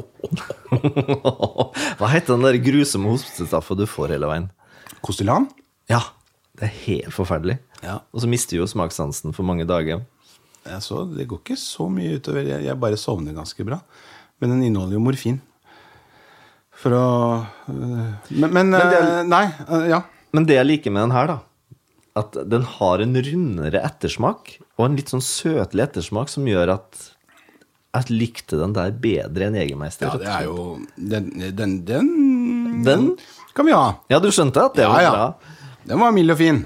Hva 1.99 2.09
heter 2.13 2.35
den 2.37 2.45
der 2.47 2.59
grusomme 2.63 3.11
hostesaften 3.15 3.81
du 3.81 3.87
får 3.91 4.15
hele 4.15 4.29
veien? 4.31 4.47
Kostellan? 5.05 5.49
Ja, 5.91 6.01
det 6.59 6.69
er 6.69 6.75
helt 6.87 7.13
forferdelig. 7.17 7.59
Ja. 7.85 7.99
Og 8.15 8.23
så 8.25 8.31
mister 8.31 8.57
jo 8.61 8.69
smakssansen 8.71 9.35
for 9.37 9.45
mange 9.47 9.67
dager. 9.69 10.05
Så 10.81 11.03
det 11.13 11.27
går 11.29 11.43
ikke 11.43 11.59
så 11.61 11.91
mye 11.93 12.15
utover. 12.21 12.47
Jeg, 12.49 12.65
jeg 12.65 12.79
bare 12.81 12.97
sovner 13.01 13.35
ganske 13.37 13.67
bra. 13.69 13.81
Men 14.41 14.55
den 14.55 14.63
inneholder 14.71 14.97
jo 14.97 15.03
morfin. 15.05 15.41
For 16.81 16.95
å 16.97 17.03
Men, 17.69 18.15
Men, 18.31 18.53
men, 18.55 18.73
er- 18.79 18.95
øh, 19.03 19.19
Nei. 19.29 19.45
øh, 19.69 19.85
ja. 19.93 20.01
Men 20.35 20.47
det 20.49 20.57
jeg 20.57 20.67
liker 20.67 20.91
med 20.95 21.05
den 21.09 21.13
her, 21.15 21.27
da, 21.31 21.37
at 22.19 22.39
den 22.51 22.65
har 22.79 23.03
en 23.05 23.15
rundere 23.15 23.83
ettersmak, 23.87 24.57
og 24.79 24.87
en 24.89 24.97
litt 24.99 25.13
sånn 25.13 25.23
søtlig 25.25 25.85
ettersmak 25.87 26.31
som 26.33 26.47
gjør 26.49 26.75
at 26.79 27.03
jeg 27.95 28.11
likte 28.11 28.59
den 28.59 28.73
der 28.75 28.91
bedre 28.99 29.47
enn 29.49 29.55
Jegermeister. 29.61 30.11
ja. 30.11 30.19
Det 30.19 30.31
er 30.35 30.47
jo 30.49 30.79
Den, 30.99 31.29
den, 31.55 31.75
den, 31.87 32.09
Den? 32.83 33.11
kan 33.55 33.69
vi 33.69 33.73
ha. 33.77 34.01
Ja, 34.11 34.19
du 34.19 34.33
skjønte 34.35 34.65
at 34.67 34.75
det 34.75 34.83
Ja, 34.83 34.91
var 34.91 35.03
ja. 35.05 35.11
bra? 35.15 35.59
Den 35.87 36.01
var 36.01 36.15
mild 36.17 36.33
og 36.35 36.41
fin. 36.41 36.65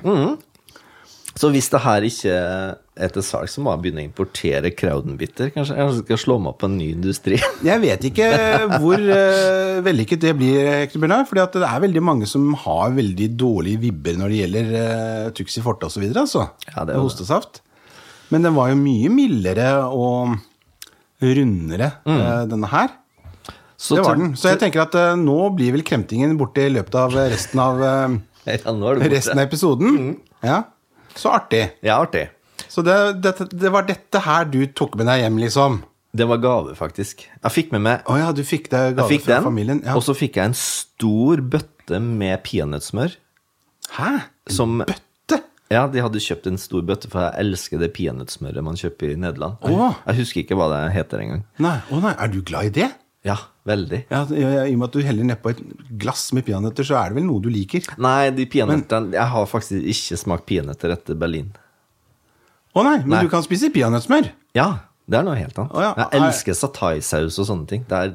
Så 1.39 1.51
hvis 1.55 1.69
det 1.71 1.81
her 1.85 2.03
ikke 2.07 2.33
er 2.99 3.13
til 3.15 3.23
salgs, 3.23 3.53
så 3.55 3.63
må 3.63 3.71
jeg 3.75 3.83
begynne 3.85 4.03
å 4.03 4.07
importere 4.09 4.73
Crowdenbitter. 4.75 5.53
Kanskje 5.55 5.77
jeg 5.79 5.99
skal 6.01 6.19
slå 6.19 6.39
meg 6.43 6.55
opp 6.55 6.65
en 6.67 6.75
ny 6.81 6.89
industri. 6.97 7.37
Jeg 7.69 7.83
vet 7.85 8.09
ikke 8.09 8.31
hvor 8.81 8.99
uh, 8.99 9.79
vellykket 9.87 10.25
det 10.25 10.33
blir, 10.39 10.59
Hector 10.81 11.07
For 11.29 11.39
det 11.39 11.63
er 11.69 11.85
veldig 11.85 12.03
mange 12.03 12.27
som 12.27 12.49
har 12.65 12.91
veldig 12.97 13.29
dårlige 13.39 13.85
vibber 13.85 14.19
når 14.19 14.33
det 14.35 14.41
gjelder 14.43 14.75
uh, 14.75 15.31
Tuxi 15.37 15.63
Forte 15.63 15.87
osv. 15.87 16.09
Altså, 16.11 16.49
Ja, 16.73 16.89
det 16.89 16.97
er 16.97 17.05
hostesaft. 17.05 17.63
Men 18.33 18.45
den 18.45 18.57
var 18.57 18.73
jo 18.73 18.79
mye 18.81 19.11
mildere 19.13 19.69
og 19.89 20.37
rundere, 21.23 21.93
mm. 22.07 22.49
denne 22.51 22.71
her. 22.71 22.95
Så 23.79 23.97
Det 23.99 24.05
var 24.05 24.19
den. 24.19 24.33
Så 24.37 24.51
jeg 24.51 24.59
tenker 24.63 24.83
at 24.83 24.97
uh, 24.99 25.13
nå 25.19 25.37
blir 25.55 25.77
vel 25.77 25.85
kremtingen 25.87 26.35
borte 26.39 26.65
i 26.67 26.73
løpet 26.73 26.97
av 26.99 27.15
resten 27.15 27.63
av, 27.63 27.79
uh, 27.79 28.17
Ja, 28.49 28.73
resten 29.13 29.39
av 29.39 29.45
episoden. 29.45 29.95
Mm. 29.95 30.43
Ja. 30.43 30.63
Så 31.15 31.31
artig. 31.35 31.69
Ja, 31.85 32.01
artig. 32.03 32.27
Så 32.69 32.83
det, 32.83 32.97
det, 33.23 33.35
det 33.55 33.71
var 33.73 33.87
dette 33.87 34.23
her 34.25 34.49
du 34.51 34.61
tok 34.77 34.99
med 34.99 35.09
deg 35.11 35.23
hjem, 35.23 35.39
liksom? 35.45 35.81
Det 36.19 36.27
var 36.27 36.41
gave, 36.43 36.75
faktisk. 36.79 37.27
Jeg 37.29 37.55
fikk 37.55 37.75
med 37.75 37.85
meg 37.85 38.07
Å 38.09 38.17
ja, 38.19 38.29
du 38.35 38.41
fikk 38.47 38.71
deg 38.73 38.97
gave 38.97 39.11
fikk 39.11 39.27
fra 39.27 39.37
den, 39.37 39.47
familien? 39.47 39.83
Ja. 39.85 39.95
og 39.99 40.05
så 40.07 40.15
fikk 40.17 40.41
jeg 40.41 40.51
en 40.51 40.57
stor 40.59 41.43
bøtte 41.55 42.01
med 42.03 42.41
peanøttsmør. 42.47 43.15
Hæ? 43.95 44.11
Som 44.53 44.81
Bøtte? 44.83 45.05
Ja, 45.71 45.83
de 45.93 46.01
hadde 46.01 46.21
kjøpt 46.25 46.47
en 46.49 46.57
stor 46.61 46.81
bøtte, 46.89 47.11
for 47.13 47.27
jeg 47.27 47.45
elsker 47.45 47.81
det 47.83 47.91
peanøttsmøret 47.97 48.65
man 48.65 48.79
kjøper 48.81 49.11
i 49.13 49.19
Nederland. 49.21 49.59
Åh. 49.69 49.99
Jeg 50.09 50.17
husker 50.23 50.41
ikke 50.45 50.57
hva 50.57 50.71
det 50.73 50.81
heter 50.95 51.21
engang. 51.21 51.43
Nei, 51.61 51.75
å 51.93 52.01
nei, 52.01 52.15
er 52.17 52.33
du 52.33 52.39
glad 52.41 52.71
i 52.71 52.73
det? 52.81 52.89
Ja, 53.27 53.35
veldig. 53.69 53.99
Ja, 54.09 54.23
I 54.33 54.73
og 54.73 54.79
med 54.81 54.87
at 54.89 54.95
du 54.97 55.03
heller 55.05 55.27
nedpå 55.29 55.51
et 55.53 55.61
glass 56.01 56.29
med 56.33 56.47
peanøtter, 56.47 56.87
så 56.89 56.97
er 57.03 57.11
det 57.11 57.19
vel 57.19 57.27
noe 57.29 57.43
du 57.45 57.51
liker? 57.53 57.85
Nei, 58.01 58.31
de 58.33 58.47
peanøttene 58.49 59.13
Jeg 59.19 59.29
har 59.35 59.49
faktisk 59.51 59.85
ikke 59.93 60.17
smakt 60.23 60.47
peanøtter 60.49 60.95
etter 60.95 61.19
Berlin. 61.19 61.51
Å 62.73 62.85
nei, 62.87 62.97
men 63.03 63.17
Nei. 63.17 63.23
du 63.27 63.33
kan 63.33 63.45
spise 63.45 63.69
peanøttsmør. 63.75 64.31
Ja, 64.57 64.69
det 65.09 65.19
er 65.21 65.27
noe 65.27 65.37
helt 65.37 65.57
annet. 65.59 65.75
Å 65.75 65.83
ja. 65.85 65.93
Jeg 65.99 66.21
elsker 66.23 66.57
sataisaus 66.57 67.39
og 67.43 67.49
sånne 67.51 67.69
ting. 67.71 67.85
Det 67.91 67.99
er 68.07 68.15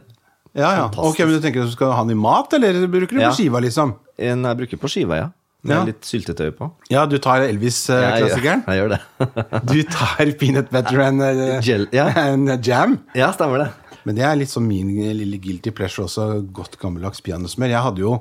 Ja, 0.53 0.69
ja. 0.77 0.81
Fantastisk. 0.87 1.17
Ok, 1.17 1.23
men 1.25 1.33
du 1.37 1.41
tenker 1.41 1.65
du 1.65 1.71
skal 1.73 1.93
ha 1.97 2.01
den 2.05 2.13
i 2.13 2.19
mat, 2.21 2.53
eller 2.53 2.83
bruker 2.87 3.17
du 3.17 3.21
Ja. 3.21 3.29
på 3.31 3.37
skiva, 3.41 3.61
liksom? 3.61 3.95
en 4.17 4.43
jeg 4.45 4.57
bruker 4.59 4.77
på 4.77 4.89
skiva, 4.89 5.17
ja. 5.17 5.29
Med 5.63 5.75
Ja. 5.77 5.83
litt 5.87 6.03
syltetøy 6.03 6.49
på. 6.57 6.67
Ja, 6.91 7.05
du 7.07 7.17
tar 7.23 7.39
Elvis-klassikeren? 7.47 8.65
Jeg, 8.67 8.81
gjør- 8.81 8.97
det. 8.97 9.61
Du 9.69 9.77
tar 9.87 10.31
peanut 10.39 10.69
butter 10.73 10.99
and, 11.05 11.21
uh, 11.23 11.61
Gel- 11.63 11.87
ja. 11.95 12.09
and 12.27 12.51
jam? 12.67 12.97
ja, 13.15 13.29
stemmer 13.31 13.63
det. 13.63 13.69
Men 14.03 14.17
det 14.17 14.25
er 14.27 14.35
litt 14.35 14.51
sånn 14.51 14.67
min 14.67 14.89
lille 15.15 15.37
guilty 15.39 15.71
pleasure 15.71 16.03
også, 16.09 16.25
godt 16.51 16.75
gammeldags 16.81 17.21
peanøttsmør. 17.23 17.71
Jeg 17.71 17.85
hadde 17.85 18.03
jo 18.03 18.17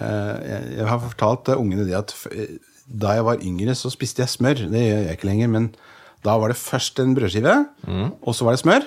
eh, 0.00 0.36
jeg, 0.78 0.86
har 0.88 1.02
fortalt 1.04 1.50
eh, 1.52 1.60
ungene 1.60 1.84
det 1.84 1.98
at 1.98 2.14
eh, 2.32 2.54
da 2.88 3.12
jeg 3.18 3.26
var 3.28 3.42
yngre, 3.44 3.74
så 3.76 3.90
spiste 3.92 4.24
jeg 4.24 4.32
smør. 4.32 4.64
Det 4.72 4.80
gjør 4.86 5.02
jeg 5.04 5.18
ikke 5.18 5.28
lenger, 5.28 5.52
men 5.58 5.68
Da 6.24 6.34
var 6.40 6.48
det 6.52 6.56
først 6.60 6.98
en 7.00 7.14
brødskive, 7.16 7.52
og 8.20 8.34
så 8.36 8.44
var 8.44 8.52
det 8.56 8.60
smør. 8.60 8.82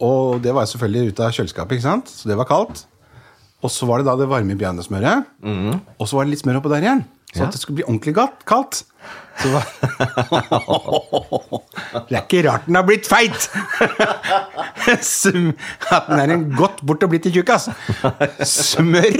Og 0.00 0.38
det 0.44 0.52
var 0.56 0.64
selvfølgelig 0.68 1.10
ute 1.12 1.24
av 1.26 1.32
kjøleskapet, 1.36 1.76
ikke 1.76 1.84
sant? 1.84 2.08
så 2.12 2.28
det 2.30 2.36
var 2.38 2.48
kaldt. 2.48 2.84
Og 3.64 3.70
så 3.72 3.86
var 3.88 4.02
det 4.02 4.06
da 4.10 4.14
det 4.20 4.28
varme 4.30 4.56
peanøttsmøret. 4.58 5.24
Og 5.98 6.04
så 6.08 6.16
var 6.18 6.22
det 6.26 6.32
litt 6.36 6.42
smør 6.44 6.58
oppå 6.60 6.70
der 6.74 6.84
igjen. 6.86 7.02
Så 7.34 7.40
Ja. 7.42 7.46
at 7.48 7.52
det 7.52 7.60
skulle 7.60 7.76
bli 7.80 7.84
ordentlig 7.88 8.14
godt, 8.16 8.44
kaldt. 8.48 8.74
Var... 9.44 9.64
det 12.08 12.16
er 12.16 12.22
ikke 12.22 12.44
rart 12.48 12.64
den 12.68 12.74
har 12.78 12.86
blitt 12.86 13.06
feit! 13.10 13.40
At 14.86 16.06
den 16.08 16.18
er 16.22 16.32
en 16.32 16.46
godt 16.56 16.78
bort 16.86 17.02
og 17.04 17.10
blitt 17.12 17.24
til 17.26 17.34
tjukkas. 17.36 17.64
Smør, 18.48 19.18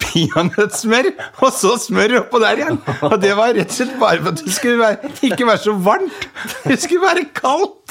peanøttsmør, 0.00 1.10
og 1.42 1.50
så 1.52 1.74
smør 1.82 2.16
oppå 2.22 2.40
der 2.42 2.62
igjen. 2.62 2.78
Og 3.10 3.16
det 3.22 3.34
var 3.36 3.52
rett 3.58 3.68
og 3.68 3.76
slett 3.80 3.98
bare 4.00 4.22
for 4.22 4.30
at 4.32 4.40
det 4.46 4.54
skulle 4.56 4.80
være, 4.80 5.12
ikke 5.28 5.46
være 5.50 5.62
så 5.66 5.72
varmt. 5.90 6.20
Det 6.64 6.78
skulle 6.86 7.04
være 7.04 7.24
kaldt. 7.36 7.88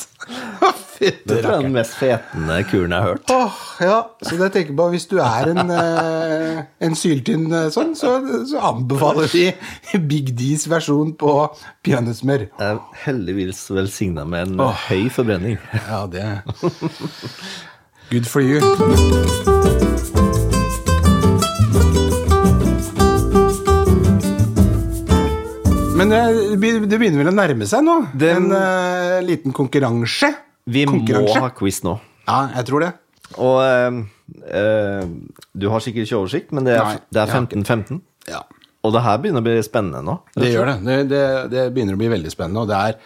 Det 0.97 1.37
er 1.43 1.61
den 1.61 1.75
mest 1.75 1.93
fetende 1.99 2.57
kuren 2.71 2.93
jeg 2.95 3.03
har 3.03 3.11
hørt. 3.11 3.29
Åh, 3.33 3.57
ja, 3.85 3.97
så 4.23 4.37
det 4.39 4.49
tenker 4.55 4.73
jeg 4.73 4.77
på 4.79 4.87
Hvis 4.93 5.05
du 5.11 5.17
er 5.21 5.51
en, 5.51 5.69
eh, 5.69 6.63
en 6.87 6.97
syltynn 6.97 7.45
eh, 7.53 7.69
sånn, 7.73 7.93
så, 7.97 8.15
så 8.49 8.63
anbefaler 8.71 9.29
vi 9.29 9.45
Big 10.09 10.33
D's 10.37 10.65
versjon 10.71 11.13
på 11.19 11.37
peanøttsmør. 11.85 12.47
Jeg 12.49 12.67
er 12.73 12.81
heldigvis 13.05 13.67
velsigna 13.69 14.25
med 14.25 14.55
en 14.55 14.67
høy 14.87 15.07
forbrenning. 15.13 15.61
Ja, 15.87 16.05
det 16.09 16.25
Good 18.09 18.25
for 18.25 18.41
you. 18.41 20.16
Men 25.97 26.13
eh, 26.13 26.29
det 26.57 26.99
begynner 26.99 27.23
vel 27.23 27.31
å 27.31 27.35
nærme 27.35 27.67
seg 27.69 27.83
nå? 27.85 27.95
Det- 28.13 28.35
En 28.37 28.51
uh, 28.53 29.17
liten 29.25 29.53
konkurranse? 29.55 30.29
Vi 30.67 30.85
må 30.85 30.99
ha 31.39 31.49
quiz 31.55 31.81
nå. 31.85 31.95
Ja, 32.27 32.39
jeg 32.57 32.67
tror 32.67 32.83
det. 32.83 32.91
Og 33.39 33.57
uh, 33.63 35.01
du 35.57 35.65
har 35.71 35.83
sikkert 35.83 36.05
ikke 36.07 36.19
oversikt, 36.19 36.51
men 36.55 36.67
det 36.67 36.75
er, 36.77 36.83
Nei, 36.83 36.99
det 37.09 37.21
er 37.21 37.25
jeg 37.31 37.33
har 37.35 37.47
ikke- 37.47 37.63
15-15. 37.63 38.01
Ja. 38.29 38.43
Og 38.85 38.93
det 38.93 39.01
her 39.03 39.17
begynner 39.23 39.41
å 39.41 39.47
bli 39.47 39.55
spennende 39.65 40.03
nå. 40.05 40.19
Det 40.37 40.51
gjør 40.53 40.69
det. 40.69 40.75
Det, 40.85 40.97
det. 41.11 41.23
det 41.51 41.63
begynner 41.75 41.97
å 41.97 42.01
bli 42.03 42.11
veldig 42.13 42.31
spennende. 42.31 42.61
Og 42.63 42.69
det 42.69 42.77
er, 42.77 42.99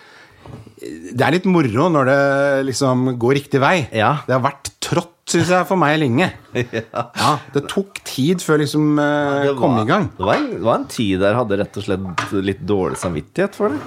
det 1.15 1.25
er 1.25 1.35
litt 1.37 1.47
moro 1.49 1.87
når 1.93 2.09
det 2.11 2.19
liksom 2.67 3.13
går 3.21 3.37
riktig 3.39 3.61
vei. 3.63 3.75
Ja. 3.95 4.17
Det 4.27 4.35
har 4.35 4.43
vært 4.43 4.73
trått, 4.83 5.15
syns 5.31 5.49
jeg, 5.53 5.65
for 5.69 5.79
meg 5.79 5.97
lenge. 6.01 6.27
Ja, 7.21 7.31
Det 7.55 7.63
tok 7.71 8.01
tid 8.07 8.43
før 8.43 8.61
liksom 8.63 8.99
eh, 9.01 9.47
Det 9.49 9.55
kom 9.59 9.77
i 9.81 9.85
gang. 9.89 10.09
Det 10.17 10.27
var, 10.27 10.39
en, 10.39 10.49
det 10.57 10.63
var 10.67 10.79
en 10.81 10.87
tid 10.91 11.19
der 11.23 11.33
jeg 11.33 11.39
hadde 11.41 11.59
rett 11.63 11.79
og 11.81 11.85
slett 11.87 12.33
litt 12.51 12.63
dårlig 12.69 12.99
samvittighet 13.01 13.57
for 13.57 13.73
det. 13.75 13.81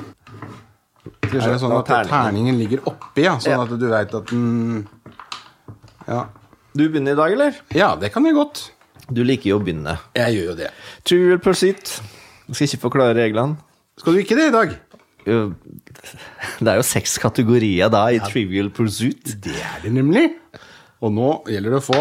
Skal 1.25 1.35
vi 1.35 1.43
Er 1.45 1.53
det 1.55 1.61
sånn 1.63 1.75
at 1.77 1.91
terningen 2.09 2.59
ligger 2.61 2.85
oppi, 2.91 3.27
ja? 3.27 3.37
Sånn 3.43 3.55
Ja. 3.57 3.63
at 3.67 3.75
du 3.81 3.87
veit 3.91 4.15
at 4.17 4.31
den 4.33 4.87
ja. 6.09 6.23
Du 6.75 6.89
begynner 6.89 7.15
i 7.15 7.19
dag, 7.19 7.33
eller? 7.37 7.61
ja, 7.73 7.93
det 7.97 8.11
kan 8.13 8.25
jeg 8.27 8.35
godt. 8.37 8.65
Du 9.13 9.21
liker 9.25 9.51
jo 9.53 9.59
å 9.61 9.63
begynne. 9.65 9.99
Jeg 10.17 10.35
gjør 10.37 10.51
jo 10.51 10.57
det. 10.59 10.71
Trivial 11.07 11.41
Pursuit. 11.45 11.93
Jeg 12.49 12.57
skal 12.59 12.69
ikke 12.69 12.83
forklare 12.89 13.15
reglene. 13.19 13.57
Skal 14.01 14.17
du 14.17 14.21
ikke 14.25 14.37
det 14.37 14.49
i 14.51 14.55
dag? 14.55 14.75
Det 15.25 16.69
er 16.69 16.77
jo 16.81 16.85
seks 16.85 17.15
kategorier 17.23 17.89
da 17.93 18.03
i 18.13 18.19
Trivial 18.25 18.69
Pursuit. 18.75 19.37
Det 19.45 19.55
er 19.57 19.85
det 19.85 19.93
nemlig. 19.97 20.27
Og 21.05 21.13
nå 21.13 21.29
gjelder 21.51 21.75
det 21.75 21.81
å 21.83 21.85
få 21.85 22.01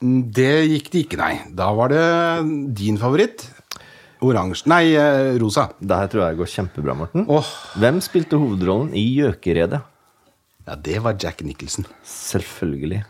Det 0.00 0.52
gikk 0.70 0.90
det 0.94 1.04
ikke, 1.04 1.18
nei. 1.20 1.34
Da 1.58 1.68
var 1.76 1.92
det 1.92 2.04
din 2.78 2.98
favoritt. 3.00 3.44
Oransje 4.24 4.66
Nei, 4.70 4.94
eh, 4.98 5.36
rosa. 5.38 5.68
Det 5.78 5.94
her 5.94 6.08
tror 6.10 6.24
jeg 6.24 6.38
går 6.40 6.50
kjempebra, 6.54 6.94
Morten. 6.98 7.26
Oh. 7.30 7.46
Hvem 7.78 8.00
spilte 8.02 8.38
hovedrollen 8.40 8.90
i 8.98 9.04
Gjøkeredet? 9.18 9.82
Ja, 10.66 10.74
det 10.74 10.98
var 11.02 11.16
Jack 11.18 11.42
Nicholson. 11.46 11.86
Selvfølgelig. 12.04 13.04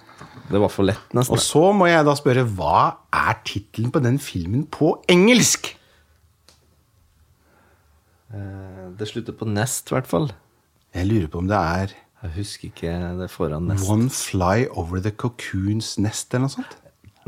Det 0.48 0.60
var 0.60 0.70
for 0.72 0.88
lett, 0.88 1.00
nesten. 1.16 1.32
Og 1.36 1.42
så 1.44 1.62
må 1.76 1.88
jeg 1.88 2.04
da 2.06 2.14
spørre, 2.16 2.44
hva 2.56 2.96
er 3.12 3.40
tittelen 3.44 3.92
på 3.92 4.02
den 4.04 4.18
filmen 4.22 4.64
på 4.68 4.94
engelsk? 5.08 5.74
Eh, 8.32 8.88
Det 8.98 9.08
slutter 9.08 9.36
på 9.36 9.46
Nest, 9.46 9.90
i 9.90 9.94
hvert 9.94 10.08
fall. 10.08 10.30
Jeg 10.94 11.06
lurer 11.06 11.28
på 11.28 11.38
om 11.38 11.48
det 11.48 11.56
er 11.56 11.92
Jeg 12.22 12.30
husker 12.34 12.70
ikke 12.72 12.92
det 13.20 13.28
foran 13.30 13.68
Nest. 13.70 13.86
One 13.90 14.10
Fly 14.10 14.66
Over 14.70 14.98
The 15.04 15.12
Cocoon's 15.14 15.92
Nest 16.02 16.34
eller 16.34 16.48
noe 16.48 16.54
sånt. 16.56 16.78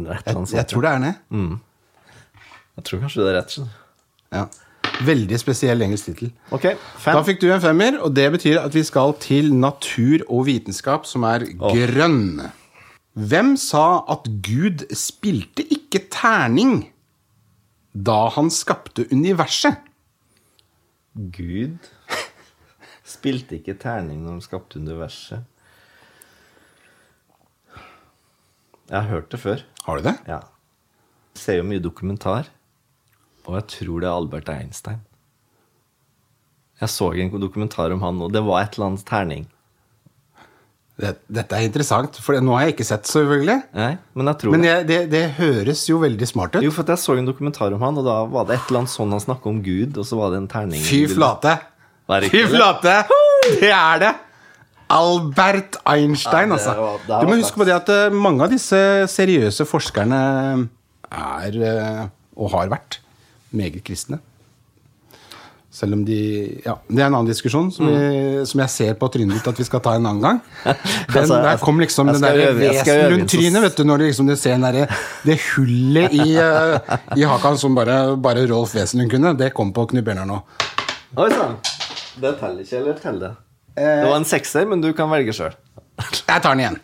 Rett, 0.01 0.27
Jeg, 0.27 0.47
jeg 0.57 0.67
tror 0.71 0.83
det 0.87 0.91
er 0.91 1.05
det. 1.05 1.15
Jeg 2.81 2.85
tror 2.89 3.03
kanskje 3.05 3.23
det 3.23 3.31
er 3.31 3.39
rett. 3.39 3.57
Ja. 4.33 4.45
Veldig 5.05 5.39
spesiell 5.41 5.83
engelsk 5.85 6.11
tittel. 6.11 6.33
Okay, 6.53 6.75
Da 7.05 7.21
fikk 7.25 7.41
du 7.41 7.47
en 7.53 7.61
femmer, 7.63 7.99
og 8.05 8.15
det 8.17 8.27
betyr 8.35 8.59
at 8.61 8.75
vi 8.75 8.83
skal 8.85 9.15
til 9.23 9.53
natur 9.55 10.25
og 10.29 10.47
vitenskap, 10.49 11.07
som 11.09 11.25
er 11.29 11.47
grønn. 11.61 12.41
Hvem 13.15 13.55
sa 13.61 14.03
at 14.11 14.27
Gud 14.45 14.87
spilte 14.97 15.65
ikke 15.67 16.03
terning 16.13 16.91
da 17.95 18.29
han 18.37 18.51
skapte 18.55 19.07
universet? 19.13 19.81
Gud 21.35 21.79
spilte 23.11 23.59
ikke 23.59 23.77
terning 23.81 24.23
når 24.25 24.39
de 24.39 24.47
skapte 24.47 24.81
universet. 24.81 25.45
Jeg 28.91 28.97
har 28.99 29.11
hørt 29.11 29.31
det 29.31 29.39
før. 29.39 29.63
Har 29.87 30.01
du 30.01 30.09
det? 30.09 30.17
Ja. 30.27 30.41
Jeg 31.37 31.45
ser 31.45 31.61
jo 31.61 31.69
mye 31.69 31.83
dokumentar, 31.83 32.51
og 33.47 33.55
jeg 33.61 33.69
tror 33.77 34.03
det 34.03 34.09
er 34.11 34.17
Albert 34.17 34.51
Einstein. 34.51 35.05
Jeg 36.81 36.91
så 36.91 37.11
en 37.13 37.31
dokumentar 37.43 37.93
om 37.95 38.03
han, 38.03 38.21
og 38.25 38.33
det 38.35 38.43
var 38.43 38.65
et 38.65 38.77
eller 38.77 38.91
annet 38.91 39.07
terning. 39.07 39.49
Dette 41.01 41.57
er 41.57 41.65
interessant, 41.65 42.19
for 42.21 42.37
nå 42.45 42.53
har 42.57 42.67
jeg 42.67 42.75
ikke 42.75 42.87
sett, 42.91 43.09
selvfølgelig. 43.09 43.57
Nei, 43.77 43.93
men 44.19 44.29
jeg 44.29 44.41
tror 44.43 44.53
Men 44.53 44.67
jeg, 44.67 44.87
det, 44.89 44.99
det 45.13 45.23
høres 45.39 45.87
jo 45.89 46.01
veldig 46.03 46.29
smart 46.29 46.59
ut. 46.59 46.65
Jo, 46.65 46.73
for 46.75 46.89
jeg 46.93 47.01
så 47.01 47.17
en 47.17 47.29
dokumentar 47.29 47.73
om 47.77 47.85
han, 47.85 48.01
og 48.01 48.05
da 48.05 48.19
var 48.29 48.49
det 48.49 48.59
et 48.59 48.69
eller 48.69 48.83
annet 48.83 48.93
sånn 48.93 49.15
han 49.15 49.23
snakka 49.23 49.49
om 49.53 49.63
Gud, 49.65 49.97
og 49.97 50.09
så 50.09 50.19
var 50.21 50.35
det 50.35 50.43
en 50.43 50.51
terning. 50.51 50.83
Fy 50.85 51.07
flate! 51.09 51.57
Fy 52.31 52.43
flate! 52.51 52.97
Det 53.61 53.71
er 53.73 53.99
det! 54.03 54.13
Albert 54.91 55.77
Einstein, 55.87 56.51
Ja, 56.51 56.57
altså. 56.57 56.73
det 57.07 57.13
var 57.15 57.23
Du 57.23 57.29
må 57.31 57.37
huske 57.39 57.61
på 57.63 57.67
det 57.69 57.77
at 57.77 57.89
eh, 57.95 58.11
mange 58.11 58.43
av 58.43 58.51
disse 58.51 58.81
seriøse 59.13 59.63
forskerne 59.71 60.19
er, 61.11 61.61
eh, 61.63 62.03
og 62.37 62.51
har 62.57 62.73
vært, 62.73 62.99
meget 63.55 63.79
kristne. 63.87 64.19
Selv 65.71 65.95
om 65.95 66.01
de 66.05 66.17
Ja, 66.65 66.75
det 66.91 66.99
er 66.99 67.07
en 67.07 67.15
annen 67.15 67.29
diskusjon 67.31 67.69
som, 67.73 67.87
vi, 67.87 68.43
som 68.51 68.59
jeg 68.65 68.71
ser 68.75 68.97
på 68.99 69.07
trynet 69.15 69.39
ditt 69.39 69.47
at 69.53 69.59
vi 69.63 69.67
skal 69.69 69.81
ta 69.85 69.93
en 69.95 70.07
annen 70.11 70.23
gang. 70.25 70.41
Den, 70.67 70.75
Mm. 71.11 71.17
Altså, 71.21 71.39
der 71.43 71.57
kom 71.63 71.79
liksom 71.83 72.07
den 72.11 72.23
der 72.23 72.35
skal 72.41 72.59
vesen 72.59 73.01
rundt 73.15 73.31
trynet, 73.31 73.63
vet 73.63 73.77
du, 73.79 73.85
når 73.87 73.99
du 74.03 74.05
liksom 74.09 74.27
du 74.31 74.35
ser 74.39 74.59
derre- 74.63 74.89
det 75.27 75.39
hullet 75.53 76.13
i, 76.19 76.35
eh, 76.35 76.97
i 77.17 77.23
hakan 77.31 77.59
som 77.59 77.75
bare, 77.79 78.17
bare 78.17 78.47
Rolf 78.51 78.75
Wesenlund 78.75 79.11
kunne. 79.15 79.37
Det 79.39 79.53
kom 79.55 79.71
på 79.73 79.87
Knubberner 79.91 80.27
nå. 80.27 80.41
Oi 81.19 81.31
sann! 81.31 81.55
Det 82.19 82.33
teller 82.41 82.65
ikke, 82.65 82.81
eller 82.81 82.99
teller 82.99 83.21
det? 83.29 83.35
Det 83.81 84.09
var 84.09 84.17
en 84.19 84.27
sekser, 84.29 84.67
men 84.69 84.83
du 84.83 84.91
kan 84.97 85.11
velge 85.13 85.35
sjøl. 85.37 85.55
Jeg 86.01 86.43
tar 86.43 86.57
den 86.57 86.65
igjen. 86.65 86.81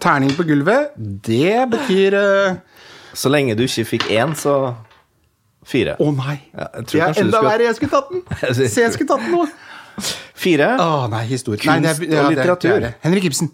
Terning 0.00 0.30
på 0.36 0.46
gulvet, 0.48 0.94
det 0.96 1.66
betyr 1.72 2.16
uh... 2.16 2.60
Så 3.16 3.32
lenge 3.32 3.56
du 3.58 3.64
ikke 3.66 3.84
fikk 3.96 4.06
én, 4.14 4.36
så 4.38 4.54
fire. 5.66 5.96
Å 5.98 6.12
nei! 6.14 6.36
Ja, 6.54 6.68
jeg 6.86 7.02
er 7.08 7.20
enda 7.24 7.40
verre. 7.44 7.66
Jeg 7.66 7.78
skulle 7.80 7.92
tatt 7.96 8.12
den! 8.12 8.22
Se, 8.60 8.68
jeg 8.84 8.94
skulle 8.94 9.10
tatt 9.10 9.24
den 9.26 9.34
nå. 9.34 9.48
Fire. 10.40 10.70
Å 10.80 11.08
nei, 11.12 11.24
historie. 11.28 11.60
Nei, 11.66 11.80
det 11.84 11.90
er, 11.90 11.98
Kunst 11.98 12.22
og 12.22 12.30
litteratur. 12.36 12.68
det 12.70 12.76
er- 12.76 12.84
det 12.86 12.92
er. 12.92 13.00
Henrik 13.08 13.26
Ibsen. 13.28 13.50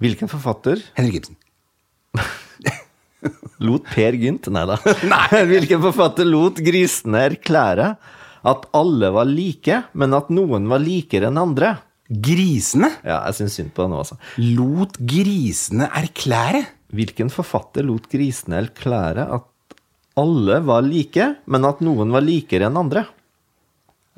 Hvilken 0.00 0.30
forfatter 0.32 0.80
Henrik 0.96 1.18
Ibsen. 1.20 1.36
lot 3.66 3.84
Per 3.90 4.16
Gynt 4.16 4.48
Nei 4.54 4.62
da. 4.70 4.78
Hvilken 5.52 5.82
forfatter 5.84 6.24
lot 6.28 6.62
grisene 6.64 7.26
erklære 7.28 7.90
at 8.44 8.66
alle 8.76 9.10
var 9.12 9.28
like, 9.28 9.82
men 9.94 10.14
at 10.16 10.30
noen 10.32 10.68
var 10.70 10.80
likere 10.80 11.28
enn 11.28 11.38
andre? 11.40 11.74
Grisene 12.10 12.88
Ja, 13.06 13.20
jeg 13.28 13.36
syns 13.38 13.54
synd 13.60 13.70
på 13.76 13.84
det 13.84 13.90
nå, 13.92 14.00
altså. 14.02 14.16
lot 14.56 14.96
grisene 14.98 15.86
erklære. 15.94 16.64
Hvilken 16.90 17.28
forfatter 17.30 17.84
lot 17.86 18.08
grisene 18.10 18.64
erklære 18.64 19.28
at 19.36 19.46
alle 20.18 20.56
var 20.66 20.82
like, 20.82 21.28
men 21.46 21.64
at 21.68 21.78
noen 21.86 22.10
var 22.10 22.24
likere 22.26 22.66
enn 22.66 22.80
andre? 22.80 23.04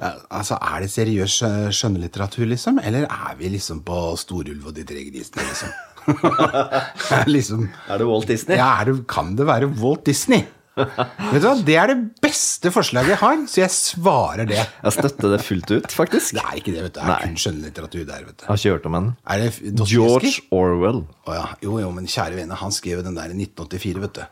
Ja, 0.01 0.15
altså, 0.33 0.57
Er 0.57 0.81
det 0.81 0.89
seriøs 0.91 1.35
skjø- 1.37 1.71
skjønnlitteratur, 1.77 2.47
liksom? 2.49 2.81
Eller 2.83 3.05
er 3.05 3.37
vi 3.39 3.51
liksom 3.53 3.83
på 3.85 3.99
Storulv 4.19 4.71
og 4.71 4.75
de 4.79 4.87
tre 4.89 5.05
grisene, 5.11 5.45
liksom? 5.51 5.75
liksom 7.37 7.69
Er 7.93 8.01
det 8.01 8.09
Walt 8.09 8.27
Disney? 8.33 8.57
Ja, 8.59 8.73
det, 8.89 8.97
kan 9.11 9.37
det 9.39 9.47
være 9.47 9.69
Walt 9.83 10.07
Disney? 10.09 10.47
Vet 10.77 11.43
du 11.43 11.47
hva, 11.47 11.55
Det 11.67 11.75
er 11.77 11.91
det 11.93 11.97
beste 12.25 12.73
forslaget 12.73 13.13
jeg 13.15 13.21
har, 13.21 13.41
så 13.51 13.61
jeg 13.61 13.75
svarer 13.77 14.49
det. 14.49 14.61
Jeg 14.63 14.97
støtter 14.97 15.35
det 15.35 15.41
fullt 15.45 15.73
ut, 15.75 15.93
faktisk. 15.93 16.39
Det 16.39 16.45
er 16.45 16.59
ikke 16.61 16.73
det, 16.73 16.85
vet 16.87 16.97
du. 16.97 17.01
Det 17.03 17.13
er 17.17 17.27
kun 17.27 17.39
skjønnlitteratur 17.45 18.05
der, 18.09 18.25
vet 18.29 18.39
du. 18.39 18.45
Jeg 18.47 18.51
har 18.51 18.61
ikke 18.63 18.75
hørt 18.79 18.89
om 18.89 18.97
henne. 18.99 19.15
Er 19.27 19.45
det 19.45 19.87
George 19.91 20.33
Orwell. 20.55 21.03
Oh, 21.27 21.35
ja. 21.37 21.47
Jo, 21.65 21.77
jo, 21.83 21.93
men 21.95 22.09
kjære 22.09 22.39
vene, 22.41 22.57
han 22.63 22.73
skrev 22.75 23.05
den 23.05 23.19
der 23.19 23.35
i 23.35 23.37
1984, 23.37 24.05
vet 24.07 24.21
du. 24.21 24.25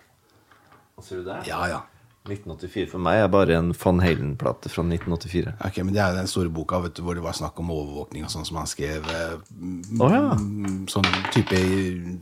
Sier 1.04 1.22
du 1.22 1.28
det? 1.30 1.40
Ja, 1.48 1.60
ja. 1.68 1.80
1984 2.28 2.90
for 2.92 3.00
meg 3.00 3.22
er 3.22 3.30
bare 3.32 3.54
en 3.56 3.70
Van 3.80 4.00
Halen-plate 4.04 4.68
fra 4.68 4.82
1984. 4.84 5.54
Ok, 5.64 5.78
men 5.80 5.94
Det 5.96 6.02
er 6.04 6.18
den 6.18 6.28
store 6.28 6.52
boka 6.52 6.78
vet 6.84 6.98
du, 6.98 7.02
hvor 7.06 7.16
det 7.16 7.24
var 7.24 7.32
snakk 7.36 7.56
om 7.62 7.72
overvåkning 7.72 8.26
og 8.26 8.32
sånn 8.32 8.44
som 8.44 8.60
han 8.60 8.68
skrev 8.68 9.08
Å 9.08 10.10
ja. 10.12 10.20
mm, 10.36 10.84
sånn 10.92 11.08
type 11.32 11.62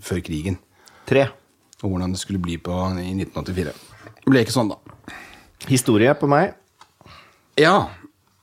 før 0.07 0.23
krigen. 0.23 0.59
Tre. 1.09 1.27
Og 1.83 1.91
hvordan 1.91 2.15
det 2.15 2.23
skulle 2.23 2.43
bli 2.43 2.57
på 2.63 2.75
i 2.99 3.11
1984. 3.11 3.75
Det 4.29 4.35
ble 4.35 4.43
ikke 4.45 4.53
sånn, 4.53 4.69
da. 4.69 5.15
Historie 5.71 6.13
på 6.21 6.29
meg. 6.29 6.51
Ja, 7.57 7.89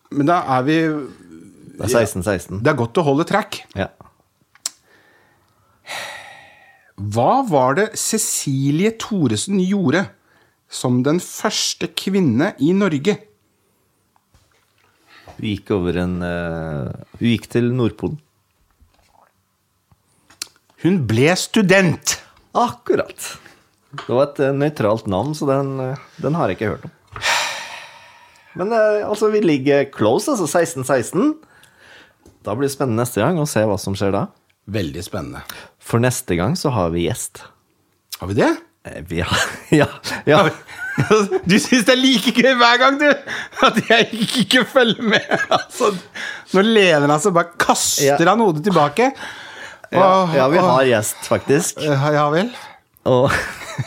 men 0.09 0.25
da 0.25 0.39
er 0.55 0.63
vi 0.65 0.77
Det 0.81 1.85
er 1.85 2.07
16-16. 2.07 2.63
Det 2.65 2.71
er 2.71 2.79
godt 2.79 2.97
å 2.97 3.03
holde 3.05 3.27
track. 3.29 3.59
Ja. 3.77 3.91
Hva 6.97 7.43
var 7.45 7.77
det 7.77 7.85
Cecilie 8.01 8.95
Thoresen 8.97 9.61
gjorde 9.61 10.07
som 10.73 11.03
den 11.05 11.21
første 11.21 11.91
kvinne 11.93 12.55
i 12.57 12.73
Norge? 12.73 13.19
Hun 15.35 15.49
gikk 15.51 15.69
over 15.77 16.01
en 16.01 16.17
uh, 16.25 16.89
Hun 17.19 17.29
gikk 17.29 17.51
til 17.53 17.69
Nordpolen. 17.77 18.17
Hun 20.81 21.03
ble 21.05 21.29
student! 21.37 22.17
Akkurat. 22.57 23.35
Det 24.03 24.11
var 24.13 24.27
et 24.29 24.39
eh, 24.45 24.53
nøytralt 24.55 25.07
navn, 25.11 25.33
så 25.37 25.47
den, 25.49 25.73
eh, 25.83 26.03
den 26.23 26.35
har 26.37 26.49
jeg 26.51 26.57
ikke 26.59 26.71
hørt 26.73 26.85
om. 26.89 26.93
Men 28.55 28.71
eh, 28.75 29.01
altså, 29.07 29.29
vi 29.33 29.41
ligger 29.43 29.87
close, 29.93 30.31
altså 30.31 30.47
16-16. 30.47 31.33
Da 32.45 32.53
blir 32.55 32.67
det 32.69 32.75
spennende 32.75 33.03
neste 33.03 33.23
gang 33.23 33.39
å 33.41 33.47
se 33.49 33.63
hva 33.67 33.77
som 33.81 33.97
skjer 33.97 34.13
da. 34.15 34.25
Veldig 34.71 35.03
spennende. 35.05 35.41
For 35.83 36.01
neste 36.01 36.37
gang 36.39 36.55
så 36.57 36.71
har 36.73 36.91
vi 36.93 37.07
gjest. 37.07 37.43
Har 38.21 38.31
vi 38.31 38.37
det? 38.39 38.53
Vi 39.09 39.19
har 39.25 39.39
Ja. 39.81 39.87
ja. 40.29 40.43
Du 41.49 41.57
syns 41.59 41.83
det 41.87 41.95
er 41.95 41.99
like 41.99 42.31
gøy 42.37 42.53
hver 42.55 42.77
gang, 42.79 42.99
du! 43.01 43.09
At 43.65 43.79
jeg 43.89 44.07
ikke 44.27 44.61
følger 44.69 45.03
med. 45.03 45.25
Altså, 45.57 45.89
nå 46.55 46.63
lener 46.63 47.09
han 47.09 47.19
seg 47.23 47.33
bare 47.35 47.51
kaster 47.59 48.13
Ja. 48.13 48.29
han 48.29 48.43
hodet 48.45 48.63
tilbake. 48.67 49.09
Ja, 49.91 50.07
ja, 50.33 50.47
vi 50.51 50.61
har 50.63 50.85
gjest, 50.87 51.19
faktisk. 51.27 51.81
Ja, 51.83 51.97
Ja 52.15 52.29
vel. 52.33 52.53
Og 53.05 53.27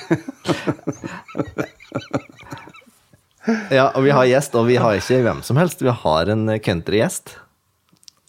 Ja, 3.72 3.86
og 3.96 4.02
vi 4.04 4.10
har 4.12 4.26
gjest, 4.28 4.52
og 4.60 4.66
vi 4.68 4.74
har 4.76 4.98
ikke 4.98 5.22
hvem 5.24 5.38
som 5.46 5.56
helst. 5.56 5.80
Vi 5.80 5.88
har 6.02 6.28
en 6.34 6.50
countrygjest. 6.60 7.30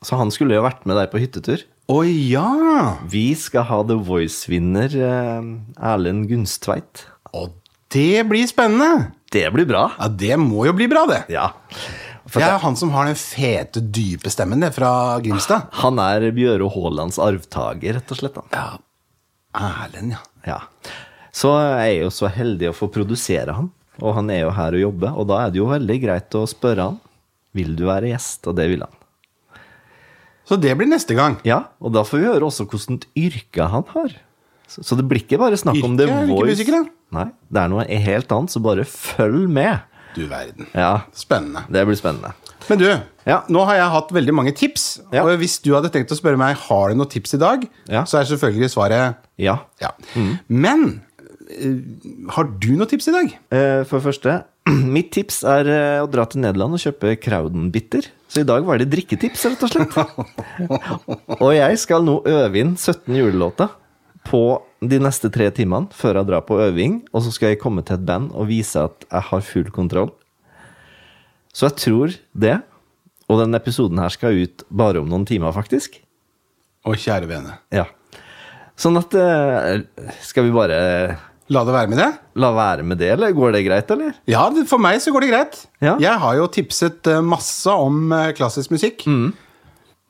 Så 0.05 0.16
han 0.16 0.30
skulle 0.32 0.55
jo 0.55 0.62
vært 0.64 0.86
med 0.88 0.95
deg 0.95 1.10
på 1.12 1.20
hyttetur. 1.20 1.66
Å 1.91 1.97
ja! 2.07 2.45
Vi 3.12 3.34
skal 3.36 3.66
ha 3.68 3.82
The 3.89 3.97
Voice-vinner 4.07 4.93
eh, 4.95 5.49
Erlend 5.91 6.30
Gunstveit. 6.30 7.03
Og 7.36 7.51
det 7.91 8.22
blir 8.30 8.47
spennende! 8.47 9.10
Det 9.34 9.43
blir 9.53 9.68
bra. 9.68 9.89
Ja, 9.99 10.07
Det 10.07 10.38
må 10.39 10.64
jo 10.70 10.74
bli 10.78 10.88
bra, 10.89 11.03
det. 11.10 11.20
Ja. 11.34 11.49
For 12.30 12.39
Det 12.39 12.47
er 12.47 12.55
jo 12.55 12.64
han 12.64 12.80
som 12.80 12.93
har 12.95 13.10
den 13.10 13.20
fete, 13.20 13.84
dype 13.84 14.32
stemmen 14.32 14.64
det, 14.64 14.72
fra 14.78 14.93
Grimstad. 15.26 15.68
han 15.82 15.99
er 15.99 16.30
Bjøro 16.32 16.70
Haalands 16.78 17.20
arvtaker, 17.20 17.99
rett 17.99 18.16
og 18.16 18.22
slett. 18.22 18.39
Han. 18.39 18.47
Ja. 18.55 18.80
Erlend, 19.84 20.16
ja. 20.16 20.24
Ja. 20.47 20.62
Så 21.32 21.52
jeg 21.60 21.98
er 22.00 22.04
jo 22.04 22.10
så 22.14 22.30
heldig 22.32 22.70
å 22.72 22.76
få 22.78 22.90
produsere 22.94 23.54
han, 23.54 23.70
og 24.02 24.16
han 24.16 24.30
er 24.34 24.42
jo 24.46 24.54
her 24.56 24.74
og 24.78 24.82
jobber. 24.82 25.14
Og 25.20 25.28
da 25.30 25.42
er 25.46 25.52
det 25.54 25.60
jo 25.62 25.68
veldig 25.70 26.00
greit 26.02 26.36
å 26.40 26.46
spørre 26.50 26.90
han 26.90 27.00
vil 27.58 27.76
du 27.76 27.86
være 27.90 28.12
gjest, 28.12 28.46
og 28.48 28.56
det 28.60 28.68
vil 28.72 28.84
han. 28.86 28.96
Så 30.50 30.58
det 30.58 30.72
blir 30.78 30.90
neste 30.90 31.14
gang. 31.18 31.38
Ja, 31.46 31.64
og 31.82 31.94
da 31.94 32.02
får 32.08 32.22
vi 32.24 32.30
høre 32.30 32.48
også 32.48 32.66
hvordan 32.70 33.02
yrke 33.18 33.68
han 33.70 33.86
har. 33.94 34.16
Så, 34.70 34.84
så 34.86 34.98
det 34.98 35.06
blir 35.10 35.22
ikke 35.24 35.38
bare 35.42 35.58
snakk 35.58 35.78
om 35.86 35.96
det 35.98 36.08
The 36.10 36.24
ikke 36.26 36.34
Voice. 36.34 36.82
Nei, 37.14 37.26
det 37.50 37.62
er 37.64 37.72
noe 37.74 37.86
helt 38.06 38.34
annet, 38.36 38.54
så 38.54 38.62
bare 38.62 38.86
følg 38.90 39.48
med. 39.50 39.86
Du 40.16 40.24
verden. 40.30 40.66
Ja, 40.74 41.04
Spennende. 41.14 41.64
det 41.70 41.84
blir 41.86 41.98
spennende. 41.98 42.34
Men 42.70 42.80
du, 42.82 42.88
Ja. 43.30 43.44
nå 43.50 43.62
har 43.66 43.76
jeg 43.78 43.92
hatt 43.94 44.10
veldig 44.14 44.34
mange 44.34 44.54
tips. 44.58 44.88
Ja. 45.14 45.22
Og 45.24 45.38
hvis 45.42 45.60
du 45.62 45.72
hadde 45.76 45.90
tenkt 45.94 46.10
å 46.14 46.18
spørre 46.18 46.38
meg 46.38 46.58
har 46.58 46.90
du 46.90 46.98
noen 46.98 47.10
tips 47.10 47.34
i 47.38 47.42
dag, 47.42 47.68
Ja. 47.90 48.04
så 48.10 48.18
er 48.20 48.26
selvfølgelig 48.30 48.72
svaret 48.74 49.16
Ja. 49.38 49.60
ja. 49.82 49.92
Men 50.50 51.02
har 51.50 52.50
du 52.62 52.70
noen 52.78 52.89
tips 52.89 53.10
i 53.10 53.16
dag? 53.16 53.32
Eh, 53.56 53.82
For 53.89 53.97
det 53.97 54.06
første, 54.06 54.36
mitt 54.95 55.10
tips 55.16 55.41
er 55.47 55.70
eh, 55.74 56.00
å 56.04 56.10
dra 56.12 56.28
til 56.30 56.43
Nederland 56.43 56.78
og 56.78 56.84
kjøpe 56.84 57.16
Crowden-bitter. 57.24 58.10
Så 58.30 58.43
i 58.43 58.47
dag 58.47 58.66
var 58.68 58.78
det 58.78 58.89
drikketips, 58.91 59.47
rett 59.50 59.66
og 59.66 59.72
slett. 59.74 59.95
og 61.41 61.52
jeg 61.56 61.80
skal 61.82 62.06
nå 62.06 62.20
øve 62.30 62.62
inn 62.62 62.76
17 62.78 63.18
julelåter 63.18 63.72
på 64.30 64.43
de 64.86 65.00
neste 65.02 65.32
tre 65.34 65.47
timene 65.56 65.89
før 65.95 66.20
jeg 66.20 66.30
drar 66.30 66.45
på 66.45 66.60
øving. 66.62 67.00
Og 67.10 67.26
så 67.26 67.34
skal 67.34 67.56
jeg 67.56 67.62
komme 67.64 67.82
til 67.86 67.97
et 67.97 68.06
band 68.06 68.30
og 68.38 68.52
vise 68.52 68.86
at 68.86 69.08
jeg 69.10 69.26
har 69.32 69.45
full 69.47 69.72
kontroll. 69.74 70.12
Så 71.50 71.72
jeg 71.72 71.80
tror 71.82 72.20
det. 72.38 72.60
Og 73.30 73.41
den 73.41 73.58
episoden 73.58 74.02
her 74.02 74.14
skal 74.14 74.38
ut 74.38 74.64
bare 74.70 75.02
om 75.02 75.10
noen 75.10 75.26
timer, 75.30 75.54
faktisk. 75.54 75.97
Å, 76.86 76.93
kjære 76.93 77.30
vene. 77.30 77.58
Ja. 77.74 77.88
Sånn 78.80 78.95
at 78.97 79.14
eh, 79.18 79.82
Skal 80.24 80.47
vi 80.47 80.54
bare 80.56 80.78
La 81.50 81.64
det 81.66 81.74
være 81.74 81.89
med 81.89 81.97
det? 81.97 82.10
la 82.39 82.50
være 82.54 82.84
med 82.86 83.00
det, 83.02 83.10
eller 83.16 83.34
går 83.36 83.56
det 83.56 83.64
greit, 83.66 83.91
eller? 83.91 84.14
Ja, 84.30 84.45
for 84.70 84.82
meg 84.82 85.02
så 85.02 85.12
går 85.12 85.26
det 85.26 85.30
greit. 85.32 85.56
Ja. 85.82 85.95
Jeg 86.02 86.22
har 86.22 86.36
jo 86.38 86.47
tipset 86.54 87.10
eh, 87.10 87.24
masse 87.26 87.74
om 87.74 88.14
eh, 88.16 88.30
klassisk 88.38 88.72
musikk. 88.76 89.06
Mm. 89.10 89.32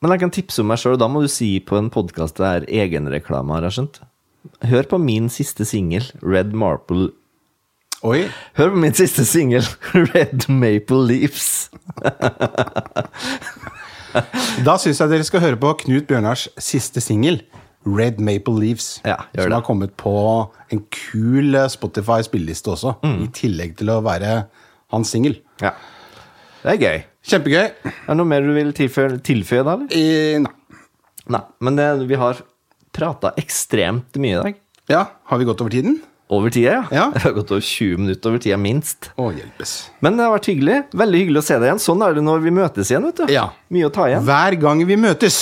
Men 0.00 0.14
jeg 0.14 0.22
kan 0.22 0.32
tipse 0.32 0.62
om 0.62 0.68
meg 0.70 0.80
sjøl, 0.80 0.98
da 1.00 1.08
må 1.10 1.24
du 1.24 1.30
si 1.32 1.54
på 1.64 1.78
en 1.80 1.90
podkast 1.92 2.38
det 2.40 2.50
er 2.50 2.68
egenreklame, 2.84 3.56
har 3.56 3.66
jeg 3.68 3.78
skjønt. 3.78 4.02
Hør 4.68 4.86
på 4.92 5.00
min 5.00 5.28
siste 5.32 5.66
singel, 5.68 6.06
Red 6.24 6.54
Marple 6.56 7.10
Oi. 8.00 8.30
Hør 8.56 8.70
på 8.72 8.80
min 8.80 8.94
siste 8.96 9.26
singel, 9.28 9.66
Red 10.14 10.46
Maple 10.48 11.02
Leaves. 11.04 11.68
Da 14.64 14.78
syns 14.80 15.02
jeg 15.02 15.10
dere 15.12 15.26
skal 15.28 15.42
høre 15.44 15.58
på 15.60 15.74
Knut 15.82 16.08
Bjørnars 16.08 16.46
siste 16.56 17.02
singel, 17.04 17.42
Red 17.86 18.18
Maple 18.20 18.54
Leaves. 18.60 19.00
Ja, 19.04 19.16
som 19.34 19.46
det. 19.48 19.54
har 19.56 19.62
kommet 19.64 19.94
på 19.96 20.12
en 20.70 20.82
kul 20.92 21.54
eh, 21.54 21.68
Spotify-spilleliste 21.72 22.74
også, 22.74 22.96
Mm. 23.02 23.22
i 23.24 23.28
tillegg 23.32 23.76
til 23.80 23.88
å 23.94 24.00
være 24.04 24.46
hans 24.92 25.10
singel. 25.14 25.38
Ja. 25.62 25.72
Det 26.62 26.74
er 26.74 26.80
gøy. 26.84 27.02
Kjempegøy. 27.30 27.64
Er 27.88 28.06
det 28.10 28.16
noe 28.20 28.28
mer 28.28 28.40
du 28.44 28.52
vil 28.56 28.72
tilføye, 28.76 29.18
tilføye 29.24 29.64
da, 29.64 29.74
eller? 29.78 29.88
I, 29.96 30.38
nei. 30.44 30.52
Nei, 31.30 31.40
men 31.62 31.76
det, 31.78 31.88
vi 32.10 32.16
har 32.20 32.40
prata 32.92 33.30
ekstremt 33.38 34.16
mye 34.20 34.34
i 34.36 34.42
dag. 34.42 34.54
Ja, 34.90 35.04
har 35.30 35.38
vi 35.38 35.46
gått 35.48 35.60
over 35.62 35.70
tiden? 35.72 36.00
Over 36.30 36.50
tida, 36.54 36.72
ja. 36.76 36.82
Ja. 36.94 37.04
Jeg 37.14 37.22
har 37.24 37.32
gått 37.40 37.50
over 37.54 37.60
20 37.64 37.96
minutter 38.04 38.30
over 38.30 38.38
tida, 38.42 38.56
minst. 38.60 39.08
Å, 39.18 39.30
hjelpes. 39.34 39.72
Men 40.04 40.16
det 40.18 40.26
har 40.26 40.34
vært 40.36 40.48
hyggelig. 40.52 40.76
Veldig 41.00 41.20
hyggelig 41.24 41.40
å 41.42 41.46
se 41.48 41.56
deg 41.58 41.68
igjen. 41.70 41.80
Sånn 41.82 42.04
er 42.06 42.14
det 42.18 42.22
når 42.26 42.44
vi 42.44 42.52
møtes 42.54 42.90
igjen, 42.92 43.06
vet 43.08 43.22
du. 43.24 43.32
Ja. 43.32 43.48
Mye 43.72 43.88
å 43.88 43.92
ta 43.94 44.06
igjen. 44.10 44.26
Hver 44.28 44.56
gang 44.62 44.84
vi 44.86 44.98
møtes. 45.00 45.40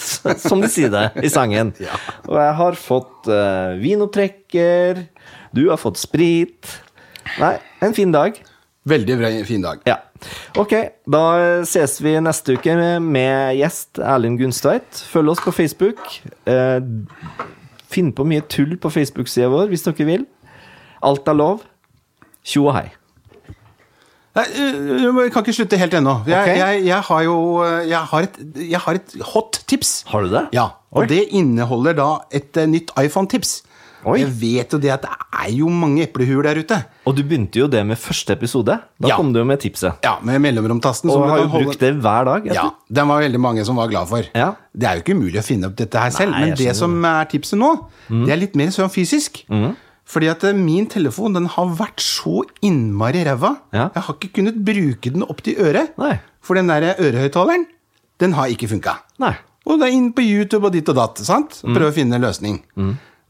Som 0.48 0.62
de 0.62 0.70
sier 0.72 0.92
det 0.92 1.06
i 1.24 1.32
sangen. 1.32 1.74
Ja. 1.86 1.96
Og 2.28 2.36
jeg 2.38 2.54
har 2.60 2.78
fått 2.78 3.30
uh, 3.30 3.76
vinopptrekker. 3.80 5.04
Du 5.56 5.66
har 5.70 5.80
fått 5.80 6.00
sprit. 6.00 6.78
Nei, 7.40 7.56
en 7.84 7.96
fin 7.96 8.12
dag. 8.14 8.38
Veldig 8.88 9.16
fin 9.46 9.64
dag. 9.64 9.82
Ja. 9.88 9.98
Ok, 10.58 10.72
da 11.08 11.22
ses 11.68 11.98
vi 12.02 12.14
neste 12.20 12.56
uke 12.56 12.74
med 13.00 13.56
gjest 13.58 14.00
Erlend 14.00 14.40
Gunstveit. 14.40 15.02
Følg 15.12 15.34
oss 15.34 15.42
på 15.44 15.54
Facebook. 15.54 16.00
Eh, 16.48 16.80
finn 17.90 18.12
på 18.16 18.26
mye 18.28 18.44
tull 18.52 18.76
på 18.80 18.92
Facebook-sida 18.92 19.50
vår 19.52 19.72
hvis 19.72 19.86
dere 19.86 20.08
vil. 20.08 20.26
Alt 21.04 21.28
er 21.28 21.38
lov. 21.38 21.64
Tjo 22.44 22.68
og 22.68 22.76
hei. 22.78 22.88
Nei, 24.36 24.44
jeg 24.54 25.32
kan 25.34 25.42
ikke 25.42 25.56
slutte 25.56 25.78
helt 25.80 25.94
ennå. 25.98 26.12
Jeg, 26.30 26.38
okay. 26.38 26.58
jeg, 26.60 26.84
jeg 26.86 27.00
har 27.08 27.22
jo 27.26 27.34
øh, 27.66 27.88
jeg 27.90 27.98
har, 28.12 28.28
et, 28.28 28.36
jeg 28.70 28.78
har 28.84 28.94
et 29.00 29.16
hot 29.32 29.58
tips. 29.66 30.04
Har 30.06 30.22
du 30.22 30.30
det? 30.30 30.44
Ja, 30.54 30.68
Og 30.94 31.02
Oi. 31.02 31.06
det 31.10 31.24
inneholder 31.34 31.96
da 31.98 32.06
et 32.30 32.54
nytt 32.70 32.92
iPhone-tips. 33.00 33.62
Jeg 34.16 34.30
vet 34.40 34.72
jo 34.72 34.78
det 34.80 34.88
at 34.94 35.02
det 35.04 35.10
er 35.42 35.50
jo 35.52 35.68
mange 35.68 36.06
eplehuer 36.06 36.46
der 36.46 36.56
ute. 36.62 36.78
Og 37.04 37.18
du 37.18 37.20
begynte 37.20 37.58
jo 37.60 37.66
det 37.68 37.82
med 37.84 37.98
første 38.00 38.32
episode. 38.32 38.78
Da 38.96 39.08
Ja. 39.10 39.16
kom 39.18 39.32
du 39.34 39.40
jo 39.42 39.44
med 39.44 39.60
tipset. 39.60 39.98
Ja, 40.06 40.14
Med 40.24 40.38
mellomromtasten. 40.40 41.10
Og 41.10 41.20
du 41.20 41.28
har 41.28 41.38
jo 41.42 41.48
holde- 41.52 41.66
brukt 41.66 41.80
det 41.80 41.90
hver 42.00 42.24
dag. 42.24 42.46
Ja, 42.54 42.70
Den 42.88 43.08
var 43.08 43.20
veldig 43.20 43.40
mange 43.40 43.64
som 43.66 43.76
var 43.76 43.88
glad 43.92 44.08
for. 44.08 44.22
Ja. 44.34 44.52
Det 44.72 44.88
er 44.88 44.94
jo 44.94 45.02
ikke 45.04 45.18
umulig 45.18 45.38
å 45.42 45.44
finne 45.44 45.66
opp 45.66 45.76
dette 45.76 45.98
her 46.00 46.08
selv, 46.10 46.30
Nei, 46.32 46.40
men 46.46 46.56
det 46.56 46.76
som 46.76 47.04
er 47.04 47.24
tipset 47.26 47.58
nå, 47.58 47.74
det 48.08 48.30
er 48.32 48.36
litt 48.40 48.56
mer 48.56 48.68
sånn 48.72 48.88
fysisk. 48.88 49.44
Fordi 50.10 50.30
at 50.32 50.42
eh, 50.48 50.56
min 50.56 50.88
telefon 50.90 51.36
den 51.36 51.46
har 51.54 51.68
vært 51.78 52.02
så 52.02 52.40
innmari 52.66 53.22
ræva. 53.28 53.54
Ja. 53.76 53.88
Jeg 53.94 54.06
har 54.08 54.16
ikke 54.18 54.32
kunnet 54.40 54.58
bruke 54.66 55.12
den 55.14 55.22
opp 55.26 55.44
til 55.46 55.60
øret. 55.62 55.94
Nei. 56.00 56.16
For 56.42 56.58
den 56.58 56.70
der 56.72 56.96
ørehøyttaleren, 56.96 57.68
den 58.20 58.34
har 58.36 58.50
ikke 58.52 58.68
funka. 58.72 58.96
Og 59.68 59.78
det 59.78 59.86
er 59.90 59.94
inn 59.94 60.10
på 60.16 60.24
YouTube 60.24 60.66
og 60.66 60.74
ditt 60.74 60.88
og 60.90 60.96
datt. 60.98 61.20
sant? 61.22 61.60
Mm. 61.62 61.76
Prøve 61.76 61.92
å 61.92 61.94
finne 61.94 62.18
en 62.18 62.24
løsning. 62.26 62.58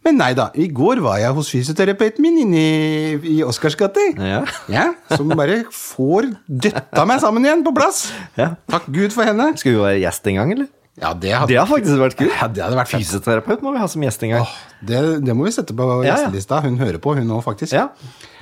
Men 0.00 0.16
nei 0.16 0.30
da. 0.32 0.46
I 0.56 0.70
går 0.72 1.02
var 1.04 1.18
jeg 1.20 1.34
hos 1.36 1.50
fysioterapeuten 1.52 2.24
min 2.24 2.38
inne 2.46 2.60
i, 2.60 3.18
i 3.34 3.38
Oscars 3.44 3.76
gate. 3.76 4.06
Ja. 4.16 4.40
Ja, 4.72 4.86
som 5.12 5.28
bare 5.36 5.58
får 5.76 6.30
døtta 6.48 7.04
meg 7.08 7.20
sammen 7.20 7.44
igjen 7.44 7.64
på 7.66 7.74
plass. 7.76 8.06
Ja. 8.40 8.54
Takk 8.72 8.88
Gud 8.88 9.12
for 9.12 9.28
henne. 9.28 9.50
Skal 9.60 9.74
vi 9.74 9.82
være 9.82 10.00
gjest 10.06 10.30
en 10.32 10.40
gang, 10.40 10.54
eller? 10.56 10.70
Ja, 11.00 11.12
det 11.16 11.30
hadde, 11.32 11.48
Det 11.48 11.56
hadde 11.58 11.70
faktisk 11.70 12.00
vært 12.02 12.16
kult. 12.18 12.32
ja, 12.36 12.48
det 12.48 12.62
hadde 12.64 12.76
vært. 12.76 12.90
Fysioterapeut 12.92 13.62
må 13.64 13.72
vi 13.72 13.80
ha 13.80 13.86
som 13.88 14.02
gjest 14.04 14.22
en 14.26 14.34
gang. 14.34 14.42
Åh, 14.44 14.56
det, 14.84 14.98
det 15.24 15.36
må 15.36 15.46
vi 15.46 15.52
sette 15.56 15.72
på 15.76 15.86
Ja, 16.04 16.12
gjestelista. 16.16 16.60
Hun 16.66 16.76
hører 16.80 16.98
på, 17.00 17.14
hun 17.16 17.30
òg, 17.36 17.40
faktisk. 17.46 17.72
Ja. 17.72 17.88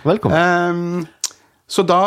Velkommen. 0.04 0.38
Um, 0.38 1.06
Så 1.68 1.84
da, 1.86 2.00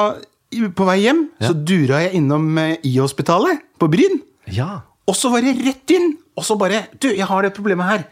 på 0.76 0.86
vei 0.88 0.97
hjem, 1.06 1.28
så 1.39 1.54
dura 1.54 2.02
jeg 2.04 2.16
innom 2.20 2.49
eh, 2.58 2.74
I-hospitalet 2.89 3.62
på 3.80 3.88
Bryn. 3.93 4.20
Ja. 4.52 4.82
Og 5.08 5.16
så 5.16 5.30
var 5.32 5.45
det 5.45 5.54
rett 5.64 5.93
inn! 5.95 6.18
Og 6.36 6.43
så 6.47 6.56
bare 6.58 6.86
Du, 6.99 7.08
jeg 7.12 7.28
har 7.28 7.41
det 7.45 7.54
problemet 7.56 7.86
her. 7.88 8.04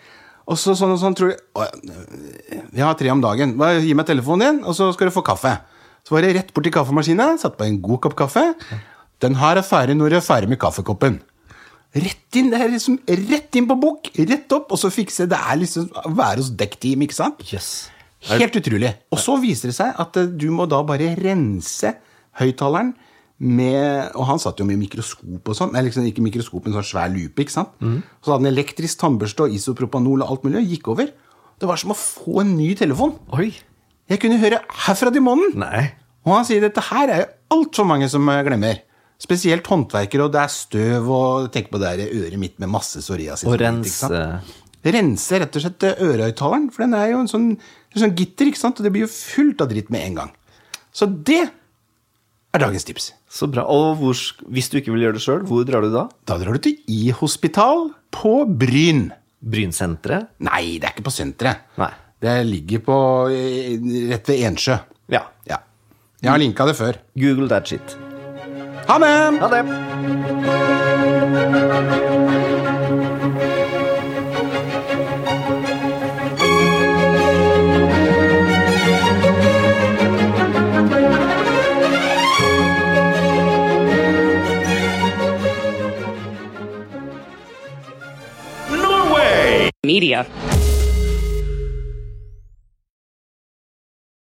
Og 0.49 0.57
så 0.57 0.73
sånn 0.77 0.91
og 0.95 0.99
sånn, 1.01 1.15
tror 1.17 1.33
du 1.33 1.63
Vi 2.73 2.81
har 2.81 2.95
tre 2.99 3.11
om 3.13 3.21
dagen. 3.23 3.55
Bare 3.59 3.81
Gi 3.83 3.93
meg 3.97 4.07
telefonen 4.09 4.45
din, 4.59 4.61
og 4.67 4.75
så 4.77 4.91
skal 4.95 5.09
du 5.09 5.13
få 5.15 5.23
kaffe. 5.25 5.57
Så 6.07 6.15
var 6.15 6.23
det 6.25 6.31
rett 6.37 6.53
bort 6.55 6.65
til 6.65 6.73
kaffemaskina, 6.73 7.33
satte 7.41 7.59
på 7.59 7.67
en 7.67 7.81
god 7.83 7.99
kopp 8.05 8.15
kaffe. 8.17 8.43
Den 9.21 9.35
her 9.41 9.59
er 9.59 9.65
ferdig 9.67 9.97
når 9.99 10.13
du 10.15 10.17
er 10.21 10.25
ferdig 10.25 10.49
med 10.53 10.59
kaffekoppen. 10.61 11.19
Rett 11.97 12.37
inn, 12.37 12.51
det 12.53 12.59
er 12.61 12.69
liksom 12.69 12.99
rett 13.07 13.55
inn 13.57 13.65
på 13.69 13.75
bok, 13.81 14.11
rett 14.13 14.51
opp, 14.53 14.75
og 14.75 14.77
så 14.77 14.91
fikse 14.93 15.25
Det 15.29 15.37
er 15.39 15.57
liksom 15.57 15.87
å 15.97 16.11
være 16.13 16.43
hos 16.43 16.51
dekkteam, 16.53 17.01
ikke 17.07 17.17
sant? 17.17 17.41
Yes. 17.49 17.89
Helt 18.29 18.57
utrolig. 18.59 18.91
Og 19.09 19.21
så 19.21 19.37
viser 19.41 19.71
det 19.71 19.77
seg 19.79 19.95
at 20.03 20.17
eh, 20.19 20.27
du 20.29 20.49
må 20.53 20.67
da 20.69 20.83
bare 20.85 21.15
rense 21.17 21.95
høyttaleren 22.39 22.93
med 23.39 24.11
Og 24.19 24.25
han 24.27 24.41
satt 24.43 24.59
jo 24.59 24.65
med 24.67 24.75
mikroskop 24.81 25.47
og 25.47 25.55
sånn. 25.55 25.71
Nei, 25.71 25.85
liksom 25.87 26.03
ikke 26.09 26.23
mikroskop, 26.25 26.65
men 26.65 26.75
sånn 26.75 26.87
svær 26.89 27.07
lupe. 27.13 27.45
ikke 27.45 27.53
sant? 27.55 27.71
Så 27.79 28.33
hadde 28.33 28.41
han 28.43 28.49
elektrisk 28.51 28.99
tannbørste 28.99 29.45
og 29.45 29.55
isopropanol 29.55 30.25
og 30.25 30.33
alt 30.33 30.43
mulig, 30.43 30.59
og 30.59 30.73
gikk 30.73 30.89
over. 30.91 31.13
Det 31.59 31.69
var 31.69 31.79
som 31.79 31.93
å 31.93 31.95
få 31.95 32.41
en 32.43 32.51
ny 32.57 32.73
telefon. 32.75 33.15
Oi. 33.37 33.53
Jeg 34.11 34.19
kunne 34.19 34.41
høre 34.41 34.59
herfra 34.83 35.11
til 35.15 35.23
månen. 35.23 35.55
Nei. 35.55 35.85
Og 36.27 36.35
han 36.35 36.47
sier 36.49 36.59
dette 36.65 36.83
her 36.89 37.13
er 37.13 37.23
jo 37.23 37.29
altfor 37.55 37.87
mange 37.87 38.11
som 38.11 38.27
eh, 38.27 38.43
glemmer. 38.43 38.83
Spesielt 39.19 39.67
håndverkere, 39.67 40.29
og 40.29 40.33
det 40.33 40.41
er 40.45 40.51
støv, 40.53 41.09
og 41.11 41.49
tenk 41.51 41.67
på 41.73 41.81
det 41.81 41.91
der 41.99 42.13
øret 42.21 42.39
mitt 42.39 42.55
med 42.61 42.71
masse 42.71 43.01
psoriasis. 43.03 43.47
Og 43.49 43.59
rense 43.59 44.07
rense 44.87 45.39
rett 45.41 45.57
og 45.59 45.63
slett 45.65 45.85
ørehøyttaleren, 45.91 46.69
for 46.71 46.85
den 46.85 46.95
er 46.95 47.11
jo 47.11 47.21
en 47.23 47.31
sånn, 47.31 47.49
en 47.59 48.03
sånn 48.03 48.15
gitter, 48.15 48.47
ikke 48.47 48.61
sant? 48.61 48.79
og 48.79 48.87
det 48.87 48.93
blir 48.95 49.03
jo 49.03 49.11
fullt 49.11 49.63
av 49.63 49.71
dritt 49.71 49.91
med 49.91 50.05
en 50.07 50.19
gang. 50.21 50.31
Så 50.95 51.09
det 51.09 51.41
er 51.49 52.63
dagens 52.63 52.87
tips. 52.87 53.11
Så 53.29 53.49
bra. 53.51 53.67
Og 53.69 53.99
hvor, 53.99 54.17
hvis 54.49 54.71
du 54.71 54.79
ikke 54.79 54.95
vil 54.95 55.05
gjøre 55.05 55.19
det 55.19 55.23
sjøl, 55.25 55.45
hvor 55.49 55.67
drar 55.67 55.85
du 55.85 55.91
da? 55.93 56.07
Da 56.25 56.39
drar 56.41 56.57
du 56.57 56.63
til 56.65 56.79
I-hospital 56.89 57.89
på 58.15 58.35
Bryn. 58.49 59.09
Brynsenteret? 59.39 60.33
Nei, 60.43 60.79
det 60.81 60.89
er 60.89 60.95
ikke 60.95 61.07
på 61.07 61.15
senteret. 61.15 61.69
Nei. 61.79 61.91
Det 62.19 62.35
ligger 62.43 62.81
på 62.83 62.97
eh, 63.31 63.77
rett 64.09 64.33
ved 64.33 64.43
Ensjø. 64.49 64.75
Ja. 65.13 65.23
Ja. 65.47 65.61
Jeg 66.19 66.33
har 66.33 66.41
linka 66.41 66.67
det 66.67 66.75
før. 66.75 66.99
Google 67.15 67.47
that 67.51 67.69
shit. 67.69 67.99
Ha 68.89 68.97
det! 68.97 69.37
Ha 69.39 69.47
det! 69.47 69.63
Media. 89.83 90.25